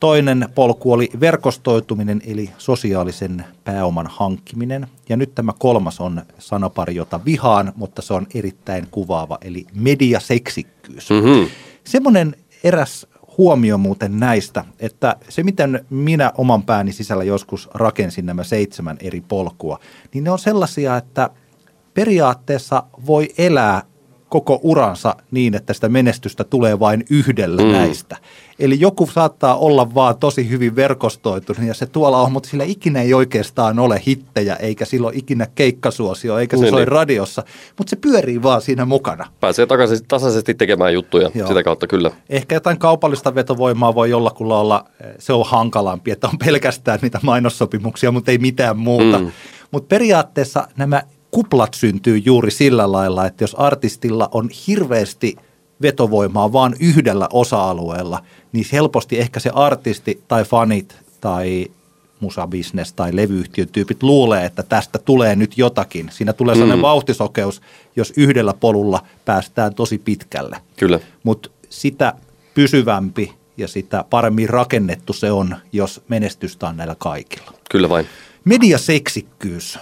Toinen 0.00 0.48
polku 0.54 0.92
oli 0.92 1.10
verkostoituminen 1.20 2.22
eli 2.26 2.50
sosiaalisen 2.58 3.44
pääoman 3.64 4.06
hankkiminen. 4.06 4.86
Ja 5.08 5.16
nyt 5.16 5.34
tämä 5.34 5.52
kolmas 5.58 6.00
on 6.00 6.22
sanapari, 6.38 6.94
jota 6.94 7.20
vihaan, 7.24 7.72
mutta 7.76 8.02
se 8.02 8.14
on 8.14 8.26
erittäin 8.34 8.86
kuvaava, 8.90 9.38
eli 9.40 9.66
mediaseksikkyys. 9.74 11.10
Mm-hmm. 11.10 11.46
Semmoinen 11.84 12.36
eräs 12.64 13.06
huomio 13.38 13.78
muuten 13.78 14.20
näistä, 14.20 14.64
että 14.80 15.16
se 15.28 15.42
miten 15.42 15.86
minä 15.90 16.32
oman 16.38 16.62
pääni 16.62 16.92
sisällä 16.92 17.24
joskus 17.24 17.68
rakensin 17.74 18.26
nämä 18.26 18.44
seitsemän 18.44 18.96
eri 19.00 19.20
polkua, 19.20 19.78
niin 20.14 20.24
ne 20.24 20.30
on 20.30 20.38
sellaisia, 20.38 20.96
että 20.96 21.30
periaatteessa 21.94 22.82
voi 23.06 23.28
elää 23.38 23.82
koko 24.32 24.60
uransa 24.62 25.16
niin, 25.30 25.54
että 25.54 25.72
sitä 25.72 25.88
menestystä 25.88 26.44
tulee 26.44 26.80
vain 26.80 27.04
yhdellä 27.10 27.62
mm. 27.62 27.72
näistä. 27.72 28.16
Eli 28.58 28.80
joku 28.80 29.06
saattaa 29.06 29.56
olla 29.56 29.94
vaan 29.94 30.18
tosi 30.18 30.48
hyvin 30.48 30.76
verkostoitunut 30.76 31.62
ja 31.68 31.74
se 31.74 31.86
tuolla 31.86 32.20
on, 32.20 32.32
mutta 32.32 32.48
sillä 32.48 32.64
ikinä 32.64 33.02
ei 33.02 33.14
oikeastaan 33.14 33.78
ole 33.78 34.02
hittejä, 34.06 34.56
eikä 34.56 34.84
sillä 34.84 35.06
ole 35.06 35.16
ikinä 35.16 35.46
keikkasuosio, 35.54 36.38
eikä 36.38 36.56
se 36.56 36.62
niin, 36.62 36.70
soi 36.70 36.80
niin. 36.80 36.88
radiossa, 36.88 37.42
mutta 37.78 37.90
se 37.90 37.96
pyörii 37.96 38.42
vaan 38.42 38.62
siinä 38.62 38.84
mukana. 38.84 39.26
Pääsee 39.40 39.66
takaisin 39.66 39.98
tasaisesti 40.08 40.54
tekemään 40.54 40.94
juttuja 40.94 41.30
Joo. 41.34 41.48
sitä 41.48 41.62
kautta 41.62 41.86
kyllä. 41.86 42.10
Ehkä 42.30 42.54
jotain 42.54 42.78
kaupallista 42.78 43.34
vetovoimaa 43.34 43.94
voi 43.94 44.10
jollakulla 44.10 44.60
olla, 44.60 44.84
se 45.18 45.32
on 45.32 45.46
hankalampi, 45.46 46.10
että 46.10 46.28
on 46.28 46.38
pelkästään 46.44 46.98
niitä 47.02 47.20
mainossopimuksia, 47.22 48.12
mutta 48.12 48.30
ei 48.30 48.38
mitään 48.38 48.78
muuta. 48.78 49.18
Mm. 49.18 49.32
Mutta 49.70 49.88
periaatteessa 49.88 50.68
nämä 50.76 51.02
kuplat 51.32 51.74
syntyy 51.74 52.18
juuri 52.18 52.50
sillä 52.50 52.92
lailla, 52.92 53.26
että 53.26 53.44
jos 53.44 53.54
artistilla 53.54 54.28
on 54.32 54.50
hirveästi 54.66 55.36
vetovoimaa 55.82 56.52
vain 56.52 56.74
yhdellä 56.80 57.28
osa-alueella, 57.32 58.22
niin 58.52 58.66
helposti 58.72 59.18
ehkä 59.18 59.40
se 59.40 59.50
artisti 59.54 60.22
tai 60.28 60.44
fanit 60.44 60.96
tai 61.20 61.66
musabisnes 62.20 62.92
tai 62.92 63.16
levyyhtiön 63.16 63.68
tyypit 63.68 64.02
luulee, 64.02 64.44
että 64.44 64.62
tästä 64.62 64.98
tulee 64.98 65.36
nyt 65.36 65.58
jotakin. 65.58 66.08
Siinä 66.12 66.32
tulee 66.32 66.54
sellainen 66.54 66.78
mm. 66.78 66.82
vauhtisokeus, 66.82 67.60
jos 67.96 68.12
yhdellä 68.16 68.54
polulla 68.54 69.02
päästään 69.24 69.74
tosi 69.74 69.98
pitkälle. 69.98 70.56
Kyllä. 70.76 71.00
Mutta 71.22 71.50
sitä 71.68 72.14
pysyvämpi 72.54 73.32
ja 73.56 73.68
sitä 73.68 74.04
paremmin 74.10 74.48
rakennettu 74.48 75.12
se 75.12 75.32
on, 75.32 75.56
jos 75.72 76.02
menestystä 76.08 76.68
on 76.68 76.76
näillä 76.76 76.96
kaikilla. 76.98 77.52
Kyllä 77.70 77.88
vain. 77.88 78.06
Mediaseksikkyys 78.44 79.78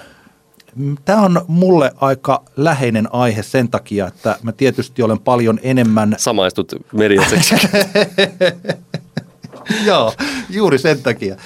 Tämä 1.04 1.22
on 1.22 1.44
mulle 1.48 1.92
aika 1.96 2.42
läheinen 2.56 3.14
aihe 3.14 3.42
sen 3.42 3.68
takia, 3.68 4.06
että 4.06 4.38
mä 4.42 4.52
tietysti 4.52 5.02
olen 5.02 5.18
paljon 5.18 5.60
enemmän... 5.62 6.14
Samaistut 6.18 6.72
mediaseksi. 6.92 7.54
Joo, 9.86 10.12
juuri 10.50 10.78
sen 10.78 11.02
takia. 11.02 11.36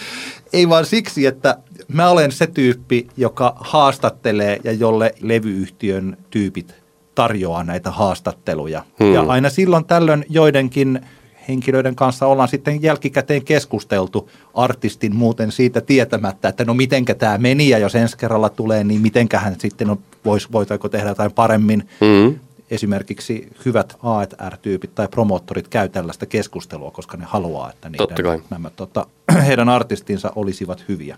Ei 0.53 0.69
vaan 0.69 0.87
siksi, 0.87 1.27
että 1.27 1.59
mä 1.89 2.09
olen 2.09 2.33
se 2.33 2.47
tyyppi, 2.47 3.07
joka 3.17 3.57
haastattelee 3.61 4.61
ja 4.65 4.73
jolle 4.73 5.15
levyyhtiön 5.21 6.17
tyypit 6.31 6.75
tarjoaa 7.15 7.65
näitä 7.65 7.91
haastatteluja. 7.91 8.85
Hmm. 8.99 9.15
Ja 9.15 9.21
aina 9.21 9.51
silloin 9.51 9.85
tällöin 9.85 10.25
joidenkin 10.29 11.01
henkilöiden 11.49 11.95
kanssa 11.95 12.27
ollaan 12.27 12.49
sitten 12.49 12.83
jälkikäteen 12.83 13.45
keskusteltu 13.45 14.31
artistin 14.55 15.17
muuten 15.17 15.53
siitä 15.53 15.81
tietämättä, 15.81 16.49
että 16.49 16.65
no 16.65 16.75
mitenkä 16.75 17.15
tämä 17.15 17.39
meni 17.39 17.69
ja 17.69 17.79
jos 17.79 17.95
ensi 17.95 18.19
kerralla 18.19 18.49
tulee, 18.49 18.85
niin 18.85 19.01
mitenkähän 19.01 19.57
sitten 19.61 19.91
on, 19.91 19.99
vois, 20.25 20.53
voitaiko 20.53 20.89
tehdä 20.89 21.09
jotain 21.09 21.33
paremmin. 21.33 21.89
Mm-hmm. 22.01 22.39
Esimerkiksi 22.71 23.49
hyvät 23.65 23.97
A&R-tyypit 24.03 24.95
tai 24.95 25.09
promoottorit 25.09 25.69
käy 25.69 25.89
tällaista 25.89 26.27
keskustelua, 26.27 26.91
koska 26.91 27.17
ne 27.17 27.25
haluaa, 27.25 27.71
että 27.71 27.89
niiden, 27.89 28.43
nämä, 28.51 28.71
tota, 28.71 29.07
heidän 29.47 29.69
artistinsa 29.69 30.33
olisivat 30.37 30.85
hyviä. 30.89 31.17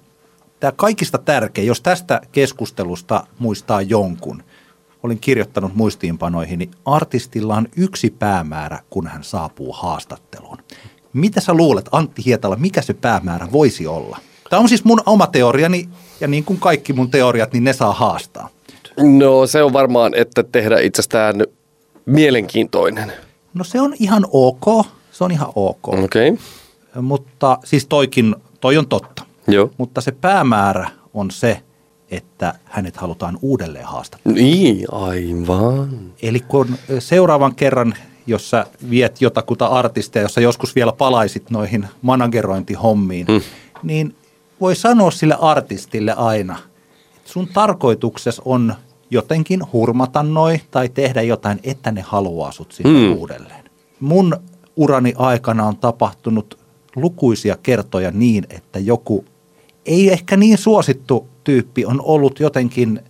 Tämä 0.61 0.73
kaikista 0.77 1.19
tärkein, 1.19 1.67
jos 1.67 1.81
tästä 1.81 2.21
keskustelusta 2.33 3.27
muistaa 3.39 3.83
jonkun– 3.83 4.43
olin 5.07 5.19
kirjoittanut 5.21 5.75
muistiinpanoihin, 5.75 6.59
niin 6.59 6.71
artistilla 6.85 7.57
on 7.57 7.69
yksi 7.77 8.11
päämäärä, 8.11 8.79
kun 8.91 9.07
hän 9.07 9.25
saapuu 9.25 9.73
haastatteluun. 9.73 10.59
Mitä 11.13 11.41
sä 11.41 11.55
luulet, 11.55 11.89
Antti 11.93 12.25
Hietala, 12.25 12.57
mikä 12.57 12.83
se 12.83 12.95
päämäärä 12.95 13.49
voisi 13.53 13.87
olla? 13.87 14.19
Tämä 14.51 14.61
on 14.61 14.69
siis 14.69 14.85
mun 14.85 15.01
oma 15.07 15.27
teoriani, 15.27 15.89
ja 16.21 16.29
niin 16.29 16.45
kuin 16.45 16.61
kaikki 16.61 16.93
mun 16.93 17.11
teoriat, 17.11 17.53
niin 17.53 17.65
ne 17.65 17.73
saa 17.73 17.93
haastaa. 17.93 18.49
No 19.19 19.47
se 19.47 19.63
on 19.63 19.73
varmaan, 19.73 20.15
että 20.15 20.43
tehdä 20.43 20.81
itsestään 20.81 21.37
mielenkiintoinen. 22.07 23.13
No 23.55 23.65
se 23.65 23.81
on 23.81 23.95
ihan 23.99 24.27
ok, 24.33 24.87
se 25.13 25.25
on 25.25 25.31
ihan 25.31 25.49
ok. 25.55 25.89
Okei. 25.89 26.31
Okay. 26.31 27.03
Mutta 27.03 27.59
siis 27.65 27.87
toikin, 27.87 28.35
toi 28.61 28.77
on 28.77 28.89
totta. 28.89 29.23
Joo. 29.49 29.71
Mutta 29.79 30.01
se 30.01 30.13
päämäärä 30.13 30.91
on 31.15 31.31
se, 31.31 31.63
että 32.11 32.55
hänet 32.65 32.97
halutaan 32.97 33.39
uudelleen 33.43 33.85
haastatella. 33.85 34.35
Niin, 34.35 34.87
aivan. 34.93 36.13
Eli 36.23 36.41
kun 36.41 36.77
seuraavan 36.99 37.55
kerran, 37.55 37.95
jos 38.27 38.51
sä 38.51 38.67
viet 38.91 39.21
jotakuta 39.21 39.67
artistia, 39.67 40.23
jossa 40.23 40.41
joskus 40.41 40.75
vielä 40.75 40.93
palaisit 40.93 41.51
noihin 41.51 41.87
managerointihommiin, 42.03 43.27
hmm. 43.27 43.41
niin 43.83 44.15
voi 44.61 44.77
sanoa 44.77 45.11
sille 45.11 45.37
artistille 45.41 46.13
aina, 46.13 46.59
että 47.17 47.31
sun 47.31 47.49
tarkoituksessa 47.55 48.43
on 48.45 48.75
jotenkin 49.11 49.61
hurmata 49.73 50.23
noi 50.23 50.61
tai 50.71 50.89
tehdä 50.89 51.23
jotain, 51.23 51.61
että 51.63 51.93
ne 51.93 52.01
haluaa 52.01 52.53
sut 52.53 52.73
sinne 52.73 53.07
hmm. 53.07 53.19
uudelleen. 53.19 53.65
Mun 54.01 54.37
urani 54.77 55.13
aikana 55.17 55.67
on 55.67 55.77
tapahtunut 55.77 56.59
lukuisia 56.97 57.57
kertoja 57.63 58.11
niin, 58.11 58.47
että 58.51 58.79
joku 58.79 59.25
ei 59.87 60.13
ehkä 60.13 60.37
niin 60.37 60.59
suosittu 60.59 61.29
tyyppi 61.45 61.85
on 61.85 62.01
ollut 62.05 62.41
jotenkin 62.41 63.01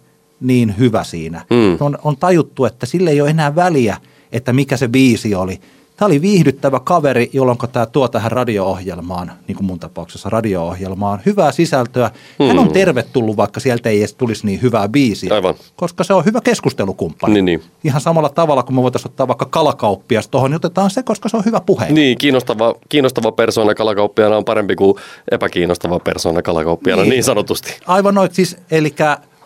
niin 0.41 0.79
hyvä 0.79 1.05
siinä. 1.05 1.45
Mm. 1.51 1.77
On, 1.81 1.99
on 2.05 2.16
tajuttu, 2.16 2.64
että 2.64 2.87
sille 2.87 3.11
ei 3.11 3.20
ole 3.20 3.31
enää 3.31 3.55
väliä, 3.55 3.97
että 4.33 4.53
mikä 4.53 4.77
se 4.77 4.89
biisi 4.89 5.35
oli. 5.35 5.61
Tämä 5.97 6.07
oli 6.07 6.20
viihdyttävä 6.22 6.80
kaveri, 6.80 7.30
jolloin 7.32 7.59
tämä 7.72 7.86
tuo 7.86 8.09
tähän 8.09 8.32
radio-ohjelmaan, 8.32 9.32
niin 9.49 9.57
kuin 9.57 9.66
mun 9.66 9.78
tapauksessa 9.78 10.30
radio-ohjelmaan, 10.30 11.20
hyvää 11.26 11.53
sisältöä. 11.53 12.11
Hän 12.49 12.59
on 12.59 12.66
Mm. 12.66 12.72
tervetullut, 12.72 13.36
vaikka 13.36 13.61
sieltä 13.61 13.88
ei 13.88 13.99
edes 13.99 14.14
tulisi 14.14 14.47
niin 14.47 14.62
hyvää 14.62 14.88
biisiä. 14.88 15.34
Aivan. 15.34 15.55
Koska 15.76 16.05
se 16.05 16.14
on 16.14 16.24
hyvä 16.24 16.40
keskustelukumppani. 16.40 17.34
Niin, 17.34 17.44
niin. 17.44 17.62
Ihan 17.84 18.01
samalla 18.01 18.28
tavalla, 18.28 18.62
kun 18.62 18.74
me 18.74 18.82
voitaisiin 18.82 19.11
ottaa 19.11 19.28
vaikka 19.28 19.44
kalakauppias 19.44 20.28
tuohon, 20.28 20.51
niin 20.51 20.57
otetaan 20.57 20.90
se, 20.90 21.03
koska 21.03 21.28
se 21.28 21.36
on 21.36 21.44
hyvä 21.44 21.61
puhe. 21.61 21.86
Niin, 21.90 22.18
kiinnostava, 22.18 22.74
kiinnostava 22.88 23.32
persoona 23.32 23.74
kalakauppiana 23.74 24.36
on 24.36 24.44
parempi 24.44 24.76
kuin 24.76 24.94
epäkiinnostava 25.30 25.99
persoona 25.99 26.42
kalakauppiana, 26.42 27.03
niin, 27.03 27.11
niin 27.11 27.24
sanotusti. 27.24 27.76
Aivan 27.86 28.14
noin, 28.14 28.30
siis 28.32 28.57
eli 28.70 28.94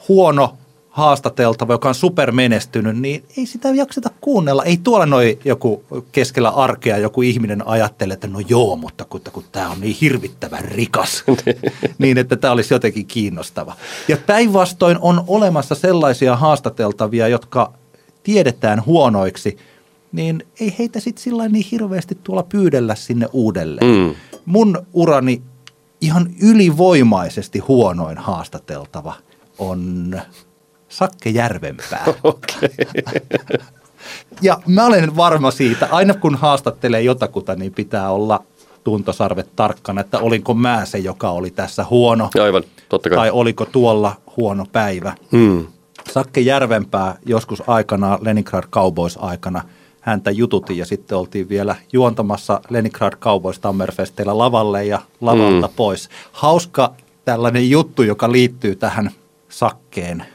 huono 0.09 0.55
haastateltava, 0.91 1.73
joka 1.73 1.89
on 1.89 1.95
supermenestynyt, 1.95 2.99
niin 2.99 3.25
ei 3.37 3.47
sitä 3.47 3.69
jakseta 3.69 4.11
kuunnella. 4.21 4.65
Ei 4.65 4.77
tuolla 4.77 5.07
noin 5.07 5.39
joku 5.45 5.85
keskellä 6.13 6.49
arkea 6.49 6.99
joku 6.99 7.23
ihminen 7.23 7.69
ajattele, 7.69 8.15
että 8.15 8.27
no 8.27 8.41
joo, 8.49 8.77
mutta 8.77 9.05
kun, 9.05 9.21
kun 9.33 9.45
tämä 9.53 9.71
on 9.71 9.81
niin 9.81 9.97
hirvittävän 10.01 10.65
rikas, 10.65 11.25
niin 11.99 12.19
että 12.19 12.37
tämä 12.37 12.53
olisi 12.53 12.75
jotenkin 12.75 13.07
kiinnostava. 13.07 13.77
Ja 14.09 14.17
päinvastoin 14.27 14.99
on 15.01 15.25
olemassa 15.27 15.75
sellaisia 15.75 16.37
haastateltavia, 16.37 17.29
jotka 17.29 17.73
tiedetään 18.23 18.87
huonoiksi, 18.87 19.59
niin 20.13 20.47
ei 20.61 20.75
heitä 20.79 21.01
sitten 21.01 21.23
sillä 21.23 21.49
niin 21.49 21.67
hirveästi 21.71 22.19
tuolla 22.25 22.43
pyydellä 22.43 22.95
sinne 22.95 23.27
uudelleen. 23.33 23.87
Mm. 23.87 24.15
Mun 24.45 24.87
urani 24.93 25.43
ihan 26.01 26.31
ylivoimaisesti 26.43 27.59
huonoin 27.59 28.19
haastateltava 28.19 29.15
on 29.59 30.21
Sakke 30.91 31.31
Järvenpää. 31.31 32.05
ja 34.43 34.61
mä 34.67 34.87
olen 34.87 35.17
varma 35.17 35.51
siitä, 35.51 35.89
aina 35.91 36.15
kun 36.15 36.35
haastattelee 36.35 37.03
jotakuta, 37.03 37.55
niin 37.55 37.73
pitää 37.73 38.11
olla 38.11 38.45
tuntosarvet 38.85 39.57
tarkkana, 39.57 40.01
että 40.01 40.19
olinko 40.19 40.55
mä 40.55 40.85
se, 40.85 40.99
joka 40.99 41.31
oli 41.31 41.51
tässä 41.51 41.87
huono, 41.91 42.31
Aivan, 42.43 42.63
totta 42.89 43.09
kai. 43.09 43.17
tai 43.17 43.31
oliko 43.31 43.65
tuolla 43.65 44.17
huono 44.37 44.67
päivä. 44.73 45.15
Mm. 45.31 45.67
Sakke 46.11 46.41
Järvenpää 46.41 47.19
joskus 47.27 47.63
aikana 47.67 48.19
Leningrad 48.23 48.65
Cowboys 48.71 49.19
aikana 49.21 49.63
häntä 50.01 50.31
jututin 50.31 50.79
ja 50.79 50.87
sitten 50.87 51.19
oltiin 51.19 51.49
vielä 51.49 51.77
juontamassa 51.93 52.61
Leningrad 52.71 53.17
Cowboys 53.17 53.59
Tammerfesteillä 53.59 54.39
lavalle 54.39 54.85
ja 54.85 55.01
lavalta 55.21 55.67
mm. 55.67 55.75
pois. 55.77 56.09
Hauska 56.33 56.95
tällainen 57.25 57.71
juttu, 57.71 58.03
joka 58.03 58.33
liittyy 58.33 58.77
tähän 58.77 59.11
Sakkeen, 59.49 60.27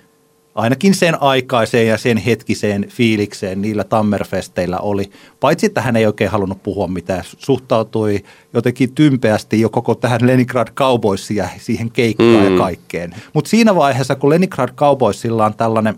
ainakin 0.56 0.96
sen 0.96 1.22
aikaiseen 1.22 1.88
ja 1.88 1.98
sen 1.98 2.18
hetkiseen 2.18 2.86
fiilikseen 2.90 3.62
niillä 3.62 3.84
Tammerfesteillä 3.84 4.78
oli. 4.78 5.12
Paitsi 5.40 5.66
että 5.66 5.82
hän 5.82 5.96
ei 5.96 6.06
oikein 6.06 6.32
halunnut 6.32 6.64
puhua 6.64 6.88
mitään, 6.88 7.24
suhtautui 7.38 8.24
jotenkin 8.54 8.96
tympeästi 8.96 9.62
jo 9.62 9.70
koko 9.70 9.96
tähän 9.96 10.28
Leningrad 10.28 10.68
Cowboysiin 10.68 11.38
ja 11.38 11.50
siihen 11.58 11.92
keikkaan 11.92 12.30
mm. 12.30 12.54
ja 12.54 12.58
kaikkeen. 12.58 13.16
Mutta 13.34 13.50
siinä 13.50 13.76
vaiheessa, 13.76 14.16
kun 14.16 14.30
Leningrad 14.30 14.70
Cowboysilla 14.76 15.46
on 15.46 15.54
tällainen 15.54 15.98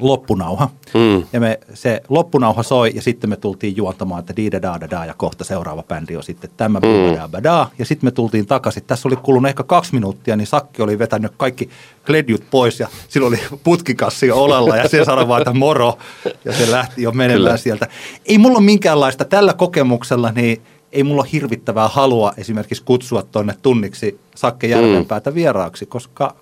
loppunauha, 0.00 0.70
Mm. 0.94 1.24
ja 1.32 1.40
me, 1.40 1.58
se 1.74 2.00
loppunauha 2.08 2.62
soi 2.62 2.92
ja 2.94 3.02
sitten 3.02 3.30
me 3.30 3.36
tultiin 3.36 3.76
juontamaan, 3.76 4.20
että 4.20 4.36
di 4.36 4.52
da 4.52 4.62
da 4.62 4.90
da 4.90 5.04
ja 5.04 5.14
kohta 5.14 5.44
seuraava 5.44 5.82
bändi 5.82 6.16
on 6.16 6.22
sitten 6.22 6.50
tämä 6.56 6.80
mm. 6.80 7.42
da 7.42 7.66
ja 7.78 7.84
sitten 7.84 8.06
me 8.06 8.10
tultiin 8.10 8.46
takaisin. 8.46 8.82
Tässä 8.86 9.08
oli 9.08 9.16
kulunut 9.16 9.48
ehkä 9.48 9.62
kaksi 9.62 9.94
minuuttia, 9.94 10.36
niin 10.36 10.46
Sakki 10.46 10.82
oli 10.82 10.98
vetänyt 10.98 11.32
kaikki 11.36 11.70
kledjut 12.06 12.42
pois 12.50 12.80
ja 12.80 12.88
sillä 13.08 13.26
oli 13.26 13.40
putkikassi 13.64 14.26
jo 14.26 14.36
olalla 14.36 14.76
ja 14.76 14.88
se 14.88 15.04
sanoi 15.04 15.28
vaan, 15.28 15.42
että 15.42 15.52
moro 15.54 15.98
ja 16.44 16.52
se 16.52 16.70
lähti 16.70 17.02
jo 17.02 17.12
menemään 17.12 17.40
Kyllä. 17.40 17.56
sieltä. 17.56 17.88
Ei 18.26 18.38
mulla 18.38 18.58
ole 18.58 18.64
minkäänlaista 18.64 19.24
tällä 19.24 19.52
kokemuksella, 19.52 20.32
niin 20.32 20.62
ei 20.92 21.02
mulla 21.02 21.22
ole 21.22 21.28
hirvittävää 21.32 21.88
halua 21.88 22.32
esimerkiksi 22.36 22.82
kutsua 22.84 23.22
tuonne 23.22 23.54
tunniksi 23.62 24.20
Sakke 24.34 24.66
Järvenpäätä 24.66 25.34
vieraaksi, 25.34 25.86
koska 25.86 26.34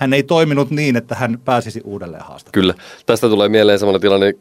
hän 0.00 0.12
ei 0.12 0.22
toiminut 0.22 0.70
niin, 0.70 0.96
että 0.96 1.14
hän 1.14 1.38
pääsisi 1.44 1.80
uudelleen 1.84 2.22
haastatteluun. 2.22 2.74
Kyllä. 2.74 2.74
Tästä 3.06 3.28
tulee 3.28 3.48
mieleen 3.48 3.78
semmoinen 3.78 4.00
tilanne, 4.00 4.34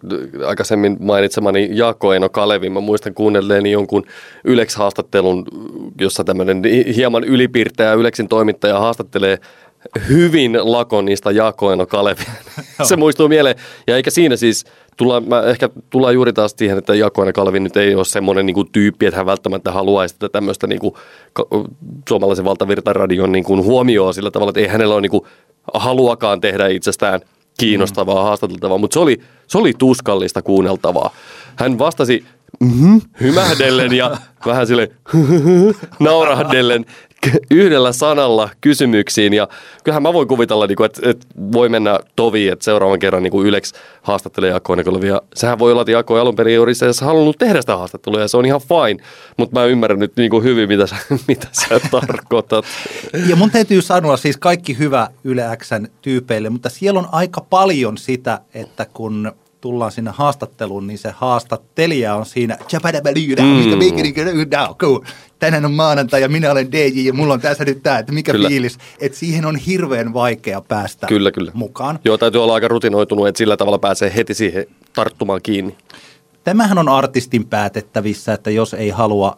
aikaisemmin 0.48 0.98
mainitsemani 1.00 1.70
Jaakko 1.72 2.14
Eino 2.14 2.30
Kalevi. 2.30 2.70
Mä 2.70 2.80
muistan 2.80 3.14
kuunnelleeni 3.14 3.72
jonkun 3.72 4.04
Ylex-haastattelun, 4.44 5.46
jossa 6.02 6.24
tämmöinen 6.24 6.62
hieman 6.96 7.24
ylipiirtäjä 7.24 7.94
Ylexin 7.94 8.28
toimittaja 8.28 8.80
haastattelee 8.80 9.38
hyvin 10.10 10.58
lakonista 10.62 11.32
Jaakko 11.32 11.72
Eino 11.72 11.86
Kalevia. 11.86 12.32
Se 12.84 12.96
muistuu 12.96 13.28
mieleen. 13.28 13.56
Ja 13.88 13.96
eikä 13.96 14.10
siinä 14.10 14.36
siis, 14.36 14.66
tulla, 15.00 15.22
mä 15.22 15.42
ehkä 15.42 15.70
tullaan 15.90 16.14
juuri 16.14 16.34
taas 16.34 16.54
siihen, 16.58 16.78
että 16.78 16.96
Jaakko 16.96 17.22
Eino 17.22 17.34
Kalevi 17.34 17.60
nyt 17.60 17.78
ei 17.78 17.96
ole 17.96 18.06
semmoinen 18.06 18.46
niin 18.46 18.54
kuin 18.54 18.72
tyyppi, 18.72 19.06
että 19.06 19.18
hän 19.18 19.26
välttämättä 19.26 19.72
haluaisi 19.72 20.16
tätä 20.20 20.30
tämmöistä 20.30 20.68
niin 20.68 20.80
kuin, 20.80 20.94
suomalaisen 22.10 22.46
valtavirtaradion 22.46 23.32
niin 23.32 23.44
kuin 23.44 23.64
huomioon 23.64 24.14
sillä 24.14 24.32
tavalla, 24.32 24.50
että 24.50 24.60
ei 24.60 24.68
hänellä 24.68 24.94
ole 24.94 25.02
niin 25.02 25.10
kuin, 25.10 25.24
haluakaan 25.74 26.42
tehdä 26.42 26.68
itsestään 26.68 27.22
kiinnostavaa, 27.60 28.16
mm. 28.16 28.24
haastateltavaa, 28.24 28.78
mutta 28.78 28.94
se 28.94 29.00
oli, 29.00 29.20
se 29.48 29.58
oli 29.58 29.74
tuskallista 29.78 30.42
kuunneltavaa. 30.42 31.14
Hän 31.56 31.80
vastasi 31.80 32.26
mm-hmm, 32.60 33.02
hymähdellen 33.22 33.94
ja 33.94 34.18
vähän 34.46 34.68
sille 34.68 34.92
naurahdellen 36.00 36.86
yhdellä 37.52 37.92
sanalla 37.92 38.50
kysymyksiin. 38.62 39.34
Ja 39.34 39.48
kyllähän 39.84 40.04
mä 40.04 40.14
voin 40.14 40.28
kuvitella, 40.28 40.68
niin 40.68 40.76
kuin, 40.76 40.86
että, 40.86 41.26
voi 41.52 41.70
mennä 41.70 42.00
tovi, 42.16 42.48
että 42.48 42.66
seuraavan 42.66 43.00
kerran 43.00 43.24
niin 43.24 43.46
Ylex 43.46 43.74
haastattelee 44.02 44.50
Jaakko 44.50 44.74
Enekolevia. 44.74 45.22
Sehän 45.34 45.60
voi 45.60 45.72
olla, 45.72 45.82
että 45.82 45.92
Jaakko 45.92 46.20
alun 46.20 46.36
perin 46.36 46.62
olisi 46.62 46.86
edes 46.86 47.02
halunnut 47.02 47.38
tehdä 47.38 47.62
sitä 47.62 47.78
haastattelua 47.78 48.20
ja 48.20 48.28
se 48.28 48.38
on 48.38 48.46
ihan 48.46 48.62
fine. 48.62 49.04
Mutta 49.38 49.60
mä 49.60 49.66
ymmärrän 49.66 50.00
nyt 50.00 50.14
niin 50.16 50.44
hyvin, 50.44 50.70
mitä 50.70 50.88
sä, 50.88 50.96
mitä 51.28 51.48
sä 51.52 51.80
tarkoitat. 51.92 52.66
Ja 53.28 53.36
mun 53.36 53.52
täytyy 53.52 53.82
sanoa 53.82 54.18
siis 54.18 54.38
kaikki 54.38 54.78
hyvä 54.78 55.08
Yle 55.24 55.58
Xn 55.64 55.88
tyypeille, 56.02 56.50
mutta 56.50 56.70
siellä 56.70 57.00
on 57.00 57.08
aika 57.12 57.42
paljon 57.50 57.98
sitä, 57.98 58.40
että 58.54 58.86
kun 58.94 59.32
tullaan 59.62 59.92
sinne 59.92 60.12
haastatteluun, 60.12 60.88
niin 60.88 60.98
se 60.98 61.14
haastattelija 61.16 62.16
on 62.16 62.26
siinä, 62.26 62.56
mm. 62.56 62.66
tänään 65.40 65.66
on 65.66 65.74
maanantai 65.74 66.22
ja 66.22 66.30
minä 66.30 66.52
olen 66.52 66.72
DJ 66.72 67.08
ja 67.08 67.14
mulla 67.14 67.34
on 67.34 67.42
tässä 67.42 67.66
nyt 67.66 67.84
tämä, 67.84 68.00
että 68.00 68.12
mikä 68.12 68.32
Kyllä. 68.32 68.50
fiilis. 68.50 68.78
Että 69.00 69.18
siihen 69.18 69.46
on 69.46 69.56
hirveän 69.56 70.14
vaikea 70.14 70.62
päästä 70.62 71.08
Kyllä, 71.08 71.32
kyllä. 71.32 71.52
mukaan. 71.54 72.00
Joo, 72.06 72.18
täytyy 72.18 72.44
olla 72.44 72.54
aika 72.54 72.68
rutinoitunut, 72.68 73.28
että 73.28 73.38
sillä 73.38 73.58
tavalla 73.58 73.80
pääsee 73.80 74.12
heti 74.16 74.34
siihen 74.34 74.66
tarttumaan 74.94 75.42
kiinni. 75.44 75.78
Tämähän 76.44 76.78
on 76.78 76.90
artistin 76.90 77.46
päätettävissä, 77.46 78.34
että 78.34 78.50
jos 78.50 78.74
ei 78.74 78.90
halua 78.90 79.38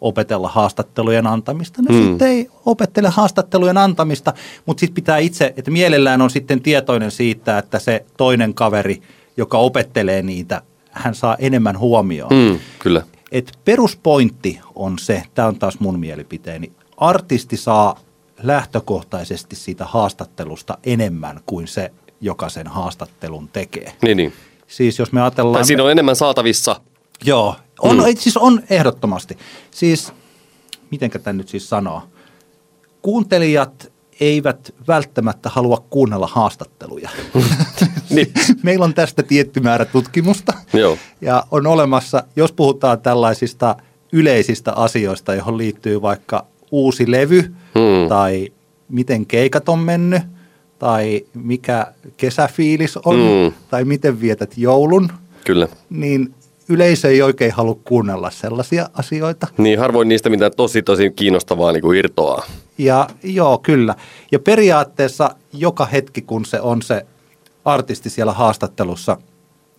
opetella 0.00 0.48
haastattelujen 0.48 1.26
antamista, 1.26 1.82
no 1.82 1.94
Hmm. 1.94 2.02
mm. 2.02 2.08
sitten 2.08 2.28
ei 2.28 2.48
opettele 2.66 3.08
haastattelujen 3.08 3.78
antamista, 3.78 4.32
mutta 4.66 4.80
sitten 4.80 4.94
pitää 4.94 5.18
itse, 5.18 5.54
että 5.56 5.70
mielellään 5.70 6.22
on 6.22 6.30
sitten 6.30 6.60
tietoinen 6.60 7.10
siitä, 7.10 7.58
että 7.58 7.78
se 7.78 8.04
toinen 8.16 8.54
kaveri, 8.54 9.02
joka 9.36 9.58
opettelee 9.58 10.22
niitä, 10.22 10.62
hän 10.90 11.14
saa 11.14 11.36
enemmän 11.38 11.78
huomioon. 11.78 12.32
Mm, 12.32 12.58
kyllä. 12.78 13.02
Et 13.32 13.58
peruspointti 13.64 14.60
on 14.74 14.98
se, 14.98 15.22
tämä 15.34 15.48
on 15.48 15.58
taas 15.58 15.80
mun 15.80 15.98
mielipiteeni, 16.00 16.72
artisti 16.96 17.56
saa 17.56 18.00
lähtökohtaisesti 18.42 19.56
siitä 19.56 19.84
haastattelusta 19.84 20.78
enemmän 20.84 21.40
kuin 21.46 21.68
se, 21.68 21.92
joka 22.20 22.48
sen 22.48 22.66
haastattelun 22.66 23.48
tekee. 23.48 23.92
Niin, 24.02 24.16
niin. 24.16 24.32
Siis 24.66 24.98
jos 24.98 25.12
me 25.12 25.20
ajatellaan... 25.22 25.54
Tai 25.54 25.64
siinä 25.66 25.84
on 25.84 25.90
enemmän 25.90 26.16
saatavissa. 26.16 26.80
Joo, 27.24 27.56
on, 27.80 27.96
Mm. 27.96 28.02
siis 28.18 28.36
on 28.36 28.62
ehdottomasti. 28.70 29.38
Siis, 29.70 30.12
mitenkä 30.90 31.18
tämä 31.18 31.32
nyt 31.32 31.48
siis 31.48 31.68
sanoo? 31.68 32.02
Kuuntelijat 33.02 33.92
eivät 34.20 34.74
välttämättä 34.88 35.48
halua 35.48 35.84
kuunnella 35.90 36.26
haastatteluja. 36.26 37.10
Niin. 38.14 38.32
Meillä 38.62 38.84
on 38.84 38.94
tästä 38.94 39.22
tietty 39.22 39.60
määrä 39.60 39.84
tutkimusta. 39.84 40.52
Joo. 40.72 40.98
Ja 41.20 41.44
on 41.50 41.66
olemassa, 41.66 42.22
jos 42.36 42.52
puhutaan 42.52 43.00
tällaisista 43.00 43.76
yleisistä 44.12 44.72
asioista, 44.72 45.34
johon 45.34 45.58
liittyy 45.58 46.02
vaikka 46.02 46.46
uusi 46.70 47.10
levy 47.10 47.40
Hmm. 47.74 48.08
tai 48.08 48.48
miten 48.88 49.26
keikat 49.26 49.68
on 49.68 49.78
mennyt 49.78 50.22
tai 50.78 51.24
mikä 51.34 51.86
kesäfiilis 52.16 52.96
on 52.96 53.16
Hmm. 53.16 53.52
tai 53.70 53.84
miten 53.84 54.20
vietät 54.20 54.52
joulun, 54.58 55.12
Kyllä. 55.44 55.68
niin 55.90 56.34
yleisö 56.68 57.08
ei 57.10 57.22
oikein 57.22 57.52
halua 57.52 57.78
kuunnella 57.84 58.30
sellaisia 58.30 58.88
asioita. 58.94 59.46
Niin 59.58 59.78
harvoin 59.78 60.08
niistä 60.08 60.30
mitä 60.30 60.50
tosi 60.50 60.82
tosi 60.82 61.10
kiinnostavaa 61.10 61.72
niin 61.72 61.82
kuin 61.82 61.98
irtoaa. 61.98 62.42
Ja 62.78 63.08
joo, 63.22 63.58
kyllä. 63.58 63.94
Ja 64.32 64.38
periaatteessa 64.38 65.30
joka 65.52 65.86
hetki, 65.86 66.22
kun 66.22 66.44
se 66.44 66.60
on 66.60 66.82
se 66.82 67.06
artisti 67.66 68.10
siellä 68.10 68.32
haastattelussa, 68.32 69.16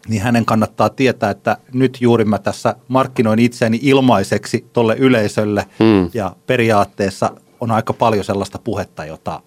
niin 0.08 0.22
hänen 0.22 0.46
kannattaa 0.46 0.90
tietää, 0.90 1.30
että 1.30 1.58
nyt 1.74 1.98
juuri 2.02 2.26
mä 2.26 2.40
tässä 2.40 2.76
markkinoin 2.88 3.40
itseäni 3.40 3.80
ilmaiseksi 3.82 4.66
tolle 4.74 4.96
yleisölle 4.96 5.66
Hmm. 5.80 6.10
ja 6.14 6.36
periaatteessa 6.48 7.32
on 7.60 7.72
aika 7.72 7.94
paljon 7.94 8.24
sellaista 8.24 8.60
puhetta, 8.60 9.06
jota 9.06 9.42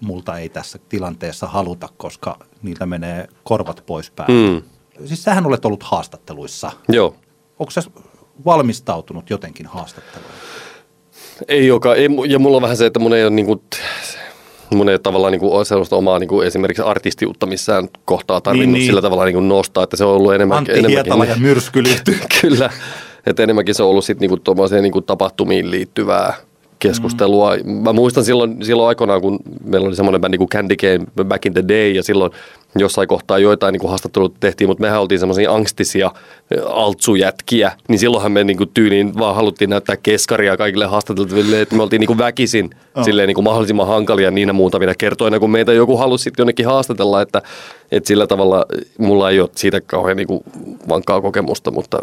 multa 0.00 0.38
ei 0.38 0.48
tässä 0.48 0.78
tilanteessa 0.88 1.46
haluta, 1.46 1.88
koska 1.96 2.38
niiltä 2.62 2.86
menee 2.86 3.28
korvat 3.44 3.82
pois 3.86 4.10
päältä. 4.10 4.32
Mm. 4.32 4.62
Siis 5.06 5.22
sähän 5.22 5.46
olet 5.46 5.64
ollut 5.64 5.82
haastatteluissa. 5.82 6.72
Joo. 6.88 7.14
Onko 7.58 7.70
sä 7.70 7.82
valmistautunut 8.44 9.30
jotenkin 9.30 9.66
haastatteluun? 9.66 10.32
Ei 11.48 11.66
joka, 11.66 11.94
ei, 11.94 12.08
ja 12.28 12.38
mulla 12.38 12.56
on 12.56 12.62
vähän 12.62 12.76
se, 12.76 12.86
että 12.86 12.98
mun 12.98 13.14
ei 13.14 13.24
ole 13.24 13.30
niinku, 13.30 13.62
mun 14.70 14.88
ei 14.88 14.92
ole 14.92 14.98
tavallaan 14.98 15.32
niinku 15.32 15.64
sellaista 15.64 15.96
omaa 15.96 16.18
niinku 16.18 16.40
esimerkiksi 16.40 16.82
artistiutta 16.82 17.46
missään 17.46 17.88
kohtaa 18.04 18.40
tarvinnut 18.40 18.64
Niin, 18.66 18.72
niin, 18.72 18.80
niin. 18.80 18.86
sillä 18.86 19.02
tavalla 19.02 19.24
niinku 19.24 19.40
nostaa, 19.40 19.84
että 19.84 19.96
se 19.96 20.04
on 20.04 20.14
ollut 20.14 20.34
enemmän, 20.34 20.58
Antti 20.58 20.72
enemmänkin... 20.72 20.96
Hietala 20.96 21.24
ja 21.24 21.36
myrskylyhty. 21.36 22.16
Kyllä, 22.40 22.70
että 23.26 23.42
enemmänkin 23.42 23.74
se 23.74 23.82
on 23.82 23.88
ollut 23.88 24.04
sitten 24.04 24.20
niinku 24.20 24.36
tuommoiseen 24.36 24.82
niinku 24.82 25.00
tapahtumiin 25.00 25.70
liittyvää 25.70 26.34
keskustelua. 26.78 27.56
Mm. 27.56 27.70
Mä 27.72 27.92
muistan 27.92 28.24
silloin, 28.24 28.64
silloin 28.64 28.88
aikoinaan, 28.88 29.20
kun 29.20 29.38
meillä 29.64 29.86
oli 29.86 29.96
semmoinen 29.96 30.20
bändi 30.20 30.38
kuin 30.38 30.48
Candy 30.48 30.76
Game 30.76 31.24
Back 31.24 31.46
in 31.46 31.52
the 31.52 31.64
Day, 31.68 31.90
ja 31.90 32.02
silloin 32.02 32.32
jossain 32.76 33.08
kohtaa 33.08 33.38
joitain 33.38 33.72
niin 33.72 33.88
haastattelut 33.88 34.34
tehtiin, 34.40 34.68
mutta 34.68 34.80
mehän 34.80 35.00
oltiin 35.00 35.18
semmoisia 35.18 35.52
angstisia 35.52 36.10
altsujätkiä, 36.66 37.72
niin 37.88 37.98
silloinhan 37.98 38.32
me 38.32 38.44
niin 38.44 38.56
kuin 38.56 38.70
tyyliin 38.74 39.18
vaan 39.18 39.34
haluttiin 39.34 39.70
näyttää 39.70 39.96
keskaria 39.96 40.56
kaikille 40.56 40.86
haastateltaville, 40.86 41.60
että 41.60 41.76
me 41.76 41.82
oltiin 41.82 42.00
niin 42.00 42.06
kuin 42.06 42.18
väkisin 42.18 42.70
oh. 42.94 43.04
silleen 43.04 43.26
niin 43.26 43.34
kuin 43.34 43.44
mahdollisimman 43.44 43.86
hankalia 43.86 44.30
niinä 44.30 44.52
muutamina 44.52 44.94
kertoina, 44.94 45.38
kun 45.38 45.50
meitä 45.50 45.72
joku 45.72 45.96
halusi 45.96 46.22
sitten 46.22 46.42
jonnekin 46.42 46.66
haastatella, 46.66 47.22
että, 47.22 47.42
että 47.92 48.08
sillä 48.08 48.26
tavalla 48.26 48.66
mulla 48.98 49.30
ei 49.30 49.40
ole 49.40 49.50
siitä 49.54 49.80
kauhean 49.80 50.16
niin 50.16 50.28
kuin 50.28 50.40
vankkaa 50.88 51.20
kokemusta, 51.20 51.70
mutta 51.70 51.98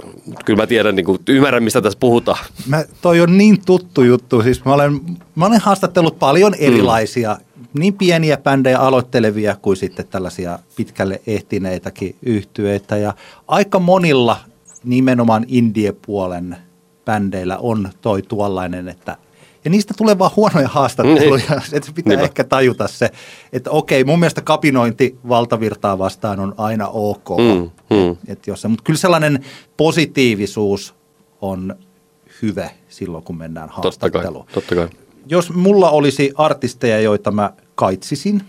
kyllä 0.45 0.57
mä 0.63 0.67
tiedän, 0.67 0.95
niin 0.95 1.05
kuin, 1.05 1.19
ymmärrän 1.29 1.63
mistä 1.63 1.81
tässä 1.81 1.99
puhutaan. 1.99 2.45
Mä, 2.67 2.83
toi 3.01 3.21
on 3.21 3.37
niin 3.37 3.61
tuttu 3.65 4.01
juttu. 4.01 4.41
Siis 4.41 4.65
mä 4.65 4.73
olen, 4.73 5.01
mä 5.35 5.45
olen 5.45 5.59
haastattellut 5.59 6.19
paljon 6.19 6.53
erilaisia, 6.59 7.33
mm. 7.33 7.44
Niin 7.79 7.93
pieniä 7.93 8.37
bändejä 8.37 8.79
aloittelevia 8.79 9.55
kuin 9.61 9.77
sitten 9.77 10.07
tällaisia 10.07 10.59
pitkälle 10.75 11.21
ehtineitäkin 11.27 12.15
yhtyeitä. 12.21 12.97
Ja 12.97 13.13
aika 13.47 13.79
monilla 13.79 14.37
nimenomaan 14.83 15.45
indie-puolen 15.47 16.57
bändeillä 17.05 17.57
on 17.57 17.89
toi 18.01 18.21
tuollainen, 18.21 18.87
että 18.87 19.17
ja 19.65 19.71
niistä 19.71 19.93
tulee 19.97 20.19
vaan 20.19 20.31
huonoja 20.35 20.67
haastatteluja, 20.67 21.43
että 21.73 21.91
pitää 21.95 22.11
Niinpä. 22.11 22.23
ehkä 22.23 22.43
tajuta 22.43 22.87
se, 22.87 23.09
että 23.53 23.71
okei, 23.71 24.03
mun 24.03 24.19
mielestä 24.19 24.41
kapinointi 24.41 25.17
valtavirtaa 25.29 25.97
vastaan 25.97 26.39
on 26.39 26.53
aina 26.57 26.87
ok. 26.87 27.29
Mm, 27.29 27.69
mm. 27.97 28.17
Et 28.27 28.47
jos 28.47 28.61
se, 28.61 28.67
mutta 28.67 28.83
kyllä 28.83 28.97
sellainen 28.99 29.45
positiivisuus 29.77 30.95
on 31.41 31.75
hyvä 32.41 32.69
silloin, 32.89 33.23
kun 33.23 33.37
mennään 33.37 33.69
Totta 33.69 33.81
kai, 33.81 34.21
haastatteluun. 34.21 34.45
totta 34.53 34.75
kai. 34.75 34.87
Jos 35.27 35.53
mulla 35.53 35.89
olisi 35.89 36.31
artisteja, 36.35 36.99
joita 36.99 37.31
mä 37.31 37.53
kaitsisin, 37.75 38.43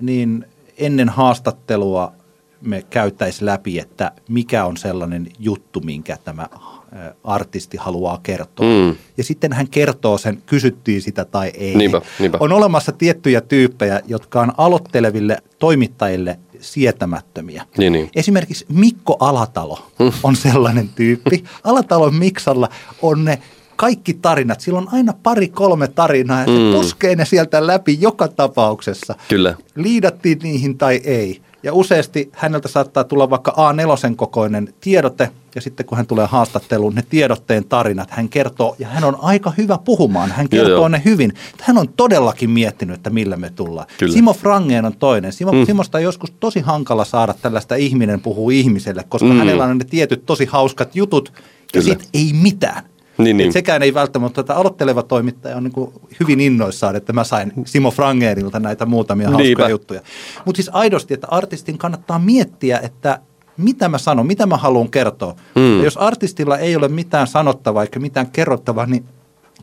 niin 0.00 0.46
ennen 0.78 1.08
haastattelua 1.08 2.12
me 2.60 2.84
käyttäisiin 2.90 3.46
läpi, 3.46 3.78
että 3.78 4.12
mikä 4.28 4.64
on 4.64 4.76
sellainen 4.76 5.26
juttu, 5.38 5.80
minkä 5.80 6.18
tämä 6.24 6.42
ä, 6.42 7.14
artisti 7.24 7.76
haluaa 7.76 8.20
kertoa. 8.22 8.66
Mm. 8.66 8.96
Ja 9.16 9.24
sitten 9.24 9.52
hän 9.52 9.68
kertoo 9.68 10.18
sen, 10.18 10.42
kysyttiin 10.46 11.02
sitä 11.02 11.24
tai 11.24 11.52
ei. 11.54 11.74
Niinpä, 11.74 12.00
niinpä. 12.18 12.38
On 12.40 12.52
olemassa 12.52 12.92
tiettyjä 12.92 13.40
tyyppejä, 13.40 14.00
jotka 14.06 14.40
on 14.40 14.52
aloitteleville 14.56 15.42
toimittajille 15.58 16.38
sietämättömiä. 16.60 17.66
Niin, 17.78 17.92
niin. 17.92 18.10
Esimerkiksi 18.14 18.66
Mikko 18.68 19.16
Alatalo 19.20 19.90
on 20.22 20.36
sellainen 20.36 20.88
tyyppi. 20.88 21.44
Alatalon 21.64 22.14
Miksalla 22.14 22.68
on 23.02 23.24
ne 23.24 23.38
kaikki 23.80 24.14
tarinat. 24.14 24.60
Sillä 24.60 24.78
on 24.78 24.88
aina 24.92 25.12
pari 25.22 25.48
kolme 25.48 25.88
tarinaa 25.88 26.40
ja 26.40 26.46
se 26.46 26.52
Mm. 26.52 26.72
puskee 26.72 27.16
ne 27.16 27.24
sieltä 27.24 27.66
läpi 27.66 27.98
joka 28.00 28.28
tapauksessa. 28.28 29.14
Kyllä. 29.28 29.54
Liidattiin 29.74 30.38
niihin 30.42 30.78
tai 30.78 31.00
ei. 31.04 31.40
Ja 31.62 31.72
useasti 31.74 32.30
häneltä 32.32 32.68
saattaa 32.68 33.04
tulla 33.04 33.30
vaikka 33.30 33.50
A4 33.56 34.14
kokoinen 34.16 34.74
tiedote, 34.80 35.30
ja 35.54 35.60
sitten 35.60 35.86
kun 35.86 35.96
hän 35.96 36.06
tulee 36.06 36.26
haastatteluun, 36.26 36.94
ne 36.94 37.02
tiedotteen 37.10 37.64
tarinat, 37.64 38.10
hän 38.10 38.28
kertoo, 38.28 38.76
ja 38.78 38.88
hän 38.88 39.04
on 39.04 39.16
aika 39.22 39.52
hyvä 39.58 39.78
puhumaan, 39.84 40.30
hän 40.30 40.46
Joo, 40.52 40.60
kertoo 40.64 40.76
joo. 40.78 40.88
ne 40.88 41.02
hyvin. 41.04 41.32
Hän 41.60 41.78
on 41.78 41.88
todellakin 41.96 42.50
miettinyt, 42.50 42.96
että 42.96 43.10
millä 43.10 43.36
me 43.36 43.50
tullaan. 43.50 43.86
Kyllä. 43.98 44.12
Simo 44.12 44.32
Frangeen 44.32 44.84
on 44.84 44.96
toinen. 44.98 45.32
Simo, 45.32 45.52
Mm. 45.52 45.66
Simosta 45.66 45.98
on 45.98 46.04
joskus 46.04 46.30
tosi 46.40 46.60
hankala 46.60 47.04
saada 47.04 47.34
tällaista 47.42 47.74
ihminen 47.74 48.20
puhuu 48.20 48.50
ihmiselle, 48.50 49.04
koska 49.08 49.28
Mm. 49.28 49.38
hänellä 49.38 49.64
on 49.64 49.78
ne 49.78 49.84
tietyt 49.84 50.26
tosi 50.26 50.44
hauskat 50.44 50.96
jutut, 50.96 51.32
ja 51.74 51.82
sitten 51.82 52.08
ei 52.14 52.32
mitään. 52.42 52.82
Niin, 53.24 53.36
niin. 53.36 53.46
Et 53.46 53.52
sekään 53.52 53.82
ei 53.82 53.94
välttämättä, 53.94 54.40
mutta 54.40 54.54
aloitteleva 54.54 55.02
toimittaja 55.02 55.56
on 55.56 55.64
niin 55.64 55.72
kuin 55.72 55.92
hyvin 56.20 56.40
innoissaan, 56.40 56.96
että 56.96 57.12
mä 57.12 57.24
sain 57.24 57.52
Simo 57.64 57.90
Frangeenilta 57.90 58.60
näitä 58.60 58.86
muutamia 58.86 59.26
hauskoja 59.28 59.46
Niinpä. 59.46 59.68
juttuja. 59.68 60.00
Mutta 60.44 60.56
siis 60.56 60.70
aidosti, 60.72 61.14
että 61.14 61.26
artistin 61.30 61.78
kannattaa 61.78 62.18
miettiä, 62.18 62.78
että 62.82 63.20
mitä 63.56 63.88
mä 63.88 63.98
sanon, 63.98 64.26
mitä 64.26 64.46
mä 64.46 64.56
haluan 64.56 64.90
kertoa. 64.90 65.36
Mm. 65.54 65.78
Ja 65.78 65.84
jos 65.84 65.96
artistilla 65.96 66.58
ei 66.58 66.76
ole 66.76 66.88
mitään 66.88 67.26
sanottavaa 67.26 67.82
eikä 67.82 67.98
mitään 68.00 68.30
kerrottavaa, 68.30 68.86
niin 68.86 69.04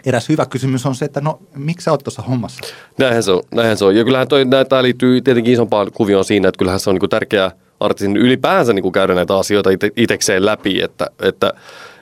eräs 0.06 0.30
hyvä 0.30 0.46
kysymys 0.46 0.86
on 0.86 0.96
se, 0.96 1.06
että 1.06 1.22
no 1.22 1.40
miksi 1.56 1.84
sä 1.84 1.92
oot 1.92 2.04
tuossa 2.04 2.22
hommassa? 2.22 2.60
Näinhän 2.98 3.24
se 3.24 3.32
on. 3.32 3.44
Näinhän 3.52 3.78
se 3.78 3.86
on. 3.86 3.96
Ja 3.96 4.04
kyllähän 4.04 4.28
toi, 4.28 4.46
tämä 4.70 4.84
liittyy 4.84 5.22
tietenkin 5.22 5.54
isompaan 5.54 5.92
kuvioon 5.94 6.26
siinä, 6.26 6.50
että 6.50 6.60
kyllähän 6.60 6.80
se 6.80 6.90
on 6.90 6.94
niinku 6.94 7.08
tärkeää 7.08 7.52
artistin 7.80 8.18
ylipäänsä 8.18 8.74
niinku 8.74 8.92
käydä 8.92 9.16
näitä 9.16 9.38
asioita 9.38 9.70
ite, 9.70 9.92
itekseen 9.96 10.46
läpi, 10.46 10.82
että, 10.82 11.08
että 11.22 11.54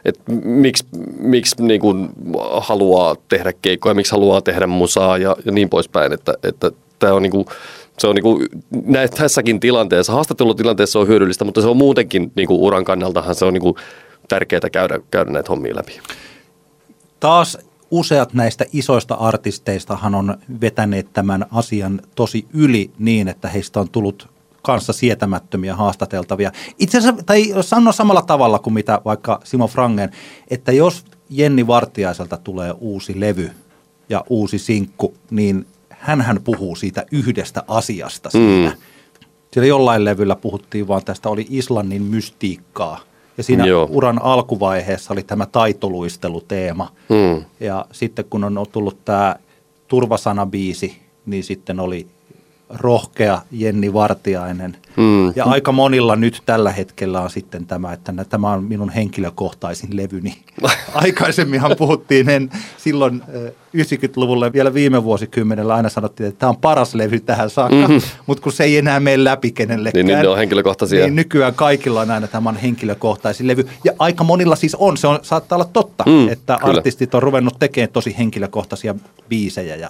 et 0.06 0.20
miksi, 0.44 0.86
miksi 1.18 1.64
niinku 1.64 1.96
haluaa 2.62 3.16
tehdä 3.30 3.54
keikkoja, 3.54 3.96
miksi 3.96 4.12
haluaa 4.12 4.42
tehdä 4.42 4.68
musaa 4.68 5.18
ja, 5.18 5.36
ja 5.46 5.52
niin 5.52 5.70
poispäin, 5.70 6.14
että, 6.14 6.34
että 6.44 6.72
tämä 7.00 7.14
on 7.14 7.22
niinku, 7.22 7.46
se 8.00 8.08
on 8.08 8.16
niinku, 8.16 8.44
näin, 8.86 9.10
tässäkin 9.10 9.60
tilanteessa, 9.60 10.14
haastattelutilanteessa 10.14 11.00
on 11.00 11.08
hyödyllistä, 11.08 11.46
mutta 11.46 11.62
se 11.62 11.68
on 11.68 11.78
muutenkin 11.78 12.32
niinku 12.36 12.66
uran 12.66 12.86
kannaltahan 12.86 13.36
se 13.36 13.46
on 13.46 13.54
niinku 13.54 13.78
tärkeää 14.28 14.70
käydä, 14.72 15.00
käydä 15.12 15.32
näitä 15.32 15.50
hommia 15.50 15.76
läpi. 15.76 16.00
Taas 17.20 17.58
useat 17.92 18.34
näistä 18.34 18.66
isoista 18.74 19.16
artisteistahan 19.16 20.16
on 20.16 20.38
vetäneet 20.62 21.08
tämän 21.14 21.46
asian 21.52 22.02
tosi 22.16 22.46
yli 22.54 22.92
niin, 23.00 23.28
että 23.28 23.48
heistä 23.50 23.80
on 23.80 23.90
tullut 23.90 24.35
kanssa 24.66 24.94
sietämättömiä 24.94 25.76
haastateltavia. 25.76 26.52
Itse 26.80 26.98
asiassa, 26.98 27.24
tai 27.26 27.54
sano 27.62 27.92
samalla 27.92 28.22
tavalla 28.22 28.60
kuin 28.60 28.74
mitä 28.74 29.02
vaikka 29.06 29.40
Simo 29.44 29.68
Frangen, 29.68 30.12
että 30.50 30.72
jos 30.72 31.06
Jenni 31.30 31.68
Vartiaiselta 31.68 32.38
tulee 32.38 32.74
uusi 32.80 33.20
levy 33.20 33.52
ja 34.10 34.24
uusi 34.30 34.60
sinkku, 34.60 35.14
niin 35.32 35.68
hän 35.90 36.40
puhuu 36.44 36.76
siitä 36.76 37.06
yhdestä 37.12 37.64
asiasta 37.68 38.30
siinä. 38.30 38.70
Mm. 38.70 38.78
Siellä 39.52 39.68
jollain 39.68 40.06
levyllä 40.06 40.36
puhuttiin 40.36 40.88
vaan 40.88 41.06
tästä, 41.06 41.30
oli 41.30 41.48
Islannin 41.50 42.04
mystiikkaa. 42.04 43.00
Ja 43.38 43.44
siinä 43.44 43.66
Joo. 43.66 43.88
uran 43.92 44.22
alkuvaiheessa 44.22 45.14
oli 45.14 45.24
tämä 45.24 45.46
taitoluisteluteema. 45.46 46.92
Mm. 47.10 47.46
Ja 47.60 47.86
sitten 47.92 48.26
kun 48.30 48.44
on 48.44 48.66
tullut 48.72 49.06
tämä 49.06 49.36
turvasanabiisi, 49.88 51.02
niin 51.26 51.44
sitten 51.44 51.80
oli 51.80 52.08
rohkea 52.70 53.42
Jenni 53.52 53.94
Vartiainen. 53.94 54.78
Mm. 54.98 55.34
Ja 55.36 55.46
aika 55.46 55.72
monilla 55.72 56.16
nyt 56.16 56.42
tällä 56.46 56.72
hetkellä 56.72 57.22
on 57.22 57.30
sitten 57.30 57.66
tämä, 57.66 57.94
että 57.94 58.14
tämä 58.30 58.52
on 58.52 58.64
minun 58.64 58.90
henkilökohtaisin 58.90 59.98
levyni. 59.98 60.38
Aikaisemminhan 60.94 61.76
puhuttiin 61.78 62.30
en, 62.30 62.50
silloin 62.78 63.22
ö, 63.34 63.54
90-luvulla 63.78 64.54
vielä 64.54 64.74
viime 64.74 65.04
vuosikymmenellä 65.04 65.76
aina 65.76 65.90
sanottiin, 65.90 66.30
että 66.30 66.40
tämä 66.40 66.50
on 66.50 66.58
paras 66.58 66.96
levy 66.96 67.20
tähän 67.20 67.50
saakka, 67.50 67.76
mm-hmm. 67.76 68.02
mutta 68.28 68.44
kun 68.44 68.52
se 68.52 68.64
ei 68.64 68.78
enää 68.78 69.00
mene 69.00 69.24
läpi 69.24 69.52
kenellekään. 69.52 70.06
Niin, 70.06 70.16
niin 70.16 70.24
ne 70.24 70.28
on 70.28 70.38
henkilökohtaisia. 70.38 71.06
Niin 71.06 71.16
nykyään 71.16 71.54
kaikilla 71.54 72.02
on 72.02 72.12
aina 72.12 72.28
tämä 72.28 72.50
on 72.50 72.56
henkilökohtaisin 72.56 73.48
levy. 73.48 73.68
Ja 73.84 73.94
aika 74.00 74.24
monilla 74.24 74.56
siis 74.56 74.76
on, 74.76 74.98
se 74.98 75.08
on, 75.08 75.20
saattaa 75.22 75.56
olla 75.56 75.70
totta, 75.74 76.04
Mm, 76.08 76.30
että 76.30 76.58
kyllä. 76.62 76.78
artistit 76.78 77.16
on 77.16 77.24
ruvennut 77.24 77.60
tekemään 77.60 77.90
tosi 77.94 78.16
henkilökohtaisia 78.18 78.96
biisejä 79.30 79.76
ja 79.76 79.90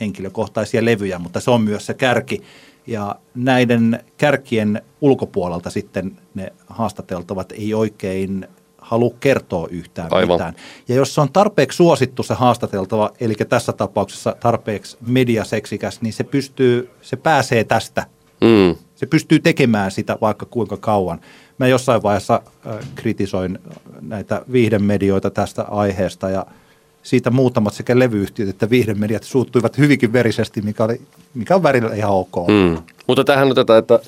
henkilökohtaisia 0.00 0.84
levyjä, 0.84 1.18
mutta 1.18 1.40
se 1.40 1.50
on 1.50 1.62
myös 1.62 1.86
se 1.86 1.94
kärki. 1.94 2.42
Ja 2.90 3.16
näiden 3.34 4.04
kärkien 4.18 4.82
ulkopuolelta 5.00 5.70
sitten 5.70 6.18
ne 6.34 6.52
haastateltavat 6.66 7.52
ei 7.52 7.74
oikein 7.74 8.48
halua 8.78 9.14
kertoa 9.20 9.68
yhtään 9.70 10.08
Aivan. 10.10 10.34
mitään. 10.34 10.54
Ja 10.88 10.94
jos 10.94 11.14
se 11.14 11.20
on 11.20 11.32
tarpeeksi 11.32 11.76
suosittu 11.76 12.22
se 12.22 12.34
haastateltava, 12.34 13.10
eli 13.20 13.34
tässä 13.34 13.72
tapauksessa 13.72 14.36
tarpeeksi 14.40 14.96
mediaseksikäs, 15.06 16.00
niin 16.00 16.12
se 16.12 16.24
pystyy, 16.24 16.90
se 17.02 17.16
pääsee 17.16 17.64
tästä 17.64 18.06
Mm. 18.40 18.76
se 18.94 19.06
pystyy 19.06 19.38
tekemään 19.38 19.90
sitä 19.90 20.18
vaikka 20.20 20.46
kuinka 20.46 20.76
kauan. 20.76 21.20
Mä 21.58 21.66
jossain 21.66 22.02
vaiheessa 22.02 22.42
äh, 22.66 22.78
kritisoin 22.94 23.58
näitä 24.00 24.42
viihdemedioita 24.52 25.30
tästä 25.30 25.62
aiheesta 25.62 26.30
ja 26.30 26.46
siitä 27.02 27.30
muutamat 27.30 27.74
sekä 27.74 27.98
levyyhtiöt 27.98 28.48
että 28.48 28.70
viihdemediat 28.70 29.22
suuttuivat 29.22 29.78
hyvinkin 29.78 30.12
verisesti, 30.12 30.62
mikä, 30.62 30.84
oli, 30.84 31.00
mikä 31.34 31.54
on 31.54 31.62
välillä 31.62 31.94
ihan 31.94 32.10
ok. 32.10 32.48
Mm. 32.48 32.82
Mutta 33.06 33.24
tämähän 33.24 33.48
on 33.48 33.54
tätä, 33.54 33.78
että, 33.78 34.00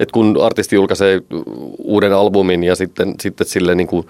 että 0.00 0.12
kun 0.12 0.38
artisti 0.42 0.76
julkaisee 0.76 1.22
uuden 1.78 2.12
albumin 2.12 2.64
ja 2.64 2.76
sitten, 2.76 3.14
sitten 3.20 3.46
sille 3.46 3.74
niin 3.74 3.86
kuin 3.86 4.06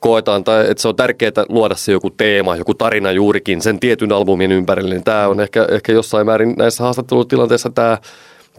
koetaan, 0.00 0.44
tai 0.44 0.70
että 0.70 0.80
se 0.82 0.88
on 0.88 0.96
tärkeää 0.96 1.32
luoda 1.48 1.74
se 1.74 1.92
joku 1.92 2.10
teema, 2.10 2.56
joku 2.56 2.74
tarina 2.74 3.12
juurikin 3.12 3.62
sen 3.62 3.80
tietyn 3.80 4.12
albumin 4.12 4.52
ympärille, 4.52 4.94
niin 4.94 5.04
tämä 5.04 5.28
on 5.28 5.40
ehkä, 5.40 5.66
ehkä 5.70 5.92
jossain 5.92 6.26
määrin 6.26 6.54
näissä 6.58 6.84
haastattelutilanteissa 6.84 7.70
tämä, 7.70 7.98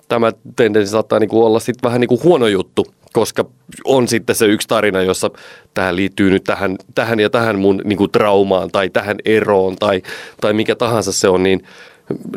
tämä 0.08 0.32
tendenssi 0.56 0.92
saattaa 0.92 1.20
niin 1.20 1.30
kuin 1.30 1.44
olla 1.44 1.60
sitten 1.60 1.90
vähän 1.90 2.02
niin 2.02 2.08
kuin 2.08 2.24
huono 2.24 2.48
juttu, 2.48 2.86
koska 3.14 3.46
on 3.86 4.08
sitten 4.08 4.36
se 4.36 4.46
yksi 4.46 4.68
tarina, 4.68 5.02
jossa 5.02 5.30
tämä 5.74 5.96
liittyy 5.96 6.30
nyt 6.30 6.44
tähän, 6.44 6.78
tähän 6.96 7.20
ja 7.20 7.30
tähän 7.30 7.60
mun 7.60 7.82
niin 7.84 7.98
kuin 7.98 8.12
traumaan 8.12 8.72
tai 8.72 8.90
tähän 8.90 9.18
eroon 9.26 9.76
tai, 9.76 10.02
tai 10.42 10.54
mikä 10.54 10.76
tahansa 10.76 11.12
se 11.12 11.28
on, 11.28 11.44
niin 11.44 11.64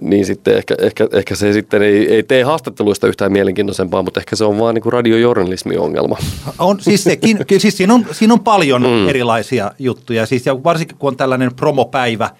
niin 0.01 0.27
sitten 0.27 0.57
ehkä, 0.57 0.75
ehkä, 0.79 1.09
ehkä 1.12 1.35
se 1.35 1.53
sitten 1.53 1.83
ei, 1.83 2.14
ei 2.14 2.22
tee 2.22 2.43
haastatteluista 2.43 3.07
yhtään 3.07 3.33
mielenkiintoisempaa, 3.33 4.03
mutta 4.03 4.20
ehkä 4.20 4.37
se 4.37 4.45
on 4.45 4.59
vaan 4.59 4.75
niin 4.75 4.93
radiojournalismin 4.93 5.79
ongelma. 5.79 6.16
On, 6.59 6.81
siis, 6.81 7.05
sekin, 7.05 7.39
siis 7.59 7.77
siinä, 7.77 7.95
on, 7.95 8.07
siinä 8.12 8.35
on 8.35 8.41
paljon 8.41 8.83
mm. 8.83 9.09
erilaisia 9.09 9.70
juttuja, 9.79 10.27
siis, 10.27 10.47
ja 10.47 10.64
varsinkin 10.64 10.97
kun 10.97 11.09
on 11.09 11.16
tällainen 11.16 11.55
promopäivä, 11.55 12.31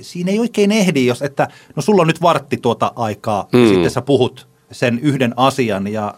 siinä 0.00 0.30
ei 0.30 0.38
oikein 0.38 0.72
ehdi, 0.72 1.06
jos 1.06 1.22
että 1.22 1.48
no 1.76 1.82
sulla 1.82 2.00
on 2.02 2.06
nyt 2.06 2.22
vartti 2.22 2.56
tuota 2.56 2.92
aikaa, 2.96 3.48
mm. 3.52 3.62
ja 3.62 3.68
sitten 3.68 3.90
sä 3.90 4.02
puhut 4.02 4.46
sen 4.72 4.98
yhden 5.02 5.34
asian, 5.36 5.86
ja 5.88 6.14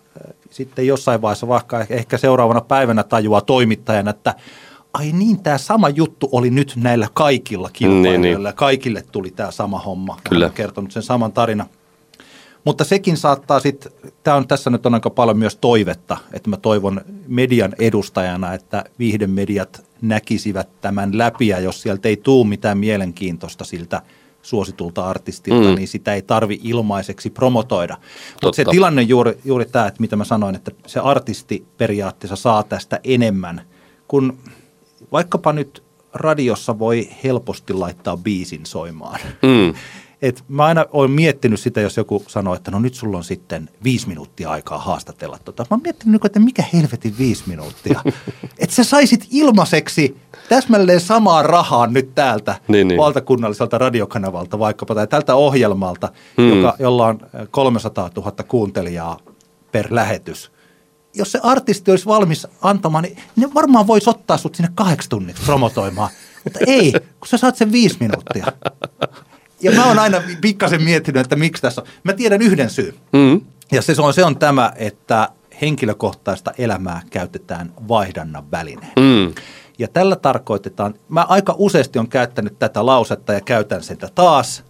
sitten 0.57 0.87
jossain 0.87 1.23
vaiheessa 1.23 1.49
vaikka 1.49 1.87
ehkä 1.91 2.19
seuraavana 2.19 2.61
päivänä 2.61 3.03
tajuaa 3.03 3.41
toimittajana, 3.41 4.11
että 4.11 4.35
ai 4.93 5.13
niin, 5.13 5.43
tämä 5.43 5.59
sama 5.59 5.89
juttu 5.89 6.29
oli 6.33 6.51
nyt 6.51 6.73
näillä 6.77 7.09
kaikilla 7.15 7.71
kilpailijoilla. 7.73 8.21
Niin, 8.21 8.45
niin. 8.45 8.55
Kaikille 8.55 9.05
tuli 9.13 9.31
tämä 9.31 9.51
sama 9.51 9.79
homma. 9.79 10.17
Kyllä. 10.29 10.51
kertonut 10.51 10.93
sen 10.93 11.03
saman 11.03 11.33
tarina. 11.33 11.67
Mutta 12.65 12.85
sekin 12.85 13.17
saattaa 13.17 13.61
sitten, 13.61 13.93
tämä 14.23 14.37
on 14.37 14.49
tässä 14.49 14.71
nyt 14.71 14.87
on 14.87 14.95
aika 14.95 15.11
paljon 15.11 15.39
myös 15.39 15.57
toivetta, 15.57 16.17
että 16.33 16.51
mä 16.51 16.57
toivon 16.57 17.01
median 17.29 17.73
edustajana, 17.79 18.55
että 18.55 18.85
viihdemediat 18.99 19.85
näkisivät 20.03 20.69
tämän 20.81 21.19
läpi 21.19 21.49
ja 21.49 21.61
jos 21.61 21.83
sieltä 21.83 22.09
ei 22.09 22.17
tule 22.17 22.47
mitään 22.47 22.79
mielenkiintoista 22.79 23.65
siltä 23.65 24.03
suositulta 24.47 25.07
artistilta, 25.07 25.69
mm. 25.69 25.75
niin 25.75 25.89
sitä 25.89 26.15
ei 26.15 26.23
tarvi 26.23 26.61
ilmaiseksi 26.63 27.31
promotoida. 27.31 27.97
Mutta 28.43 28.57
se 28.57 28.65
tilanne 28.65 29.03
juuri, 29.03 29.39
juuri 29.45 29.65
tämä, 29.65 29.87
että 29.87 30.01
mitä 30.01 30.17
mä 30.17 30.25
sanoin, 30.25 30.55
että 30.55 30.71
se 30.87 31.01
artisti 31.01 31.67
periaatteessa 31.79 32.37
saa 32.37 32.63
tästä 32.63 33.01
enemmän, 33.05 33.61
kun 34.09 34.39
vaikkapa 35.13 35.53
nyt 35.53 35.83
radiossa 36.15 36.79
voi 36.79 37.09
helposti 37.25 37.73
laittaa 37.73 38.17
biisin 38.17 38.67
soimaan. 38.67 39.21
Mm. 39.43 39.75
Et 40.23 40.45
mä 40.49 40.65
aina 40.65 40.87
olen 40.93 41.11
miettinyt 41.11 41.61
sitä, 41.61 41.81
jos 41.81 41.97
joku 41.97 42.25
sanoo, 42.29 42.55
että 42.55 42.71
no 42.71 42.79
nyt 42.79 42.95
sulla 42.95 43.17
on 43.17 43.25
sitten 43.25 43.71
viisi 43.85 44.09
minuuttia 44.09 44.51
aikaa 44.51 44.79
haastatella. 44.79 45.39
Tota. 45.45 45.63
Mä 45.63 45.75
oon 45.75 45.81
miettinyt, 45.83 46.25
että 46.25 46.41
mikä 46.41 46.65
helvetin 46.73 47.15
viisi 47.19 47.43
minuuttia. 47.47 48.01
että 48.59 48.75
sä 48.75 48.85
saisit 48.85 49.27
ilmaiseksi 49.31 50.17
täsmälleen 50.49 51.01
samaa 51.01 51.43
rahaa 51.43 51.87
nyt 51.87 52.15
täältä 52.15 52.61
niin, 52.69 52.89
niin. 52.89 52.99
valtakunnalliselta 52.99 53.79
radiokanavalta 53.79 54.59
vaikkapa 54.59 54.95
tai 54.95 55.07
tältä 55.07 55.35
ohjelmalta, 55.35 56.09
mm. 56.37 56.49
joka, 56.49 56.77
jolla 56.79 57.07
on 57.07 57.19
300 57.51 58.11
000 58.17 58.33
kuuntelijaa 58.49 59.19
per 59.73 59.87
lähetys 59.91 60.51
jos 61.19 61.33
se 61.33 61.41
artisti 61.43 61.91
olisi 61.91 62.07
valmis 62.07 62.47
antamaan, 62.63 63.05
niin 63.05 63.19
ne 63.37 63.55
varmaan 63.55 63.87
voisi 63.87 64.11
ottaa 64.11 64.37
sut 64.37 64.55
sinne 64.55 64.71
kahdeksi 64.75 65.09
tunniksi 65.09 65.43
promotoimaan. 65.43 66.11
Mutta 66.45 66.59
ei, 66.67 66.93
kun 66.93 67.29
sä 67.29 67.37
saat 67.37 67.57
sen 67.57 67.73
viisi 67.73 67.97
minuuttia. 68.01 68.47
Ja 69.61 69.73
mä 69.73 69.87
oon 69.87 69.99
aina 69.99 70.23
pikkasen 70.41 70.83
miettinyt, 70.83 71.21
että 71.21 71.37
miksi 71.37 71.63
tässä 71.63 71.81
on. 71.83 71.89
Mä 72.05 72.13
tiedän 72.13 72.43
yhden 72.43 72.71
syyn. 72.71 72.95
Mm. 73.13 73.41
Ja 73.73 73.83
se 73.83 73.95
on, 74.03 74.15
se 74.15 74.25
on 74.25 74.39
tämä, 74.39 74.73
että 74.77 75.29
henkilökohtaista 75.63 76.53
elämää 76.59 77.03
käytetään 77.11 77.73
vaihdannan 77.89 78.51
välineen. 78.51 78.93
Mm. 78.97 79.35
Ja 79.79 79.89
tällä 79.89 80.17
tarkoitetaan, 80.17 80.95
mä 81.09 81.27
aika 81.29 81.55
useasti 81.59 81.99
on 81.99 82.09
käyttänyt 82.09 82.59
tätä 82.59 82.87
lausetta 82.87 83.33
ja 83.33 83.41
käytän 83.41 83.83
sitä 83.83 84.09
taas– 84.15 84.65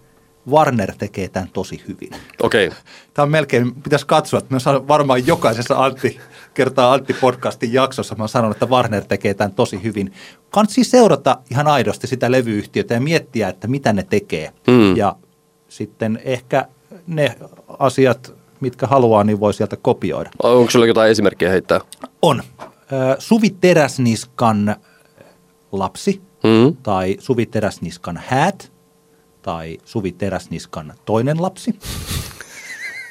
Warner 0.51 0.93
tekee 0.97 1.27
tämän 1.27 1.49
tosi 1.53 1.83
hyvin. 1.87 2.09
Okei. 2.41 2.67
Okay. 2.67 2.79
Tämä 3.13 3.23
on 3.23 3.31
melkein, 3.31 3.75
pitäisi 3.75 4.05
katsoa, 4.05 4.37
että 4.37 4.55
mä 4.55 4.87
varmaan 4.87 5.27
jokaisessa 5.27 5.83
Antti 5.85 6.19
kertaa 6.57 6.97
Antti-podcastin 6.97 7.73
jaksossa, 7.73 8.15
mä 8.15 8.27
sanon, 8.27 8.51
että 8.51 8.65
Warner 8.65 9.05
tekee 9.05 9.33
tämän 9.33 9.51
tosi 9.51 9.83
hyvin. 9.83 10.13
Kansi 10.49 10.83
seurata 10.83 11.37
ihan 11.51 11.67
aidosti 11.67 12.07
sitä 12.07 12.31
levyyhtiötä 12.31 12.93
ja 12.93 13.01
miettiä, 13.01 13.49
että 13.49 13.67
mitä 13.67 13.93
ne 13.93 14.03
tekee. 14.03 14.53
Mm. 14.67 14.95
Ja 14.95 15.15
sitten 15.69 16.19
ehkä 16.23 16.67
ne 17.07 17.35
asiat, 17.79 18.33
mitkä 18.59 18.87
haluaa, 18.87 19.23
niin 19.23 19.39
voi 19.39 19.53
sieltä 19.53 19.75
kopioida. 19.75 20.29
Onko 20.43 20.71
sulla 20.71 20.85
jotain 20.85 21.11
esimerkkiä 21.11 21.49
heittää? 21.49 21.81
On. 22.21 22.43
Suvi 23.19 23.49
Teräsniskan 23.49 24.75
lapsi 25.71 26.21
mm. 26.43 26.75
tai 26.83 27.17
Suvi 27.19 27.45
Teräsniskan 27.45 28.21
häät– 28.27 28.71
tai 29.47 29.77
Suvi 29.85 30.11
Teräsniskan 30.11 30.93
toinen 31.05 31.41
lapsi. 31.41 31.79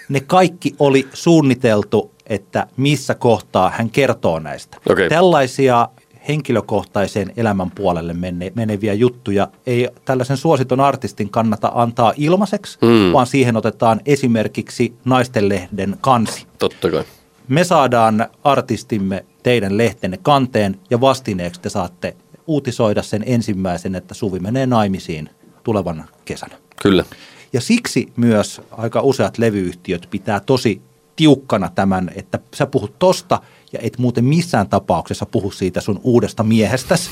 Ne 0.08 0.20
kaikki 0.20 0.74
oli 0.78 1.08
suunniteltu, 1.12 2.10
että 2.26 2.66
missä 2.76 3.14
kohtaa 3.14 3.70
hän 3.70 3.90
kertoo 3.90 4.38
näistä. 4.38 4.76
Okay. 4.90 5.08
Tällaisia 5.08 5.88
henkilökohtaiseen 6.28 7.32
elämän 7.36 7.70
puolelle 7.70 8.12
mene, 8.12 8.52
meneviä 8.54 8.94
juttuja 8.94 9.48
ei 9.66 9.88
tällaisen 10.04 10.36
suositon 10.36 10.80
artistin 10.80 11.30
kannata 11.30 11.72
antaa 11.74 12.12
ilmaiseksi, 12.16 12.78
mm. 12.82 13.12
vaan 13.12 13.26
siihen 13.26 13.56
otetaan 13.56 14.00
esimerkiksi 14.06 14.94
naistenlehden 15.04 15.96
kansi. 16.00 16.46
Totta 16.58 16.90
kai. 16.90 17.04
Me 17.48 17.64
saadaan 17.64 18.26
artistimme 18.44 19.24
teidän 19.42 19.78
lehtenne 19.78 20.18
kanteen 20.22 20.80
ja 20.90 21.00
vastineeksi 21.00 21.60
te 21.60 21.68
saatte 21.68 22.16
uutisoida 22.46 23.02
sen 23.02 23.22
ensimmäisen, 23.26 23.94
että 23.94 24.14
Suvi 24.14 24.38
menee 24.38 24.66
naimisiin 24.66 25.30
tulevan 25.64 26.04
kesänä. 26.24 26.56
Kyllä. 26.82 27.04
Ja 27.52 27.60
siksi 27.60 28.12
myös 28.16 28.60
aika 28.70 29.00
useat 29.00 29.38
levyyhtiöt 29.38 30.08
pitää 30.10 30.40
tosi 30.40 30.82
tiukkana 31.16 31.70
tämän, 31.74 32.10
että 32.14 32.38
sä 32.54 32.66
puhut 32.66 32.98
tosta 32.98 33.40
ja 33.72 33.78
et 33.82 33.98
muuten 33.98 34.24
missään 34.24 34.68
tapauksessa 34.68 35.26
puhu 35.26 35.50
siitä 35.50 35.80
sun 35.80 36.00
uudesta 36.02 36.42
miehestäsi, 36.42 37.10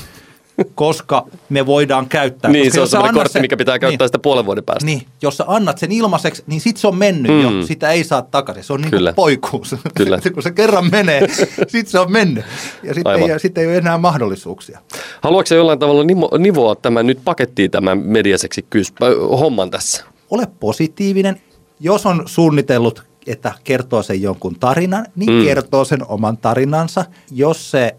koska 0.75 1.27
me 1.49 1.65
voidaan 1.65 2.07
käyttää. 2.07 2.51
Niin, 2.51 2.73
se 2.73 2.81
on 2.81 2.87
sellainen 2.87 3.15
kortti, 3.15 3.33
sen, 3.33 3.41
mikä 3.41 3.57
pitää 3.57 3.79
käyttää 3.79 4.05
niin, 4.05 4.09
sitä 4.09 4.19
puolen 4.19 4.45
vuoden 4.45 4.63
päästä. 4.63 4.85
Niin, 4.85 5.05
jos 5.21 5.37
sä 5.37 5.43
annat 5.47 5.77
sen 5.77 5.91
ilmaiseksi, 5.91 6.43
niin 6.47 6.61
sit 6.61 6.77
se 6.77 6.87
on 6.87 6.95
mennyt 6.95 7.31
mm. 7.31 7.41
jo, 7.41 7.65
sitä 7.65 7.91
ei 7.91 8.03
saa 8.03 8.21
takaisin. 8.21 8.63
Se 8.63 8.73
on 8.73 8.81
niin 8.81 8.91
kuin 8.91 9.15
poikuus. 9.15 9.75
Kyllä. 9.95 10.19
kun 10.33 10.43
se 10.43 10.51
kerran 10.51 10.91
menee, 10.91 11.27
sit 11.67 11.87
se 11.87 11.99
on 11.99 12.11
mennyt 12.11 12.45
ja 12.83 12.93
sitten 12.93 13.31
ei, 13.31 13.39
sit 13.39 13.57
ei 13.57 13.67
ole 13.67 13.77
enää 13.77 13.97
mahdollisuuksia. 13.97 14.79
Haluatko 15.21 15.55
jollain 15.55 15.79
tavalla 15.79 16.03
nivoa 16.39 16.75
tämä 16.75 17.03
nyt 17.03 17.19
pakettiin 17.25 17.71
tämän 17.71 17.97
mediaseksikkyys 17.99 18.93
homman 19.39 19.71
tässä? 19.71 20.05
Ole 20.31 20.47
positiivinen. 20.59 21.41
Jos 21.79 22.05
on 22.05 22.23
suunnitellut 22.25 23.03
että 23.27 23.51
kertoo 23.63 24.03
sen 24.03 24.21
jonkun 24.21 24.59
tarinan, 24.59 25.05
niin 25.15 25.31
mm. 25.31 25.43
kertoo 25.43 25.85
sen 25.85 26.07
oman 26.07 26.37
tarinansa. 26.37 27.05
Jos 27.31 27.71
se 27.71 27.95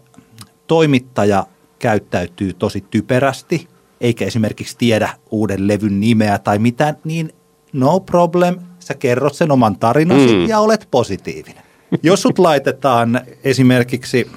toimittaja 0.67 1.47
käyttäytyy 1.79 2.53
tosi 2.53 2.85
typerästi, 2.89 3.67
eikä 4.01 4.25
esimerkiksi 4.25 4.75
tiedä 4.77 5.09
uuden 5.31 5.67
levyn 5.67 5.99
nimeä 5.99 6.39
tai 6.39 6.59
mitään, 6.59 6.97
niin 7.03 7.33
no 7.73 7.99
problem, 7.99 8.59
sä 8.79 8.93
kerrot 8.93 9.35
sen 9.35 9.51
oman 9.51 9.79
tarinasi 9.79 10.35
mm. 10.35 10.47
ja 10.47 10.59
olet 10.59 10.87
positiivinen. 10.91 11.63
Jos 12.03 12.21
sut 12.21 12.39
laitetaan 12.39 13.21
esimerkiksi 13.43 14.31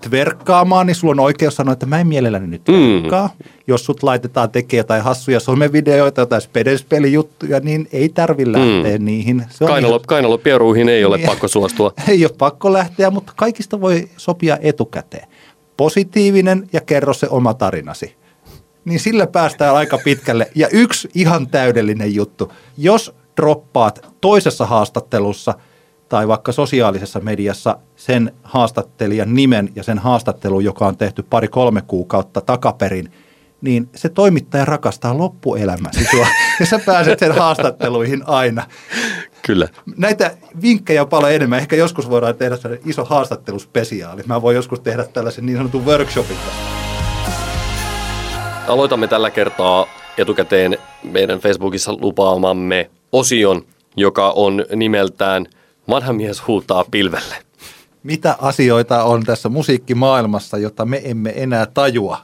tverkkaamaan, 0.00 0.86
niin 0.86 0.94
sulla 0.94 1.12
on 1.12 1.20
oikeus 1.20 1.56
sanoa, 1.56 1.72
että 1.72 1.86
mä 1.86 2.00
en 2.00 2.06
mielelläni 2.06 2.46
nyt 2.46 2.64
tverkkaa. 2.64 3.26
Mm. 3.38 3.48
Jos 3.66 3.84
sut 3.84 4.02
laitetaan 4.02 4.50
tekemään 4.50 4.80
jotain 4.80 5.02
hassuja 5.02 5.40
somevideoita, 5.40 6.20
jotain 6.20 6.42
spedespelijuttuja, 6.42 7.60
niin 7.60 7.88
ei 7.92 8.08
tarvi 8.08 8.52
lähteä 8.52 8.98
mm. 8.98 9.04
niihin. 9.04 9.44
Se 9.50 9.64
kainalo, 9.64 9.94
ihan... 9.96 10.06
kainalopieruihin 10.06 10.88
ei 10.88 11.04
ole 11.04 11.18
pakko 11.18 11.48
suostua. 11.48 11.92
ei 12.08 12.24
ole 12.24 12.34
pakko 12.38 12.72
lähteä, 12.72 13.10
mutta 13.10 13.32
kaikista 13.36 13.80
voi 13.80 14.08
sopia 14.16 14.58
etukäteen 14.60 15.28
positiivinen 15.76 16.68
ja 16.72 16.80
kerro 16.80 17.12
se 17.12 17.26
oma 17.30 17.54
tarinasi. 17.54 18.16
Niin 18.84 19.00
sillä 19.00 19.26
päästään 19.26 19.74
aika 19.74 19.98
pitkälle. 19.98 20.50
Ja 20.54 20.68
yksi 20.72 21.08
ihan 21.14 21.46
täydellinen 21.46 22.14
juttu. 22.14 22.52
Jos 22.78 23.14
droppaat 23.36 24.08
toisessa 24.20 24.66
haastattelussa 24.66 25.54
tai 26.12 26.28
vaikka 26.28 26.52
sosiaalisessa 26.52 27.20
mediassa 27.20 27.78
sen 27.96 28.32
haastattelijan 28.42 29.34
nimen 29.34 29.72
ja 29.76 29.82
sen 29.82 29.98
haastattelun, 29.98 30.64
joka 30.64 30.86
on 30.86 30.96
tehty 30.96 31.22
pari-kolme 31.22 31.82
kuukautta 31.86 32.40
takaperin, 32.40 33.12
niin 33.60 33.88
se 33.94 34.08
toimittaja 34.08 34.64
rakastaa 34.64 35.18
loppuelämäsi 35.18 36.04
sua 36.10 36.26
ja 36.60 36.66
sä 36.66 36.78
pääset 36.86 37.18
sen 37.18 37.32
haastatteluihin 37.32 38.22
aina. 38.26 38.66
Kyllä. 39.46 39.68
Näitä 39.96 40.36
vinkkejä 40.62 41.02
on 41.02 41.08
paljon 41.08 41.32
enemmän. 41.32 41.58
Ehkä 41.58 41.76
joskus 41.76 42.10
voidaan 42.10 42.36
tehdä 42.36 42.56
iso 42.86 43.04
haastatteluspesiaali. 43.04 44.22
Mä 44.26 44.42
voin 44.42 44.56
joskus 44.56 44.80
tehdä 44.80 45.04
tällaisen 45.04 45.46
niin 45.46 45.58
sanotun 45.58 45.86
workshopin. 45.86 46.36
Aloitamme 48.68 49.08
tällä 49.08 49.30
kertaa 49.30 49.86
etukäteen 50.18 50.78
meidän 51.02 51.38
Facebookissa 51.38 51.92
lupaamamme 51.92 52.90
osion, 53.12 53.62
joka 53.96 54.30
on 54.30 54.64
nimeltään 54.76 55.46
Vanha 55.88 56.12
mies 56.12 56.46
huutaa 56.46 56.84
pilvelle. 56.90 57.34
Mitä 58.02 58.36
asioita 58.40 59.04
on 59.04 59.24
tässä 59.24 59.48
musiikkimaailmassa, 59.48 60.58
jota 60.58 60.84
me 60.84 61.00
emme 61.04 61.32
enää 61.36 61.66
tajua? 61.66 62.18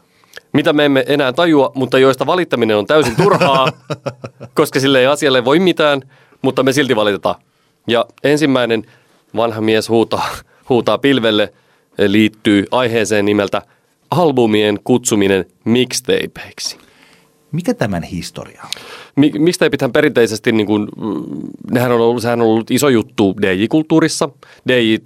Mitä 0.53 0.73
me 0.73 0.85
emme 0.85 1.05
enää 1.07 1.33
tajua, 1.33 1.73
mutta 1.75 1.99
joista 1.99 2.27
valittaminen 2.27 2.77
on 2.77 2.87
täysin 2.87 3.17
turhaa, 3.17 3.73
koska 4.55 4.81
sille 4.81 5.01
ei 5.01 5.07
asialle 5.07 5.45
voi 5.45 5.59
mitään, 5.59 6.03
mutta 6.43 6.63
me 6.63 6.73
silti 6.73 6.97
valitetaan. 6.97 7.35
Ja 7.87 8.05
ensimmäinen 8.25 8.87
vanha 9.37 9.61
mies 9.61 9.89
huutaa, 9.89 10.29
huutaa 10.69 10.99
pilvelle 10.99 11.53
liittyy 11.99 12.65
aiheeseen 12.71 13.25
nimeltä 13.25 13.63
albumien 14.11 14.79
kutsuminen 14.85 15.45
mixtapeiksi. 15.65 16.79
Mikä 17.53 17.75
tämän 17.75 18.03
historia 18.03 18.63
on? 18.65 18.98
Mi- 19.19 19.33
mixtapethän 19.39 19.93
perinteisesti, 19.93 20.53
niin 20.53 20.67
kuin, 20.67 20.89
mm, 20.97 21.23
nehän 21.71 21.93
on 21.93 22.01
ollut, 22.01 22.23
sehän 22.23 22.41
on 22.41 22.47
ollut 22.47 22.71
iso 22.71 22.89
juttu 22.89 23.35
DJ-kulttuurissa. 23.43 24.29
DJ 24.69 24.97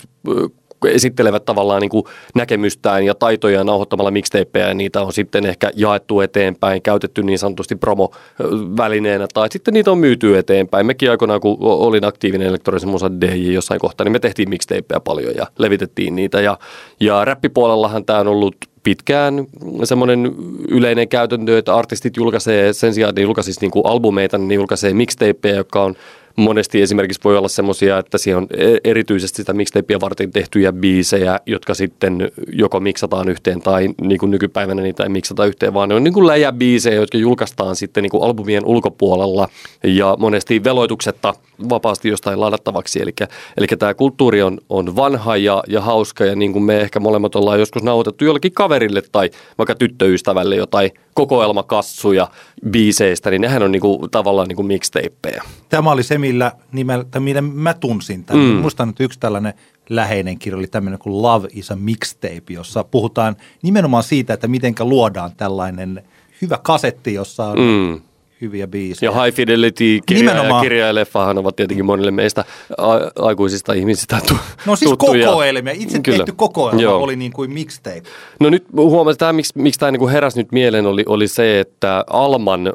esittelevät 0.86 1.44
tavallaan 1.44 1.80
niin 1.80 1.90
kuin 1.90 2.04
näkemystään 2.34 3.04
ja 3.04 3.14
taitojaan 3.14 3.66
nauhoittamalla 3.66 4.10
mixtapeja 4.10 4.68
ja 4.68 4.74
niitä 4.74 5.02
on 5.02 5.12
sitten 5.12 5.46
ehkä 5.46 5.70
jaettu 5.76 6.20
eteenpäin, 6.20 6.82
käytetty 6.82 7.22
niin 7.22 7.38
sanotusti 7.38 7.76
promo-välineenä 7.76 9.26
tai 9.34 9.48
sitten 9.50 9.74
niitä 9.74 9.90
on 9.90 9.98
myyty 9.98 10.38
eteenpäin. 10.38 10.86
Mekin 10.86 11.10
aikoinaan, 11.10 11.40
kun 11.40 11.56
olin 11.60 12.04
aktiivinen 12.04 12.48
elektronisen 12.48 12.88
musan 12.88 13.20
DJ 13.20 13.52
jossain 13.52 13.80
kohtaa, 13.80 14.04
niin 14.04 14.12
me 14.12 14.18
tehtiin 14.18 14.48
mixtapeja 14.48 15.00
paljon 15.00 15.34
ja 15.36 15.46
levitettiin 15.58 16.16
niitä 16.16 16.40
ja, 16.40 16.58
ja 17.00 17.24
räppipuolellahan 17.24 18.04
tämä 18.04 18.18
on 18.18 18.28
ollut 18.28 18.56
pitkään 18.82 19.46
semmoinen 19.84 20.32
yleinen 20.68 21.08
käytäntö, 21.08 21.58
että 21.58 21.74
artistit 21.74 22.16
julkaisee 22.16 22.72
sen 22.72 22.94
sijaan, 22.94 23.08
että 23.10 23.20
ne 23.20 23.24
julkaisisi 23.24 23.60
niin 23.60 23.70
kuin 23.70 23.86
albumeita, 23.86 24.38
niin 24.38 24.48
ne 24.48 24.54
julkaisee 24.54 24.94
mixtapeja, 24.94 25.56
joka 25.56 25.82
on 25.82 25.94
monesti 26.36 26.82
esimerkiksi 26.82 27.20
voi 27.24 27.38
olla 27.38 27.48
semmoisia, 27.48 27.98
että 27.98 28.18
siellä 28.18 28.38
on 28.38 28.46
e- 28.56 28.78
erityisesti 28.84 29.36
sitä 29.36 29.52
mixtapea 29.52 30.00
varten 30.00 30.30
tehtyjä 30.30 30.72
biisejä, 30.72 31.40
jotka 31.46 31.74
sitten 31.74 32.30
joko 32.52 32.80
miksataan 32.80 33.28
yhteen 33.28 33.62
tai 33.62 33.88
niin 34.00 34.18
kuin 34.18 34.30
nykypäivänä 34.30 34.82
niitä 34.82 35.02
ei 35.02 35.08
miksata 35.08 35.46
yhteen, 35.46 35.74
vaan 35.74 35.88
ne 35.88 35.94
on 35.94 36.04
niin 36.04 36.14
kuin 36.14 36.26
läjäbiisejä, 36.26 37.00
jotka 37.00 37.18
julkaistaan 37.18 37.76
sitten 37.76 38.02
niin 38.02 38.10
kuin 38.10 38.22
albumien 38.22 38.66
ulkopuolella. 38.66 39.48
Ja 39.84 40.16
monesti 40.18 40.64
veloituksetta 40.64 41.34
vapaasti 41.68 42.08
jostain 42.08 42.40
ladattavaksi. 42.40 43.02
Eli, 43.02 43.12
eli 43.56 43.66
tämä 43.66 43.94
kulttuuri 43.94 44.42
on, 44.42 44.58
on 44.68 44.96
vanha 44.96 45.36
ja, 45.36 45.62
ja 45.68 45.80
hauska 45.80 46.24
ja 46.24 46.36
niin 46.36 46.52
kuin 46.52 46.62
me 46.62 46.80
ehkä 46.80 47.00
molemmat 47.00 47.34
ollaan 47.34 47.60
joskus 47.60 47.82
nauhoitettu 47.82 48.24
jollekin 48.24 48.52
kaverille 48.52 49.02
tai 49.12 49.30
vaikka 49.58 49.74
tyttöystävälle 49.74 50.56
jotain 50.56 50.90
kokoelmakassuja 51.14 52.28
biiseistä, 52.70 53.30
niin 53.30 53.40
nehän 53.40 53.62
on 53.62 53.72
niinku, 53.72 54.08
tavallaan 54.10 54.48
niinku 54.48 54.62
mixtapeja. 54.62 55.42
Tämä 55.68 55.90
oli 55.90 56.02
se, 56.02 56.18
millä, 56.18 56.52
nimellä, 56.72 57.04
millä 57.18 57.40
mä 57.40 57.74
tunsin 57.74 58.24
tämän. 58.24 58.44
Mm. 58.44 58.52
Muistan, 58.52 58.88
että 58.88 59.04
yksi 59.04 59.20
tällainen 59.20 59.54
läheinen 59.88 60.38
kirja 60.38 60.56
oli 60.58 60.66
tämmöinen 60.66 60.98
kuin 60.98 61.22
Love 61.22 61.48
is 61.52 61.70
a 61.70 61.76
Mixtape, 61.76 62.42
jossa 62.48 62.84
puhutaan 62.84 63.36
nimenomaan 63.62 64.02
siitä, 64.02 64.34
että 64.34 64.48
miten 64.48 64.74
luodaan 64.80 65.30
tällainen 65.36 66.02
hyvä 66.42 66.58
kasetti, 66.62 67.14
jossa 67.14 67.46
on 67.46 67.58
mm 67.58 68.00
hyviä 68.42 68.66
biisejä. 68.66 69.12
Ja 69.12 69.22
High 69.24 69.36
Fidelity 69.36 69.98
kirja 70.06 70.34
ja 70.34 70.60
kirja 70.60 70.86
ja 70.86 70.94
leffahan 70.94 71.38
ovat 71.38 71.56
tietenkin 71.56 71.84
monille 71.86 72.10
meistä 72.10 72.44
a- 72.78 73.24
aikuisista 73.26 73.72
ihmisistä 73.72 74.20
tu- 74.28 74.36
No 74.66 74.76
siis 74.76 74.90
tuttuja. 74.90 75.26
kokoelmia. 75.28 75.72
Itse 75.76 76.00
Kyllä. 76.00 76.16
tehty 76.18 76.32
kokoelma 76.36 76.80
Joo. 76.82 76.98
oli 77.02 77.16
niin 77.16 77.32
kuin 77.32 77.50
mixtape. 77.52 78.02
No 78.40 78.50
nyt 78.50 78.64
huomasin, 78.76 79.14
että 79.14 79.32
miksi, 79.32 79.52
miksi 79.56 79.80
tämä 79.80 79.92
niin 79.92 80.08
heräsi 80.08 80.38
nyt 80.38 80.52
mieleen 80.52 80.86
oli, 80.86 81.04
oli 81.06 81.28
se, 81.28 81.60
että 81.60 82.04
Alman 82.10 82.72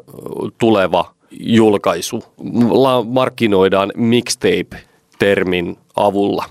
tuleva 0.58 1.14
julkaisu 1.40 2.24
markkinoidaan 3.06 3.92
mixtape-termin 3.96 5.76
avulla. 5.96 6.44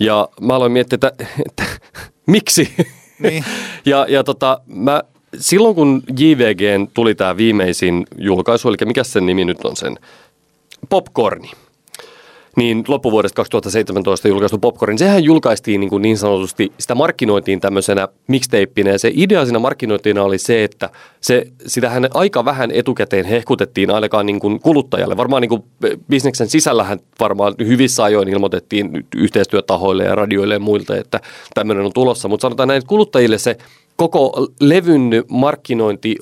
Ja 0.00 0.28
mä 0.40 0.54
aloin 0.54 0.72
miettiä, 0.72 0.94
että, 0.96 1.12
että 1.48 1.64
miksi? 2.26 2.74
Niin. 3.18 3.44
ja 3.84 4.06
ja 4.08 4.24
tota, 4.24 4.60
mä 4.66 5.02
silloin 5.36 5.74
kun 5.74 6.02
JVG 6.18 6.90
tuli 6.94 7.14
tämä 7.14 7.36
viimeisin 7.36 8.06
julkaisu, 8.18 8.68
eli 8.68 8.76
mikä 8.86 9.04
sen 9.04 9.26
nimi 9.26 9.44
nyt 9.44 9.64
on 9.64 9.76
sen? 9.76 9.98
Popcorni 10.88 11.50
niin 12.56 12.84
loppuvuodesta 12.88 13.36
2017 13.36 14.28
julkaistu 14.28 14.58
Popcorn, 14.58 14.98
sehän 14.98 15.24
julkaistiin 15.24 15.80
niin, 15.80 15.90
kuin 15.90 16.02
niin 16.02 16.18
sanotusti, 16.18 16.72
sitä 16.78 16.94
markkinoitiin 16.94 17.60
tämmöisenä 17.60 18.08
mixtapeinä 18.26 18.90
ja 18.90 18.98
se 18.98 19.10
idea 19.14 19.44
siinä 19.44 19.58
markkinointina 19.58 20.22
oli 20.22 20.38
se, 20.38 20.64
että 20.64 20.90
se, 21.20 21.46
sitähän 21.66 22.08
aika 22.14 22.44
vähän 22.44 22.70
etukäteen 22.70 23.24
hehkutettiin 23.24 23.90
ainakaan 23.90 24.26
niin 24.26 24.40
kuin 24.40 24.60
kuluttajalle. 24.60 25.16
Varmaan 25.16 25.42
niin 25.42 25.48
kuin 25.48 25.62
bisneksen 26.10 26.48
sisällähän 26.48 26.98
varmaan 27.20 27.54
hyvissä 27.58 28.04
ajoin 28.04 28.28
ilmoitettiin 28.28 29.06
yhteistyötahoille 29.16 30.04
ja 30.04 30.14
radioille 30.14 30.54
ja 30.54 30.60
muilta, 30.60 30.96
että 30.96 31.20
tämmöinen 31.54 31.84
on 31.84 31.92
tulossa, 31.92 32.28
mutta 32.28 32.42
sanotaan 32.42 32.68
näin, 32.68 32.78
että 32.78 32.88
kuluttajille 32.88 33.38
se 33.38 33.56
koko 34.00 34.46
levyn 34.60 35.10
markkinointi 35.28 36.16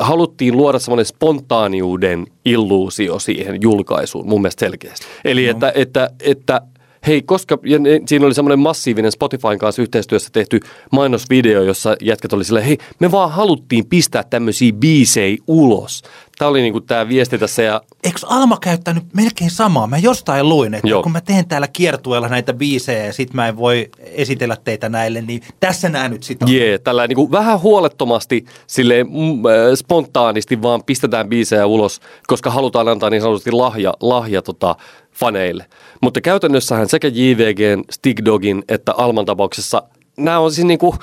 haluttiin 0.00 0.56
luoda 0.56 0.78
semmoinen 0.78 1.06
spontaaniuden 1.06 2.26
illuusio 2.44 3.18
siihen 3.18 3.62
julkaisuun 3.62 4.28
mun 4.28 4.42
mielestä 4.42 4.60
selkeästi. 4.60 5.06
Eli 5.24 5.44
no. 5.44 5.50
että, 5.50 5.72
että, 5.74 6.10
että 6.20 6.60
hei, 7.06 7.22
koska, 7.22 7.58
ja 7.64 7.78
ne, 7.78 8.00
siinä 8.06 8.26
oli 8.26 8.34
semmoinen 8.34 8.58
massiivinen 8.58 9.12
Spotifyn 9.12 9.58
kanssa 9.58 9.82
yhteistyössä 9.82 10.30
tehty 10.32 10.60
mainosvideo, 10.92 11.62
jossa 11.62 11.96
jätkät 12.02 12.32
oli 12.32 12.44
silleen, 12.44 12.66
hei, 12.66 12.78
me 13.00 13.10
vaan 13.10 13.30
haluttiin 13.30 13.86
pistää 13.86 14.22
tämmöisiä 14.30 14.72
biisejä 14.72 15.36
ulos. 15.46 16.02
Tämä 16.38 16.48
oli 16.48 16.60
niinku 16.60 16.80
tämä 16.80 17.08
viesti 17.08 17.38
tässä. 17.38 17.62
Ja... 17.62 17.82
Eikö 18.04 18.18
Alma 18.26 18.58
käyttänyt 18.60 19.04
melkein 19.14 19.50
samaa? 19.50 19.86
Mä 19.86 19.98
jostain 19.98 20.48
luin, 20.48 20.74
että 20.74 20.88
Joo. 20.88 21.02
kun 21.02 21.12
mä 21.12 21.20
teen 21.20 21.48
täällä 21.48 21.68
kiertueella 21.68 22.28
näitä 22.28 22.54
biisejä 22.54 23.06
ja 23.06 23.12
sit 23.12 23.34
mä 23.34 23.48
en 23.48 23.56
voi 23.56 23.90
esitellä 24.00 24.56
teitä 24.64 24.88
näille, 24.88 25.22
niin 25.22 25.42
tässä 25.60 25.88
nää 25.88 26.08
nyt 26.08 26.22
sitä 26.22 26.46
Jee, 26.48 26.68
yeah, 26.68 26.80
tällä 26.80 27.06
niinku 27.06 27.30
vähän 27.30 27.60
huolettomasti, 27.60 28.44
silleen 28.66 29.06
mm, 29.06 29.46
äh, 29.46 29.74
spontaanisti 29.74 30.62
vaan 30.62 30.84
pistetään 30.84 31.28
biisejä 31.28 31.66
ulos, 31.66 32.00
koska 32.26 32.50
halutaan 32.50 32.88
antaa 32.88 33.10
niin 33.10 33.22
sanotusti 33.22 33.52
lahja, 33.52 33.94
lahja 34.00 34.42
tota, 34.42 34.76
faneille. 35.12 35.66
Mutta 36.02 36.20
käytännössähän 36.20 36.88
sekä 36.88 37.08
JVGn, 37.08 37.84
Stigdogin 37.90 38.62
että 38.68 38.92
Alman 38.96 39.24
tapauksessa 39.24 39.82
nämä 40.18 40.38
on 40.38 40.52
siis 40.52 40.66
niinku 40.66 40.94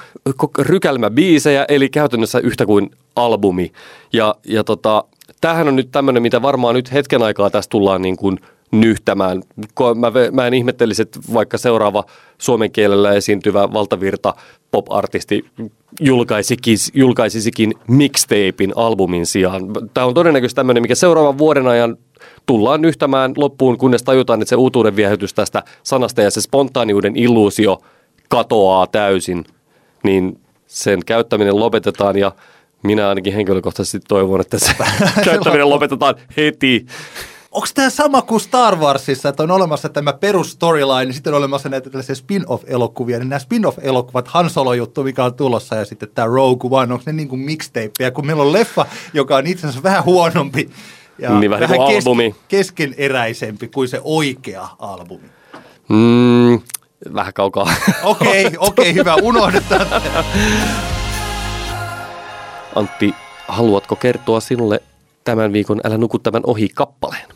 rykelmäbiisejä, 0.60 1.66
eli 1.68 1.90
käytännössä 1.90 2.40
yhtä 2.40 2.66
kuin 2.66 2.92
albumi. 3.16 3.72
Ja, 4.14 4.36
ja 4.46 4.64
tota, 4.64 5.04
tämähän 5.42 5.68
on 5.68 5.76
nyt 5.76 5.92
tämmöinen, 5.92 6.22
mitä 6.22 6.42
varmaan 6.42 6.76
nyt 6.76 6.94
hetken 6.94 7.22
aikaa 7.24 7.50
tässä 7.50 7.70
tullaan 7.70 8.02
niin 8.02 8.18
kuin 8.18 8.40
nyhtämään. 8.72 9.42
Mä, 9.96 10.12
mä 10.32 10.48
en 10.48 10.54
ihmettelisi, 10.54 11.02
että 11.02 11.20
vaikka 11.34 11.58
seuraava 11.58 12.04
suomen 12.38 12.72
kielellä 12.72 13.14
esiintyvä 13.14 13.74
valtavirta 13.74 14.34
pop-artisti 14.72 15.46
julkaisikin, 16.00 16.78
julkaisisikin 16.94 17.74
mixtapein 17.88 18.74
albumin 18.76 19.26
sijaan. 19.26 19.64
Tämä 19.94 20.08
on 20.08 20.14
todennäköisesti 20.14 20.56
tämmöinen, 20.56 20.82
mikä 20.82 20.96
seuraavan 20.96 21.38
vuoden 21.38 21.68
ajan 21.68 21.98
tullaan 22.46 22.82
nyhtämään 22.82 23.34
loppuun, 23.38 23.78
kunnes 23.78 24.04
tajutaan, 24.04 24.42
että 24.42 24.50
se 24.50 24.56
uutuuden 24.56 24.96
viehätys 24.96 25.34
tästä 25.34 25.64
sanasta 25.84 26.22
ja 26.22 26.32
se 26.32 26.42
spontaaniuden 26.42 27.16
illuusio 27.16 27.82
katoaa 28.30 28.88
täysin, 28.88 29.44
niin 30.04 30.40
sen 30.68 31.00
käyttäminen 31.06 31.60
lopetetaan 31.60 32.18
ja 32.18 32.32
minä 32.86 33.10
ainakin 33.10 33.34
henkilökohtaisesti 33.34 34.00
toivon, 34.08 34.42
että 34.42 34.60
se 34.60 34.76
käyttäminen 35.26 35.70
lopetetaan 35.70 36.16
heti. 36.38 36.86
Onko 37.52 37.68
tämä 37.74 37.90
sama 37.90 38.22
kuin 38.22 38.42
Star 38.42 38.76
Warsissa, 38.76 39.30
että 39.30 39.44
on 39.44 39.52
olemassa 39.52 39.90
tämä 39.90 40.14
perusstoryline, 40.14 41.06
niin 41.06 41.14
sitten 41.14 41.34
on 41.34 41.38
olemassa 41.38 41.70
näitä 41.70 41.90
tällaisia 41.90 42.16
spin-off-elokuvia, 42.16 43.20
niin 43.20 43.30
nämä 43.30 43.40
spin-off-elokuvat, 43.40 44.28
Han 44.28 44.50
Solo-juttu, 44.50 45.04
mikä 45.04 45.24
on 45.24 45.34
tulossa, 45.34 45.76
ja 45.76 45.86
sitten 45.86 46.10
tämä 46.16 46.28
Rogue 46.28 46.70
One, 46.72 46.94
onko 46.94 47.04
ne 47.06 47.14
niin 47.14 47.28
kuin 47.28 47.42
mixtapeja, 47.42 48.12
kun 48.14 48.26
meillä 48.26 48.44
on 48.44 48.54
leffa, 48.54 48.86
joka 49.14 49.36
on 49.36 49.48
itse 49.48 49.68
asiassa 49.68 49.84
vähän 49.84 50.06
huonompi, 50.06 50.70
ja 51.20 51.40
niin 51.40 51.52
vähän, 51.52 51.70
vähän 51.70 51.88
albumi. 51.88 52.36
keskeneräisempi 52.48 53.68
kuin 53.68 53.88
se 53.88 54.02
oikea 54.04 54.68
albumi. 54.80 55.30
Mm, 55.90 56.60
vähän 57.14 57.34
kaukaa. 57.34 57.74
Okei, 58.04 58.46
okei, 58.46 58.56
okay, 58.58 58.94
hyvä, 58.94 59.16
unohdetaan. 59.16 59.88
Antti, 62.76 63.14
haluatko 63.48 63.96
kertoa 63.96 64.40
sinulle 64.40 64.82
tämän 65.24 65.54
viikon 65.54 65.82
Älä 65.84 65.98
nuku 65.98 66.20
tämän 66.20 66.42
ohi 66.46 66.70
kappaleen? 66.70 67.28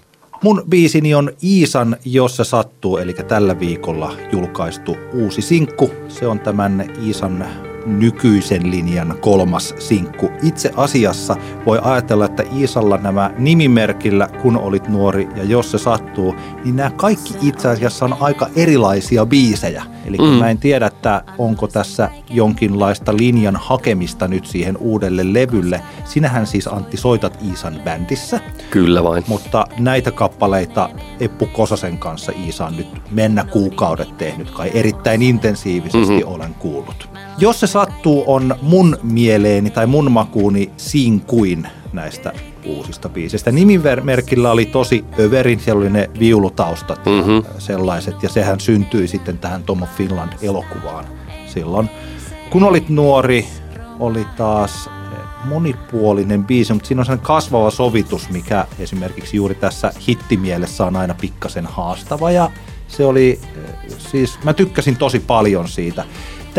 Mun 0.44 0.64
biisini 0.70 1.16
on 1.16 1.32
Iisan, 1.44 1.98
jos 2.06 2.38
se 2.38 2.44
sattuu, 2.44 2.98
eli 2.98 3.14
tällä 3.14 3.60
viikolla 3.60 4.14
julkaistu 4.32 4.98
uusi 5.14 5.42
sinkku. 5.42 5.92
Se 6.08 6.28
on 6.28 6.40
tämän 6.40 6.94
Iisan 7.06 7.69
nykyisen 7.86 8.72
linjan 8.72 9.16
kolmas 9.22 9.76
sinkku. 9.80 10.32
Itse 10.44 10.72
asiassa 10.76 11.36
voi 11.66 11.80
ajatella, 11.84 12.26
että 12.26 12.44
Iisalla 12.58 12.98
nämä 12.98 13.32
nimimerkillä, 13.38 14.28
kun 14.42 14.58
olit 14.58 14.88
nuori 14.88 15.28
ja 15.36 15.44
jos 15.44 15.72
se 15.72 15.78
sattuu, 15.78 16.36
niin 16.64 16.76
nämä 16.76 16.92
kaikki 16.96 17.34
itse 17.42 17.68
asiassa 17.68 18.06
on 18.06 18.18
aika 18.20 18.50
erilaisia 18.56 19.26
biisejä. 19.26 19.84
Eli 20.06 20.18
mm. 20.18 20.24
mä 20.24 20.50
en 20.50 20.58
tiedä, 20.58 20.88
että 20.88 21.24
onko 21.38 21.68
tässä 21.68 22.10
jonkinlaista 22.30 23.18
linjan 23.18 23.56
hakemista 23.56 24.28
nyt 24.28 24.46
siihen 24.46 24.78
uudelle 24.78 25.34
levylle. 25.34 25.82
Sinähän 26.06 26.48
siis 26.48 26.68
Antti 26.68 26.98
soitat 26.98 27.38
Iisan 27.50 27.82
bändissä. 27.84 28.40
Kyllä 28.72 29.04
vain. 29.04 29.24
Mutta 29.28 29.68
näitä 29.80 30.12
kappaleita 30.12 30.90
Eppu 31.20 31.46
Kosasen 31.46 31.98
kanssa 31.98 32.32
Iisa 32.46 32.66
on 32.66 32.78
nyt 32.78 32.88
mennä 33.12 33.44
kuukaudet 33.44 34.18
tehnyt 34.18 34.52
kai 34.52 34.72
erittäin 34.74 35.22
intensiivisesti 35.22 36.18
mm-hmm. 36.18 36.34
olen 36.34 36.54
kuullut. 36.54 37.10
Jos 37.40 37.60
se 37.60 37.68
sattuu, 37.68 38.24
on 38.28 38.56
mun 38.62 38.98
mieleeni 39.04 39.70
tai 39.70 39.88
mun 39.88 40.12
makuuni 40.12 40.72
Sinkuin 40.78 41.68
näistä 41.94 42.34
uusista 42.66 43.10
biisistä. 43.10 43.52
Nimimerkillä 43.52 44.52
oli 44.52 44.66
tosi 44.66 45.06
överin, 45.20 45.60
siellä 45.60 45.82
oli 45.82 45.90
ne 45.90 46.10
viulutaustat 46.20 47.06
mm-hmm. 47.06 47.36
ja 47.36 47.60
sellaiset, 47.60 48.24
ja 48.24 48.30
sehän 48.30 48.60
syntyi 48.60 49.08
sitten 49.08 49.38
tähän 49.38 49.64
Tom 49.64 49.82
of 49.82 49.90
Finland-elokuvaan 49.98 51.06
silloin. 51.48 51.90
Kun 52.50 52.64
olit 52.64 52.90
nuori, 52.90 53.46
oli 54.00 54.26
taas 54.38 54.90
monipuolinen 55.46 56.46
biisi, 56.46 56.74
mutta 56.74 56.88
siinä 56.88 57.02
on 57.02 57.06
sellainen 57.06 57.26
kasvava 57.26 57.72
sovitus, 57.72 58.30
mikä 58.30 58.66
esimerkiksi 58.80 59.38
juuri 59.38 59.56
tässä 59.56 59.94
hittimielessä 60.08 60.86
on 60.86 60.96
aina 60.96 61.14
pikkasen 61.14 61.66
haastava, 61.66 62.32
ja 62.32 62.52
se 62.88 63.06
oli, 63.06 63.40
siis 63.98 64.40
mä 64.44 64.54
tykkäsin 64.54 64.96
tosi 64.96 65.20
paljon 65.20 65.68
siitä. 65.68 66.04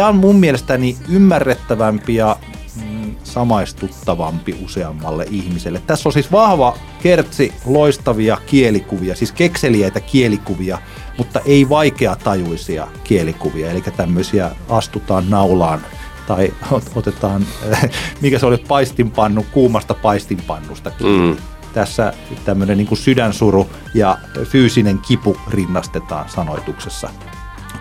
Tämä 0.00 0.08
on 0.08 0.16
mun 0.16 0.36
mielestäni 0.36 0.96
ymmärrettävämpi 1.08 2.14
ja 2.14 2.36
mm, 2.76 3.14
samaistuttavampi 3.24 4.58
useammalle 4.64 5.26
ihmiselle. 5.30 5.82
Tässä 5.86 6.08
on 6.08 6.12
siis 6.12 6.32
vahva 6.32 6.76
kertsi, 7.02 7.52
loistavia 7.66 8.38
kielikuvia, 8.46 9.16
siis 9.16 9.32
kekseliäitä 9.32 10.00
kielikuvia, 10.00 10.78
mutta 11.18 11.40
ei 11.44 11.68
vaikeatajuisia 11.68 12.88
kielikuvia, 13.04 13.70
eli 13.70 13.82
tämmöisiä 13.96 14.50
astutaan 14.68 15.30
naulaan 15.30 15.80
tai 16.26 16.52
otetaan, 16.94 17.46
mikä 18.22 18.38
se 18.38 18.46
oli, 18.46 18.58
paistinpannu, 18.68 19.46
kuumasta 19.52 19.94
paistinpannusta 19.94 20.92
Mm. 21.00 21.36
Tässä 21.72 22.12
tämmöinen 22.44 22.78
niin 22.78 22.88
kuin 22.88 22.98
sydänsuru 22.98 23.70
ja 23.94 24.18
fyysinen 24.44 24.98
kipu 24.98 25.36
rinnastetaan 25.50 26.28
sanoituksessa. 26.28 27.10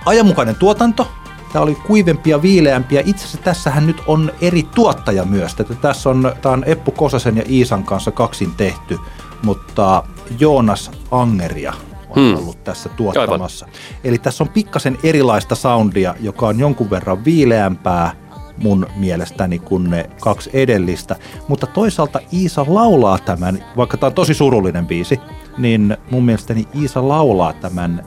Ajanmukainen 0.06 0.56
tuotanto, 0.56 1.12
Tämä 1.54 1.64
oli 1.64 1.76
kuivempi 1.76 2.30
ja 2.30 2.42
viileämpi 2.42 2.96
ja 2.96 3.02
itse 3.06 3.24
asiassa 3.24 3.38
tässähän 3.38 3.88
nyt 3.88 4.04
on 4.08 4.32
eri 4.42 4.64
tuottaja 4.64 5.26
myös. 5.26 5.56
Että 5.60 5.76
tässä 5.76 6.10
on, 6.10 6.32
tämä 6.42 6.54
on 6.54 6.64
Eppu 6.64 6.92
Kosasen 6.92 7.38
ja 7.38 7.44
Iisan 7.50 7.84
kanssa 7.84 8.12
kaksin 8.12 8.52
tehty, 8.58 9.00
mutta 9.44 10.04
Joonas 10.40 10.92
Angeria 11.12 11.74
on 12.10 12.16
hmm. 12.16 12.36
ollut 12.36 12.64
tässä 12.64 12.90
tuottamassa. 12.90 13.66
Aivan. 13.66 13.80
Eli 14.04 14.18
tässä 14.18 14.44
on 14.44 14.50
pikkasen 14.50 14.98
erilaista 15.04 15.56
soundia, 15.56 16.16
joka 16.20 16.48
on 16.48 16.60
jonkun 16.60 16.90
verran 16.90 17.26
viileämpää 17.26 18.16
mun 18.58 18.88
mielestäni 18.96 19.60
kuin 19.60 19.90
ne 19.90 20.10
kaksi 20.22 20.50
edellistä. 20.54 21.16
Mutta 21.48 21.68
toisaalta 21.68 22.20
Iisa 22.34 22.66
laulaa 22.68 23.18
tämän, 23.18 23.66
vaikka 23.78 23.98
tämä 23.98 24.08
on 24.08 24.14
tosi 24.14 24.34
surullinen 24.34 24.88
biisi, 24.88 25.20
niin 25.58 25.98
mun 26.12 26.26
mielestäni 26.26 26.68
Iisa 26.76 27.08
laulaa 27.08 27.54
tämän 27.54 28.06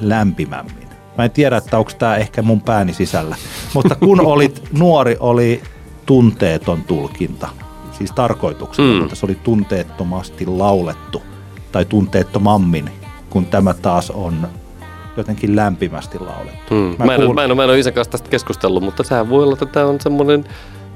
lämpimämmin. 0.00 0.87
Mä 1.18 1.24
en 1.24 1.30
tiedä, 1.30 1.56
että 1.56 1.78
onko 1.78 1.90
tämä 1.98 2.16
ehkä 2.16 2.42
mun 2.42 2.60
pääni 2.60 2.92
sisällä. 2.92 3.36
Mutta 3.74 3.94
kun 3.94 4.20
olit 4.32 4.62
nuori, 4.72 5.16
oli 5.20 5.62
tunteeton 6.06 6.82
tulkinta. 6.84 7.48
Siis 7.92 8.12
tarkoituksena, 8.12 8.92
mm. 8.92 8.98
mutta 8.98 9.14
se 9.14 9.26
oli 9.26 9.34
tunteettomasti 9.34 10.46
laulettu. 10.46 11.22
Tai 11.72 11.84
tunteettomammin, 11.84 12.90
kun 13.30 13.46
tämä 13.46 13.74
taas 13.74 14.10
on 14.10 14.48
jotenkin 15.16 15.56
lämpimästi 15.56 16.18
laulettu. 16.18 16.74
Mm. 16.74 16.94
Mä, 16.98 17.04
mä, 17.04 17.14
en, 17.14 17.20
kuul... 17.20 17.34
mä, 17.34 17.44
en, 17.44 17.56
mä 17.56 17.64
en 17.64 17.70
ole 17.70 17.78
isän 17.78 17.92
kanssa 17.92 18.12
tästä 18.12 18.28
keskustellut, 18.30 18.82
mutta 18.82 19.02
sehän 19.02 19.30
voi 19.30 19.42
olla, 19.42 19.52
että 19.52 19.66
tämä 19.66 19.86
on 19.86 20.00
semmoinen 20.00 20.44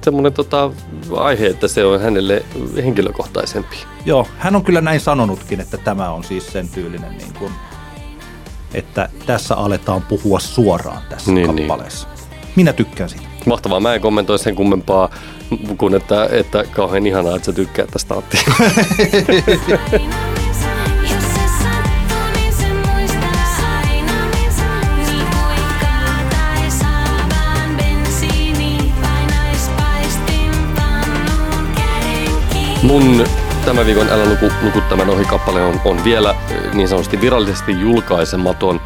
semmoinen 0.02 0.32
tota, 0.32 0.70
aihe, 1.16 1.46
että 1.46 1.68
se 1.68 1.84
on 1.84 2.00
hänelle 2.00 2.42
henkilökohtaisempi. 2.76 3.76
Joo, 4.04 4.26
hän 4.38 4.56
on 4.56 4.64
kyllä 4.64 4.80
näin 4.80 5.00
sanonutkin, 5.00 5.60
että 5.60 5.78
tämä 5.78 6.10
on 6.10 6.24
siis 6.24 6.52
sen 6.52 6.68
tyylinen 6.68 7.18
niin 7.18 7.34
kuin 7.38 7.52
että 8.74 9.08
tässä 9.26 9.54
aletaan 9.54 10.02
puhua 10.02 10.40
suoraan 10.40 11.02
tässä 11.08 11.32
niin, 11.32 11.56
niin. 11.56 11.68
kappaleessa. 11.68 12.08
Niin. 12.08 12.18
Minä 12.56 12.72
tykkään 12.72 13.10
siitä. 13.10 13.26
Mahtavaa. 13.46 13.80
Mä 13.80 13.94
en 13.94 14.00
kommentoi 14.00 14.38
sen 14.38 14.54
kummempaa 14.54 15.10
kuin 15.78 15.94
että, 15.94 16.28
että 16.30 16.64
kauhean 16.64 17.06
ihanaa, 17.06 17.36
että 17.36 17.46
sä 17.46 17.52
tykkää 17.52 17.86
tästä 17.86 18.14
Atti. 18.14 18.38
Mun 32.82 33.24
Tämän 33.64 33.86
viikon 33.86 34.08
Älä 34.08 34.30
luku, 34.30 34.52
luku 34.62 34.80
tämän 34.88 35.10
ohi 35.10 35.24
kappale 35.24 35.62
on, 35.62 35.80
on 35.84 36.04
vielä 36.04 36.34
eh, 36.50 36.74
niin 36.74 36.88
sanotusti 36.88 37.20
virallisesti 37.20 37.80
julkaisematon. 37.80 38.80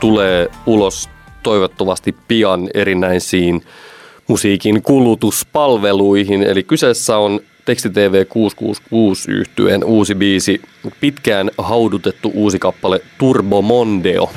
Tulee 0.00 0.48
ulos 0.66 1.08
toivottavasti 1.42 2.14
pian 2.28 2.68
erinäisiin 2.74 3.62
musiikin 4.28 4.82
kulutuspalveluihin. 4.82 6.42
Eli 6.42 6.62
kyseessä 6.62 7.16
on 7.16 7.40
Tekstitv 7.64 8.26
666 8.28 9.30
yhtyeen 9.30 9.84
uusi 9.84 10.14
biisi, 10.14 10.62
pitkään 11.00 11.50
haudutettu 11.58 12.30
uusi 12.34 12.58
kappale 12.58 13.00
Turbo 13.18 13.62
Mondeo, 13.62 14.30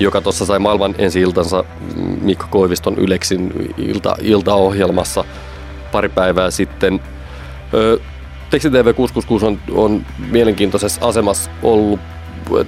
joka 0.00 0.20
tuossa 0.20 0.46
sai 0.46 0.58
maailman 0.58 0.94
ensi 0.98 1.20
iltansa 1.20 1.64
mm, 1.96 2.18
Mikko 2.22 2.46
Koiviston 2.50 2.98
Yleksin 2.98 3.52
ilta, 3.78 4.16
iltaohjelmassa 4.22 5.24
pari 5.92 6.08
päivää 6.08 6.50
sitten. 6.50 7.00
Ö, 7.74 7.98
TeksiTV666 8.52 9.44
on, 9.44 9.58
on 9.72 10.06
mielenkiintoisessa 10.30 11.08
asemassa 11.08 11.50
ollut 11.62 12.00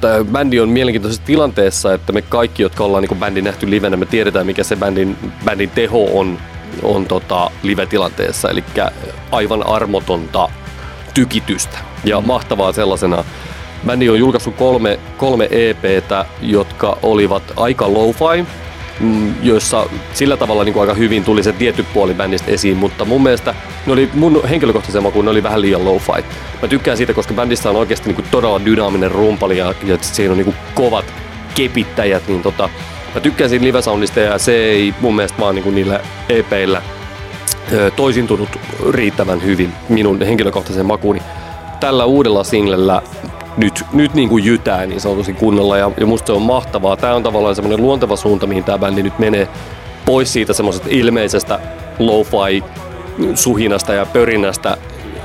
tai 0.01 0.25
bändi 0.25 0.61
on 0.61 0.69
mielenkiintoisessa 0.69 1.27
tilanteessa, 1.27 1.95
että 1.95 2.13
me 2.13 2.23
kaikki, 2.23 2.63
jotka 2.63 2.85
ollaan 2.85 3.05
niin 3.05 3.21
bändi 3.21 3.43
nähty 3.43 3.71
livenä, 3.71 3.97
me 3.97 4.07
tiedetään, 4.07 4.47
mikä 4.47 4.65
se 4.65 4.77
bändin, 4.77 5.17
bändin 5.45 5.71
teho 5.71 6.19
on, 6.19 6.39
on 6.83 7.07
tota 7.07 7.51
live-tilanteessa. 7.63 8.51
Eli 8.51 8.65
aivan 9.31 9.67
armotonta 9.67 10.49
tykitystä 11.15 11.79
ja 12.05 12.21
mm. 12.21 12.27
mahtavaa 12.27 12.73
sellaisena. 12.73 13.25
Bändi 13.87 14.09
on 14.09 14.19
julkaissut 14.19 14.55
kolme, 14.55 14.99
kolme 15.17 15.49
EPtä, 15.51 16.27
jotka 16.43 16.99
olivat 17.03 17.43
aika 17.57 17.93
low 17.93 18.11
fi 18.11 18.45
joissa 19.43 19.87
sillä 20.13 20.37
tavalla 20.37 20.65
niin 20.65 20.73
kuin 20.73 20.81
aika 20.81 20.95
hyvin 20.95 21.25
tuli 21.25 21.43
se 21.43 21.53
tietty 21.53 21.85
puoli 21.95 22.15
bändistä 22.15 22.51
esiin, 22.51 22.77
mutta 22.77 23.05
mun 23.05 23.23
mielestä 23.23 23.55
ne 23.87 23.93
oli 23.93 24.11
mun 24.15 24.49
henkilökohtaisen 24.49 25.03
makuun 25.03 25.25
ne 25.25 25.31
oli 25.31 25.43
vähän 25.43 25.61
liian 25.61 25.85
low 25.85 25.99
fight. 25.99 26.33
Mä 26.63 26.69
tykkään 26.69 26.97
siitä, 26.97 27.15
koska 27.15 27.35
bändissä 27.35 27.71
on 27.71 27.77
oikeasti 27.77 28.09
niin 28.09 28.17
kuin 28.17 28.27
todella 28.31 28.65
dynaaminen 28.65 29.11
rumpali 29.11 29.59
ja, 29.59 29.75
ja 29.85 29.99
siinä 30.01 30.33
on 30.33 30.39
niin 30.39 30.45
kuin 30.45 30.57
kovat 30.75 31.05
kepittäjät, 31.55 32.29
niin 32.29 32.43
tota, 32.43 32.69
mä 33.15 33.21
tykkään 33.21 33.51
siitä 33.51 33.65
live-soundista 33.65 34.21
ja 34.21 34.39
se 34.39 34.53
ei 34.53 34.95
mun 35.01 35.17
mielestä 35.17 35.39
vaan 35.39 35.55
niin 35.55 35.63
kuin 35.63 35.75
niillä 35.75 36.01
EPillä 36.29 36.83
toisintunut 37.97 38.49
riittävän 38.91 39.43
hyvin 39.43 39.73
minun 39.89 40.23
henkilökohtaisen 40.23 40.87
makuuni. 40.87 41.23
Tällä 41.81 42.05
uudella 42.05 42.45
singlellä 42.45 43.03
nyt, 43.57 43.85
nyt 43.93 44.15
niin 44.15 44.29
kuin 44.29 44.45
jytää 44.45 44.87
niin 44.87 45.01
sanotusti 45.01 45.33
kunnolla 45.33 45.79
ja, 45.79 45.91
ja 46.01 46.07
musta 46.07 46.27
se 46.27 46.33
on 46.33 46.43
mahtavaa. 46.43 46.97
Tämä 46.97 47.15
on 47.15 47.23
tavallaan 47.23 47.55
semmoinen 47.55 47.83
luonteva 47.87 48.17
suunta, 48.17 48.47
mihin 48.47 48.65
tämä 48.65 48.79
bändi 48.79 49.03
nyt 49.03 49.19
menee 49.19 49.49
pois 50.05 50.33
siitä 50.33 50.53
semmoisesta 50.53 50.89
ilmeisestä 50.91 51.61
lo-fi 51.99 52.65
suhinasta 53.35 53.95
ja 53.95 54.07
pörinästä 54.07 54.77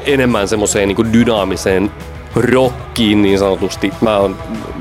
enemmän 0.05 0.47
semmoiseen 0.47 0.87
niin 0.87 1.13
dynaamiseen 1.13 1.91
rockiin 2.35 3.21
niin 3.21 3.39
sanotusti. 3.39 3.93
Mä, 4.01 4.17
on, 4.17 4.35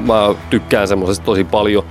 mä 0.06 0.34
tykkään 0.50 0.88
semmoisesta 0.88 1.24
tosi 1.24 1.44
paljon. 1.44 1.84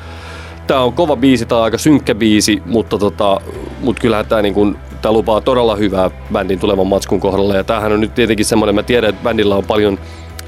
Tää 0.68 0.84
on 0.84 0.94
kova 0.94 1.16
biisi, 1.16 1.46
tää 1.46 1.58
on 1.58 1.64
aika 1.64 1.78
synkkä 1.78 2.16
biisi, 2.16 2.62
mutta, 2.66 2.98
tota, 2.98 3.42
mutta 3.82 4.02
kyllähän 4.02 4.26
tää, 4.26 4.42
niin 4.42 4.54
kuin, 4.54 4.78
tää 5.02 5.12
lupaa 5.12 5.42
todella 5.42 5.76
hyvää 5.76 6.10
bändin 6.34 6.60
tulevan 6.60 6.88
matskun 6.88 7.20
kohdalla. 7.20 7.56
Ja 7.56 7.64
tämähän 7.64 7.92
on 7.92 8.02
nyt 8.02 8.16
tietenkin 8.16 8.46
semmoinen, 8.46 8.76
mä 8.76 8.84
tiedän, 8.84 9.10
että 9.10 9.24
bändillä 9.24 9.56
on 9.56 9.66
paljon 9.66 10.00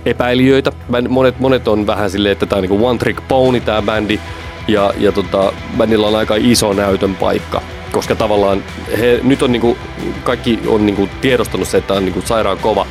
epäilijöitä. 0.06 0.72
Monet, 1.10 1.40
monet 1.40 1.68
on 1.68 1.88
vähän 1.88 2.10
silleen, 2.10 2.32
että 2.32 2.46
tämä 2.46 2.58
on 2.58 2.62
niinku 2.62 2.88
one 2.88 3.00
trick 3.00 3.28
pony 3.28 3.60
tämä 3.60 3.82
bändi. 3.82 4.20
Ja, 4.68 4.94
ja 4.98 5.12
tota, 5.12 5.54
bändillä 5.78 6.08
on 6.08 6.16
aika 6.16 6.36
iso 6.38 6.74
näytön 6.74 7.16
paikka. 7.16 7.62
Koska 7.92 8.16
tavallaan 8.16 8.64
he, 9.00 9.20
nyt 9.24 9.44
on 9.44 9.52
niinku, 9.52 9.78
kaikki 10.24 10.60
on 10.68 10.86
niinku 10.86 11.10
tiedostanut 11.22 11.68
se, 11.68 11.78
että 11.78 11.94
on 11.94 12.06
niinku 12.06 12.22
sairaan 12.22 12.58
kova 12.58 12.86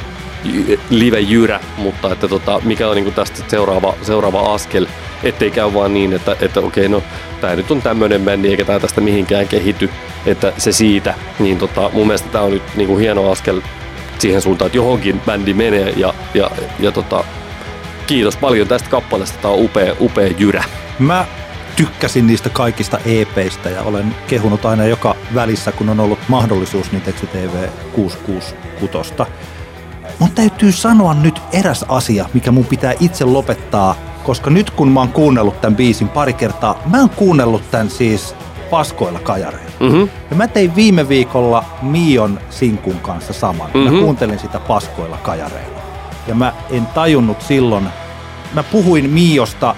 live-jyrä, 0.90 1.61
mutta 1.76 2.12
että 2.12 2.28
tota, 2.28 2.61
mikä 2.64 2.88
on 2.88 2.94
niinku 2.94 3.11
tästä 3.11 3.44
seuraava, 3.48 3.94
seuraava 4.02 4.54
askel, 4.54 4.86
ettei 5.22 5.50
käy 5.50 5.74
vaan 5.74 5.94
niin, 5.94 6.12
että, 6.12 6.36
että 6.40 6.61
okei, 6.61 6.88
no 6.88 7.02
tämä 7.40 7.56
nyt 7.56 7.70
on 7.70 7.82
tämmöinen 7.82 8.22
bändi 8.22 8.48
eikä 8.48 8.64
tämä 8.64 8.80
tästä 8.80 9.00
mihinkään 9.00 9.48
kehity, 9.48 9.90
että 10.26 10.52
se 10.59 10.72
siitä, 10.72 11.14
niin 11.38 11.59
tota, 11.59 11.90
mun 11.92 12.06
mielestä 12.06 12.28
tämä 12.28 12.44
on 12.44 12.50
nyt 12.50 12.62
niinku 12.76 12.96
hieno 12.96 13.30
askel 13.30 13.61
siihen 14.21 14.43
suuntaan, 14.43 14.66
että 14.66 14.79
johonkin 14.79 15.21
bändi 15.21 15.55
menee 15.55 15.91
ja, 15.97 16.14
ja, 16.35 16.51
ja 16.81 16.93
tota, 16.93 17.25
kiitos 18.07 18.37
paljon 18.37 18.69
tästä 18.69 18.91
kappaleesta, 18.91 19.39
tämä 19.43 19.55
on 19.55 19.64
upea, 19.64 19.95
upea 20.01 20.29
jyrä. 20.39 20.64
Mä 20.99 21.27
tykkäsin 21.77 22.27
niistä 22.27 22.49
kaikista 22.49 22.99
EPistä 23.07 23.71
ja 23.71 23.83
olen 23.83 24.14
kehunut 24.27 24.64
aina 24.64 24.85
joka 24.85 25.16
välissä, 25.35 25.73
kun 25.73 25.89
on 25.89 26.01
ollut 26.01 26.19
mahdollisuus 26.29 26.93
niin 26.93 27.03
Teksti 27.03 27.27
TV 27.27 27.69
666. 27.95 28.55
Mun 30.19 30.31
täytyy 30.31 30.73
sanoa 30.73 31.14
nyt 31.14 31.41
eräs 31.53 31.85
asia, 31.89 32.29
mikä 32.35 32.51
mun 32.51 32.64
pitää 32.64 32.95
itse 33.01 33.25
lopettaa, 33.25 33.97
koska 34.25 34.51
nyt 34.51 34.71
kun 34.71 34.89
mä 34.89 35.01
oon 35.01 35.12
kuunnellut 35.12 35.61
tämän 35.61 35.77
biisin 35.77 36.09
pari 36.09 36.33
kertaa, 36.33 36.83
mä 36.91 37.01
oon 37.01 37.11
kuunnellut 37.11 37.71
tämän 37.71 37.91
siis 37.91 38.35
paskoilla 38.71 39.19
kajareilla. 39.19 39.73
Mm-hmm. 39.81 40.09
Ja 40.31 40.37
mä 40.37 40.49
tein 40.49 40.77
viime 40.77 41.09
viikolla 41.09 41.64
Mion 41.83 42.41
sinkun 42.51 43.01
kanssa 43.01 43.33
saman. 43.33 43.71
Mm-hmm. 43.75 43.95
Mä 43.95 44.01
kuuntelin 44.01 44.39
sitä 44.39 44.61
paskoilla 44.61 45.16
kajareilla. 45.16 45.79
Ja 46.27 46.35
mä 46.35 46.53
en 46.71 46.87
tajunnut 46.87 47.43
silloin, 47.43 47.89
mä 48.55 48.62
puhuin 48.62 49.11
Miosta 49.11 49.75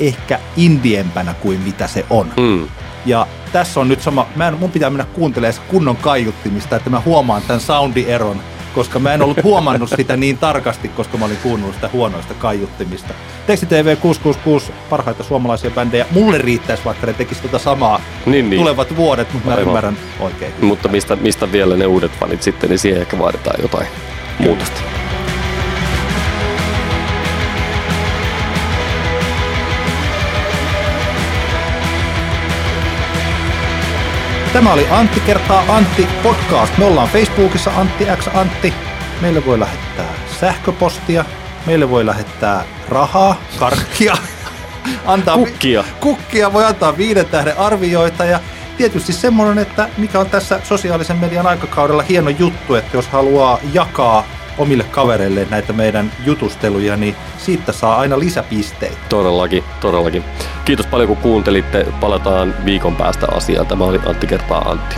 ehkä 0.00 0.38
indiempänä 0.56 1.34
kuin 1.34 1.60
mitä 1.60 1.86
se 1.86 2.04
on. 2.10 2.32
Mm. 2.36 2.68
Ja 3.06 3.26
tässä 3.52 3.80
on 3.80 3.88
nyt 3.88 4.02
sama, 4.02 4.26
mä 4.36 4.48
en, 4.48 4.58
mun 4.58 4.70
pitää 4.70 4.90
mennä 4.90 5.04
kuuntelemaan 5.04 5.64
kunnon 5.68 5.96
kaiuttimista, 5.96 6.76
että 6.76 6.90
mä 6.90 7.02
huomaan 7.04 7.42
tämän 7.42 7.60
soundieron, 7.60 8.40
koska 8.74 8.98
mä 8.98 9.14
en 9.14 9.22
ollut 9.22 9.42
huomannut 9.42 9.90
sitä 9.96 10.16
niin 10.16 10.38
tarkasti, 10.38 10.88
koska 10.88 11.18
mä 11.18 11.24
olin 11.24 11.36
kuunnellut 11.42 11.74
sitä 11.74 11.90
huonoista 11.92 12.34
kaiuttimista. 12.34 13.14
Teksti 13.46 13.66
TV 13.66 13.96
666, 13.96 14.72
parhaita 14.90 15.24
suomalaisia 15.24 15.70
bändejä. 15.70 16.06
Mulle 16.10 16.38
riittäisi, 16.38 16.84
vaikka 16.84 17.06
ne 17.06 17.12
tekisi 17.12 17.42
tota 17.42 17.58
samaa 17.58 18.00
Niin, 18.26 18.50
niin. 18.50 18.60
tulevat 18.60 18.96
vuodet, 18.96 19.32
mutta 19.32 19.48
mä 19.48 19.54
Aivan. 19.54 19.68
ymmärrän 19.68 19.96
oikein. 20.20 20.52
Mutta 20.62 20.88
mistä, 20.88 21.16
mistä 21.16 21.52
vielä 21.52 21.76
ne 21.76 21.86
uudet 21.86 22.12
fanit 22.20 22.42
sitten, 22.42 22.70
niin 22.70 22.78
siihen 22.78 23.00
ehkä 23.00 23.18
vaaditaan 23.18 23.62
jotain 23.62 23.86
muutosta. 24.38 24.80
Tämä 34.52 34.72
oli 34.72 34.86
Antti 34.90 35.20
kertaa 35.20 35.64
Antti 35.68 36.08
podcast. 36.22 36.78
Me 36.78 36.84
ollaan 36.84 37.08
Facebookissa 37.08 37.70
Antti 37.76 38.04
X 38.16 38.28
Antti. 38.34 38.74
Meille 39.20 39.46
voi 39.46 39.60
lähettää 39.60 40.14
sähköpostia. 40.40 41.24
Meille 41.66 41.90
voi 41.90 42.06
lähettää 42.06 42.64
rahaa, 42.88 43.40
karkkia. 43.58 44.16
Antaa 45.06 45.36
vi- 45.38 45.44
Kukkia. 45.44 45.84
kukkia 46.00 46.52
voi 46.52 46.64
antaa 46.64 46.96
viiden 46.96 47.26
tähden 47.26 47.58
arvioita 47.58 48.24
ja 48.24 48.40
tietysti 48.76 49.12
semmoinen, 49.12 49.58
että 49.58 49.88
mikä 49.96 50.20
on 50.20 50.30
tässä 50.30 50.60
sosiaalisen 50.64 51.16
median 51.16 51.46
aikakaudella 51.46 52.02
hieno 52.02 52.30
juttu, 52.30 52.74
että 52.74 52.96
jos 52.96 53.08
haluaa 53.08 53.58
jakaa 53.72 54.24
omille 54.58 54.84
kavereille 54.84 55.46
näitä 55.50 55.72
meidän 55.72 56.12
jutusteluja, 56.24 56.96
niin 56.96 57.16
siitä 57.38 57.72
saa 57.72 57.96
aina 57.96 58.18
lisäpisteitä. 58.18 58.96
Todellakin, 59.08 59.64
todellakin. 59.80 60.24
Kiitos 60.64 60.86
paljon 60.86 61.08
kun 61.08 61.16
kuuntelitte. 61.16 61.86
Palataan 62.00 62.54
viikon 62.64 62.96
päästä 62.96 63.26
asiaan. 63.34 63.66
Tämä 63.66 63.84
oli 63.84 64.00
Antti 64.06 64.26
kertaa 64.26 64.70
Antti. 64.70 64.96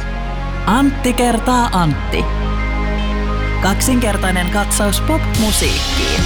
Antti 0.67 1.13
kertaa 1.13 1.69
Antti. 1.73 2.25
Kaksinkertainen 3.63 4.51
katsaus 4.51 5.01
pop-musiikkiin. 5.01 6.21